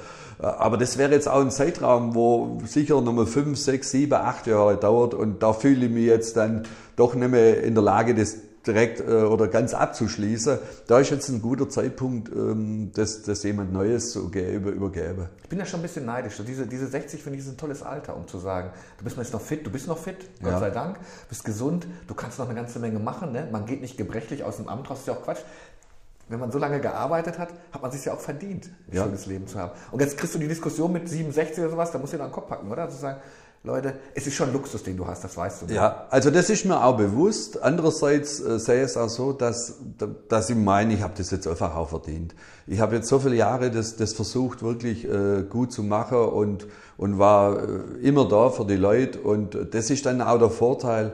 Äh, 0.42 0.46
aber 0.46 0.78
das 0.78 0.98
wäre 0.98 1.12
jetzt 1.12 1.30
auch 1.30 1.42
ein 1.42 1.52
Zeitraum, 1.52 2.16
wo 2.16 2.60
sicher 2.66 3.00
nochmal 3.00 3.28
fünf, 3.28 3.60
sechs, 3.60 3.92
sieben, 3.92 4.14
acht 4.14 4.48
Jahre 4.48 4.78
dauert. 4.78 5.14
Und 5.14 5.44
da 5.44 5.54
fühle 5.54 5.86
ich 5.86 5.92
mich 5.92 6.06
jetzt 6.06 6.36
dann 6.36 6.64
doch 6.96 7.14
nicht 7.14 7.30
mehr 7.30 7.62
in 7.64 7.76
der 7.76 7.84
Lage, 7.84 8.16
das 8.16 8.38
direkt 8.66 9.00
äh, 9.00 9.04
oder 9.04 9.48
ganz 9.48 9.74
abzuschließen. 9.74 10.60
Da 10.88 11.00
ist 11.00 11.10
jetzt 11.10 11.30
ein 11.30 11.42
guter 11.42 11.70
Zeitpunkt, 11.70 12.30
ähm, 12.30 12.92
das, 12.94 13.24
das 13.24 13.44
jemand 13.44 13.74
Neues 13.74 14.12
zu 14.12 14.30
über, 14.30 14.72
übergeben. 14.72 15.30
Ich 15.44 15.50
bin 15.50 15.60
ja 15.60 15.66
schon 15.66 15.80
ein 15.80 15.84
bisschen 15.84 16.06
neidisch. 16.06 16.36
So 16.36 16.44
diese, 16.44 16.68
diese 16.68 16.88
60 16.88 17.22
finde 17.22 17.40
ich 17.40 17.46
ist 17.46 17.52
ein 17.52 17.58
tolles 17.58 17.84
Alter, 17.84 18.16
um 18.16 18.28
zu 18.28 18.38
sagen, 18.38 18.72
du 18.98 19.04
bist 19.04 19.18
jetzt 19.18 19.34
noch 19.34 19.42
fit, 19.42 19.66
du 19.66 19.72
bist 19.72 19.88
noch 19.88 19.98
fit, 19.98 20.18
Gott 20.42 20.52
ja. 20.52 20.60
sei 20.60 20.70
Dank, 20.70 21.00
bist 21.30 21.44
gesund, 21.44 21.88
du 22.08 22.14
kannst 22.14 22.40
noch 22.40 22.46
eine 22.46 22.56
ganze 22.56 22.80
Menge 22.80 23.00
machen. 23.00 23.32
Ne? 23.32 23.48
Man 23.52 23.66
geht 23.66 23.82
nicht 23.82 23.98
gebrechlich 23.98 24.44
aus 24.44 24.58
dem 24.58 24.68
Amt 24.68 24.90
raus, 24.90 25.00
ist 25.00 25.08
ja 25.08 25.14
auch 25.14 25.24
Quatsch 25.24 25.42
wenn 26.30 26.40
man 26.40 26.52
so 26.52 26.60
lange 26.60 26.80
gearbeitet 26.80 27.40
hat, 27.40 27.50
hat 27.72 27.82
man 27.82 27.92
sich 27.92 28.06
ja 28.06 28.14
auch 28.14 28.20
verdient, 28.20 28.70
ein 28.88 28.96
ja. 28.96 29.04
schönes 29.04 29.26
Leben 29.26 29.48
zu 29.48 29.60
haben. 29.60 29.72
Und 29.92 30.00
jetzt 30.00 30.18
kriegst 30.18 30.36
du 30.36 30.40
die 30.40 30.48
Diskussion 30.48 30.94
mit 30.94 31.10
67 31.10 31.60
oder 31.60 31.72
sowas, 31.72 31.92
da 31.92 31.98
musst 31.98 32.14
du 32.14 32.18
dir 32.18 32.24
dann 32.24 32.30
den 32.30 32.36
Kopf 32.36 32.48
packen, 32.48 32.72
oder? 32.72 32.84
Also 32.84 32.98
sagen, 32.98 33.20
Leute, 33.64 33.96
es 34.16 34.26
ist 34.26 34.36
schon 34.36 34.54
Luxus, 34.54 34.84
den 34.84 34.96
du 34.96 35.06
hast, 35.06 35.22
das 35.22 35.36
weißt 35.36 35.64
du. 35.64 35.66
Ne? 35.66 35.74
Ja, 35.74 36.08
also 36.10 36.32
das 36.32 36.50
ist 36.50 36.64
mir 36.64 36.82
auch 36.82 36.96
bewusst. 36.96 37.62
Andererseits 37.62 38.40
äh, 38.40 38.58
sehe 38.58 38.78
ich 38.78 38.92
es 38.92 38.96
auch 38.96 39.10
so, 39.10 39.34
dass, 39.34 39.80
dass 40.30 40.50
ich 40.50 40.56
meine, 40.56 40.94
ich 40.94 41.02
habe 41.02 41.14
das 41.18 41.30
jetzt 41.32 41.46
einfach 41.46 41.76
auch 41.76 41.90
verdient. 41.90 42.34
Ich 42.68 42.80
habe 42.80 42.96
jetzt 42.96 43.10
so 43.10 43.20
viele 43.20 43.36
Jahre 43.36 43.70
das, 43.70 43.98
das 43.98 44.14
versucht, 44.14 44.64
wirklich 44.64 45.04
äh, 45.04 45.44
gut 45.44 45.74
zu 45.74 45.84
machen 45.84 46.20
und, 46.20 46.68
und 46.96 47.20
war 47.20 47.62
äh, 47.62 48.00
immer 48.02 48.30
da 48.30 48.50
für 48.50 48.64
die 48.64 48.78
Leute. 48.78 49.20
Und 49.20 49.58
das 49.72 49.90
ist 49.90 50.06
dann 50.06 50.22
auch 50.22 50.40
der 50.40 50.52
Vorteil, 50.52 51.12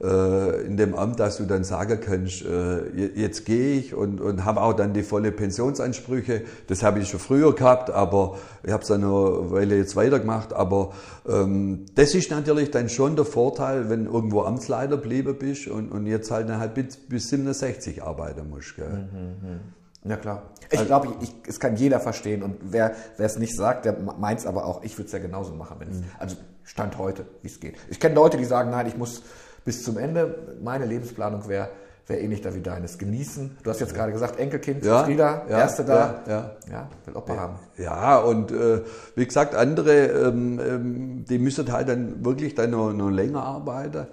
äh, 0.00 0.62
in 0.64 0.76
dem 0.76 0.94
Amt, 0.94 1.18
dass 1.18 1.38
du 1.38 1.44
dann 1.44 1.64
sagen 1.64 1.98
kannst, 2.00 2.44
äh, 2.44 2.88
jetzt 3.14 3.44
gehe 3.44 3.78
ich 3.78 3.94
und, 3.94 4.20
und 4.20 4.44
habe 4.44 4.62
auch 4.62 4.74
dann 4.74 4.92
die 4.92 5.02
volle 5.02 5.32
Pensionsansprüche. 5.32 6.42
Das 6.68 6.82
habe 6.82 7.00
ich 7.00 7.08
schon 7.08 7.18
früher 7.18 7.54
gehabt, 7.54 7.90
aber 7.90 8.38
ich 8.62 8.72
habe 8.72 8.82
es 8.82 8.88
dann 8.88 9.00
noch 9.00 9.40
eine 9.40 9.50
Weile 9.50 9.76
jetzt 9.76 9.96
weitergemacht. 9.96 10.52
Aber 10.52 10.92
ähm, 11.28 11.86
das 11.96 12.14
ist 12.14 12.30
natürlich 12.30 12.70
dann 12.70 12.88
schon 12.88 13.16
der 13.16 13.24
Vorteil, 13.24 13.90
wenn 13.90 14.06
irgendwo 14.06 14.42
Amtsleiter 14.42 14.96
blieben 14.96 15.36
bist 15.36 15.66
und, 15.66 15.90
und 15.90 16.06
jetzt 16.06 16.30
halt, 16.30 16.48
dann 16.48 16.60
halt 16.60 16.74
bis, 16.74 16.96
bis 16.96 17.28
67 17.28 18.02
arbeiten 18.02 18.48
musst. 18.48 18.76
Gell? 18.76 18.88
Mhm, 18.88 19.48
mhm. 19.48 19.60
Ja 20.04 20.16
klar. 20.16 20.42
Ich 20.70 20.78
also, 20.78 20.84
glaube, 20.86 21.08
ich, 21.20 21.34
es 21.46 21.58
kann 21.58 21.76
jeder 21.76 21.98
verstehen 21.98 22.42
und 22.42 22.56
wer 22.62 22.94
es 23.16 23.36
nicht 23.38 23.56
sagt, 23.56 23.84
der 23.84 23.96
meint 23.98 24.38
es 24.38 24.46
aber 24.46 24.64
auch. 24.64 24.84
Ich 24.84 24.96
würde 24.96 25.06
es 25.06 25.12
ja 25.12 25.18
genauso 25.18 25.54
machen, 25.54 25.76
wenn 25.80 25.90
es, 25.90 25.96
mhm. 25.98 26.04
also 26.18 26.36
Stand 26.62 26.98
heute, 26.98 27.24
wie 27.42 27.48
es 27.48 27.60
geht. 27.60 27.76
Ich 27.88 27.98
kenne 27.98 28.14
Leute, 28.14 28.36
die 28.36 28.44
sagen, 28.44 28.70
nein, 28.70 28.86
ich 28.86 28.96
muss 28.96 29.22
bis 29.64 29.84
zum 29.84 29.98
Ende. 29.98 30.56
Meine 30.62 30.86
Lebensplanung 30.86 31.48
wäre 31.48 31.68
wäre 32.08 32.20
ähnlich 32.20 32.40
da 32.40 32.54
wie 32.54 32.60
deines. 32.60 32.98
Genießen. 32.98 33.58
Du 33.62 33.70
hast 33.70 33.80
jetzt 33.80 33.94
gerade 33.94 34.12
gesagt, 34.12 34.38
Enkelkind, 34.38 34.84
ja, 34.84 35.04
Frieda, 35.04 35.42
ja, 35.48 35.58
erste 35.58 35.84
da. 35.84 36.22
Ja, 36.26 36.32
ja. 36.32 36.56
ja 36.70 36.88
will 37.04 37.16
Opa 37.16 37.36
haben. 37.36 37.58
Ja, 37.76 38.18
und 38.18 38.50
äh, 38.50 38.82
wie 39.14 39.26
gesagt, 39.26 39.54
andere, 39.54 40.06
ähm, 40.06 40.60
ähm, 40.60 41.24
die 41.26 41.38
müssen 41.38 41.70
halt 41.70 41.88
dann 41.88 42.24
wirklich 42.24 42.54
dann 42.54 42.70
noch, 42.70 42.92
noch 42.92 43.10
länger 43.10 43.42
arbeiten. 43.42 44.06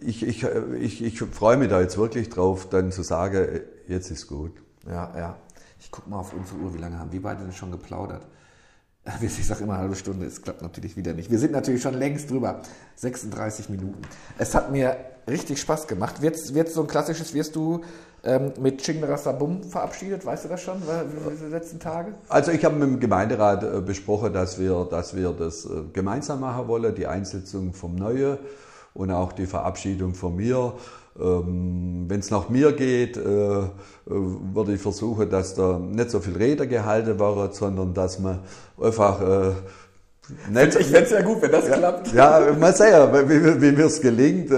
Ich, 0.00 0.26
ich, 0.26 0.44
ich, 0.80 1.02
ich 1.02 1.20
freue 1.20 1.56
mich 1.56 1.68
da 1.68 1.80
jetzt 1.80 1.96
wirklich 1.96 2.28
drauf, 2.28 2.68
dann 2.68 2.90
zu 2.90 3.02
sagen, 3.02 3.60
jetzt 3.86 4.10
ist 4.10 4.26
gut. 4.26 4.52
Ja, 4.86 5.12
ja. 5.16 5.36
Ich 5.78 5.90
gucke 5.90 6.10
mal 6.10 6.18
auf 6.18 6.32
unsere 6.34 6.58
Uhr, 6.58 6.74
wie 6.74 6.78
lange 6.78 6.98
haben 6.98 7.12
wir 7.12 7.22
beide 7.22 7.42
denn 7.42 7.52
schon 7.52 7.70
geplaudert? 7.70 8.26
Ich 9.20 9.46
sage 9.46 9.64
immer 9.64 9.74
eine 9.74 9.82
halbe 9.82 9.96
Stunde, 9.96 10.26
es 10.26 10.42
klappt 10.42 10.62
natürlich 10.62 10.96
wieder 10.96 11.12
nicht. 11.12 11.30
Wir 11.30 11.38
sind 11.38 11.52
natürlich 11.52 11.82
schon 11.82 11.94
längst 11.94 12.30
drüber. 12.30 12.62
36 12.96 13.68
Minuten. 13.68 14.02
Es 14.38 14.54
hat 14.54 14.70
mir 14.70 14.96
richtig 15.28 15.60
Spaß 15.60 15.86
gemacht. 15.86 16.22
Wird 16.22 16.36
es 16.36 16.74
so 16.74 16.82
ein 16.82 16.86
klassisches, 16.86 17.34
wirst 17.34 17.56
du 17.56 17.80
ähm, 18.24 18.52
mit 18.60 18.82
Chingdara 18.82 19.16
Sabum 19.16 19.62
verabschiedet? 19.64 20.24
Weißt 20.24 20.44
du 20.44 20.48
das 20.48 20.62
schon, 20.62 20.80
die 20.80 21.50
letzten 21.50 21.80
Tage? 21.80 22.14
Also 22.28 22.52
ich 22.52 22.64
habe 22.64 22.76
mit 22.76 22.88
dem 22.88 23.00
Gemeinderat 23.00 23.62
äh, 23.64 23.80
besprochen, 23.80 24.32
dass 24.32 24.58
wir, 24.58 24.86
dass 24.90 25.16
wir 25.16 25.32
das 25.32 25.64
äh, 25.64 25.82
gemeinsam 25.92 26.40
machen 26.40 26.68
wollen, 26.68 26.94
die 26.94 27.06
Einsetzung 27.06 27.74
vom 27.74 27.96
Neue 27.96 28.38
und 28.94 29.10
auch 29.10 29.32
die 29.32 29.46
Verabschiedung 29.46 30.14
von 30.14 30.36
mir. 30.36 30.74
Ähm, 31.20 32.06
Wenn 32.08 32.20
es 32.20 32.30
nach 32.30 32.48
mir 32.48 32.72
geht, 32.72 33.16
äh, 33.16 33.20
äh, 33.22 33.64
würde 34.06 34.72
ich 34.72 34.80
versuchen, 34.80 35.28
dass 35.28 35.54
da 35.54 35.78
nicht 35.78 36.10
so 36.10 36.20
viel 36.20 36.36
Rede 36.36 36.66
gehalten 36.66 37.18
wird, 37.18 37.54
sondern 37.54 37.92
dass 37.92 38.18
man 38.18 38.38
einfach 38.80 39.20
äh, 39.20 39.52
nicht, 40.50 40.76
ich 40.76 40.86
fände 40.86 41.02
es 41.02 41.10
ja 41.10 41.20
gut, 41.20 41.42
wenn 41.42 41.50
das 41.50 41.68
ja, 41.68 41.76
klappt. 41.76 42.12
Ja, 42.14 42.40
mal 42.58 42.74
sehen, 42.74 43.12
wie, 43.28 43.60
wie 43.60 43.72
mir 43.72 43.86
es 43.86 44.00
gelingt. 44.00 44.50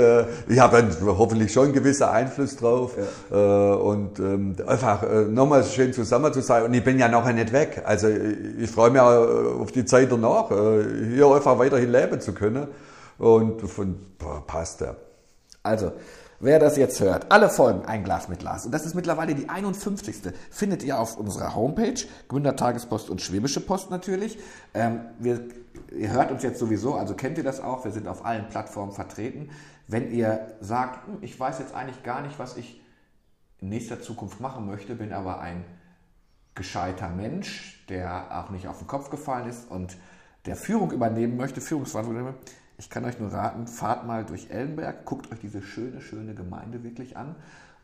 Ich 0.46 0.58
habe 0.60 0.86
hoffentlich 1.06 1.52
schon 1.52 1.64
einen 1.64 1.72
gewissen 1.72 2.04
Einfluss 2.04 2.56
drauf. 2.56 2.92
Ja. 3.30 3.72
Und 3.72 4.20
ähm, 4.20 4.54
einfach 4.66 5.02
nochmal 5.30 5.64
schön 5.64 5.92
zusammen 5.92 6.32
zu 6.34 6.42
sein. 6.42 6.64
Und 6.64 6.74
ich 6.74 6.84
bin 6.84 6.98
ja 6.98 7.08
nachher 7.08 7.32
nicht 7.32 7.52
weg. 7.52 7.82
Also 7.86 8.08
ich 8.08 8.70
freue 8.70 8.90
mich 8.90 9.00
auch 9.00 9.62
auf 9.62 9.72
die 9.72 9.86
Zeit 9.86 10.12
danach, 10.12 10.50
hier 10.50 11.26
einfach 11.34 11.58
weiterhin 11.58 11.90
leben 11.90 12.20
zu 12.20 12.34
können. 12.34 12.68
Und 13.18 13.62
von 13.62 13.96
boah, 14.18 14.46
passt 14.46 14.82
ja. 14.82 14.94
Also, 15.62 15.92
Wer 16.40 16.58
das 16.58 16.76
jetzt 16.76 17.00
hört, 17.00 17.30
alle 17.30 17.48
Folgen 17.48 17.84
Ein 17.84 18.04
Glas 18.04 18.28
mit 18.28 18.40
Glas, 18.40 18.66
und 18.66 18.72
das 18.72 18.84
ist 18.84 18.94
mittlerweile 18.94 19.34
die 19.34 19.48
51. 19.48 20.32
findet 20.50 20.82
ihr 20.82 20.98
auf 20.98 21.16
unserer 21.16 21.54
Homepage, 21.54 21.94
Gründer 22.28 22.56
Tagespost 22.56 23.08
und 23.08 23.22
Schwäbische 23.22 23.60
Post 23.60 23.90
natürlich. 23.90 24.38
Ähm, 24.74 25.00
wir, 25.18 25.48
ihr 25.96 26.10
hört 26.12 26.30
uns 26.30 26.42
jetzt 26.42 26.58
sowieso, 26.58 26.94
also 26.94 27.14
kennt 27.14 27.38
ihr 27.38 27.44
das 27.44 27.60
auch, 27.60 27.84
wir 27.84 27.92
sind 27.92 28.08
auf 28.08 28.24
allen 28.24 28.48
Plattformen 28.48 28.92
vertreten. 28.92 29.50
Wenn 29.86 30.10
ihr 30.10 30.56
sagt, 30.60 31.06
hm, 31.06 31.18
ich 31.22 31.38
weiß 31.38 31.58
jetzt 31.60 31.74
eigentlich 31.74 32.02
gar 32.02 32.22
nicht, 32.22 32.38
was 32.38 32.56
ich 32.56 32.80
in 33.60 33.68
nächster 33.68 34.00
Zukunft 34.00 34.40
machen 34.40 34.66
möchte, 34.66 34.94
bin 34.94 35.12
aber 35.12 35.40
ein 35.40 35.64
gescheiter 36.54 37.08
Mensch, 37.08 37.84
der 37.88 38.44
auch 38.44 38.50
nicht 38.50 38.68
auf 38.68 38.78
den 38.78 38.86
Kopf 38.86 39.10
gefallen 39.10 39.48
ist 39.48 39.70
und 39.70 39.96
der 40.46 40.56
Führung 40.56 40.90
übernehmen 40.90 41.36
möchte, 41.36 41.60
Führungsverantwortung 41.60 42.34
ich 42.76 42.90
kann 42.90 43.04
euch 43.04 43.18
nur 43.18 43.32
raten, 43.32 43.66
fahrt 43.66 44.06
mal 44.06 44.24
durch 44.24 44.50
Ellenberg, 44.50 45.04
guckt 45.04 45.30
euch 45.32 45.38
diese 45.40 45.62
schöne, 45.62 46.00
schöne 46.00 46.34
Gemeinde 46.34 46.82
wirklich 46.82 47.16
an. 47.16 47.34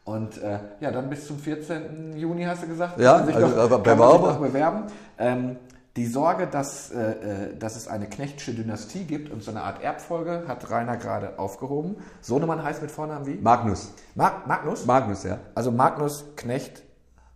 Und 0.04 0.42
äh, 0.42 0.58
ja, 0.80 0.90
dann 0.90 1.08
bis 1.10 1.26
zum 1.26 1.38
14. 1.38 2.16
Juni 2.16 2.44
hast 2.44 2.62
du 2.62 2.66
gesagt, 2.66 2.98
ja, 2.98 3.18
kann 3.18 3.26
sich 3.26 3.36
also, 3.36 3.68
doch, 3.68 3.82
kann 3.82 3.98
man 3.98 4.12
sich 4.12 4.20
noch 4.22 4.40
bewerben. 4.40 4.84
Ähm, 5.18 5.56
die 5.96 6.06
Sorge, 6.06 6.46
dass, 6.46 6.90
äh, 6.90 7.50
äh, 7.50 7.56
dass 7.56 7.76
es 7.76 7.88
eine 7.88 8.08
knechtsche 8.08 8.54
Dynastie 8.54 9.04
gibt 9.04 9.30
und 9.30 9.42
so 9.42 9.50
eine 9.50 9.62
Art 9.62 9.82
Erbfolge, 9.82 10.44
hat 10.46 10.70
Rainer 10.70 10.96
gerade 10.96 11.38
aufgehoben. 11.38 11.96
Sohnemann 12.20 12.62
heißt 12.62 12.80
mit 12.80 12.90
Vornamen 12.90 13.26
wie? 13.26 13.34
Magnus. 13.34 13.92
Ma 14.14 14.42
Magnus? 14.46 14.86
Magnus, 14.86 15.24
ja. 15.24 15.38
Also 15.54 15.70
Magnus 15.70 16.24
Knecht 16.36 16.82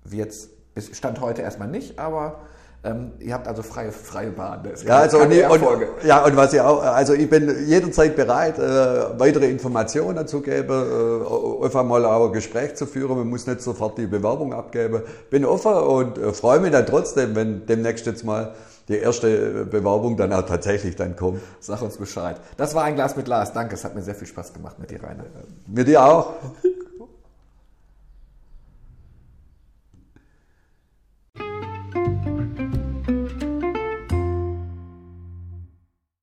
wird 0.05 0.32
es, 0.74 0.96
stand 0.96 1.20
heute 1.20 1.42
erstmal 1.42 1.68
nicht, 1.68 1.98
aber 1.98 2.40
ähm, 2.85 3.12
ihr 3.18 3.32
habt 3.32 3.49
also 3.49 3.62
freie, 3.62 3.91
freie 3.91 4.30
Bahn. 4.30 4.61
ja, 4.85 4.99
also 4.99 5.18
und, 5.18 5.32
und, 5.32 5.62
ja, 6.05 6.22
und 6.22 6.37
was 6.37 6.53
ich 6.53 6.61
auch, 6.61 6.82
also 6.82 7.14
ich 7.14 7.30
bin 7.30 7.66
jederzeit 7.66 8.14
bereit, 8.14 8.59
äh, 8.59 9.18
weitere 9.18 9.47
Informationen 9.49 10.26
zu 10.26 10.43
geben, 10.43 10.70
äh, 10.70 11.64
einfach 11.64 11.82
mal 11.82 12.05
auch 12.05 12.26
ein 12.26 12.32
Gespräch 12.32 12.74
zu 12.74 12.85
führen. 12.85 13.16
Man 13.16 13.28
muss 13.28 13.47
nicht 13.47 13.62
sofort 13.62 13.97
die 13.97 14.07
Bewerbung 14.07 14.53
abgeben. 14.53 15.03
Bin 15.30 15.47
offen 15.47 15.72
und 15.72 16.18
äh, 16.18 16.32
freue 16.35 16.61
mich 16.61 16.72
dann 16.72 16.85
trotzdem, 16.85 17.35
wenn 17.35 17.64
demnächst 17.64 18.05
jetzt 18.05 18.22
mal 18.22 18.55
die 18.89 18.99
erste 18.99 19.64
Bewerbung 19.64 20.18
dann 20.18 20.35
auch 20.35 20.43
tatsächlich 20.43 20.95
dann 20.95 21.16
kommt. 21.16 21.41
Sag 21.61 21.80
uns 21.80 21.97
Bescheid. 21.97 22.37
Das 22.59 22.74
war 22.74 22.85
ein 22.85 22.97
Glas 22.97 23.16
mit 23.16 23.28
Lars. 23.28 23.55
Danke, 23.55 23.76
es 23.76 23.85
hat 23.85 23.95
mir 23.95 24.03
sehr 24.03 24.14
viel 24.14 24.28
Spaß 24.28 24.53
gemacht 24.53 24.78
mit 24.78 24.91
dir, 24.91 25.03
Rainer. 25.03 25.24
Mit 25.66 25.89
dir 25.89 26.05
auch. 26.05 26.35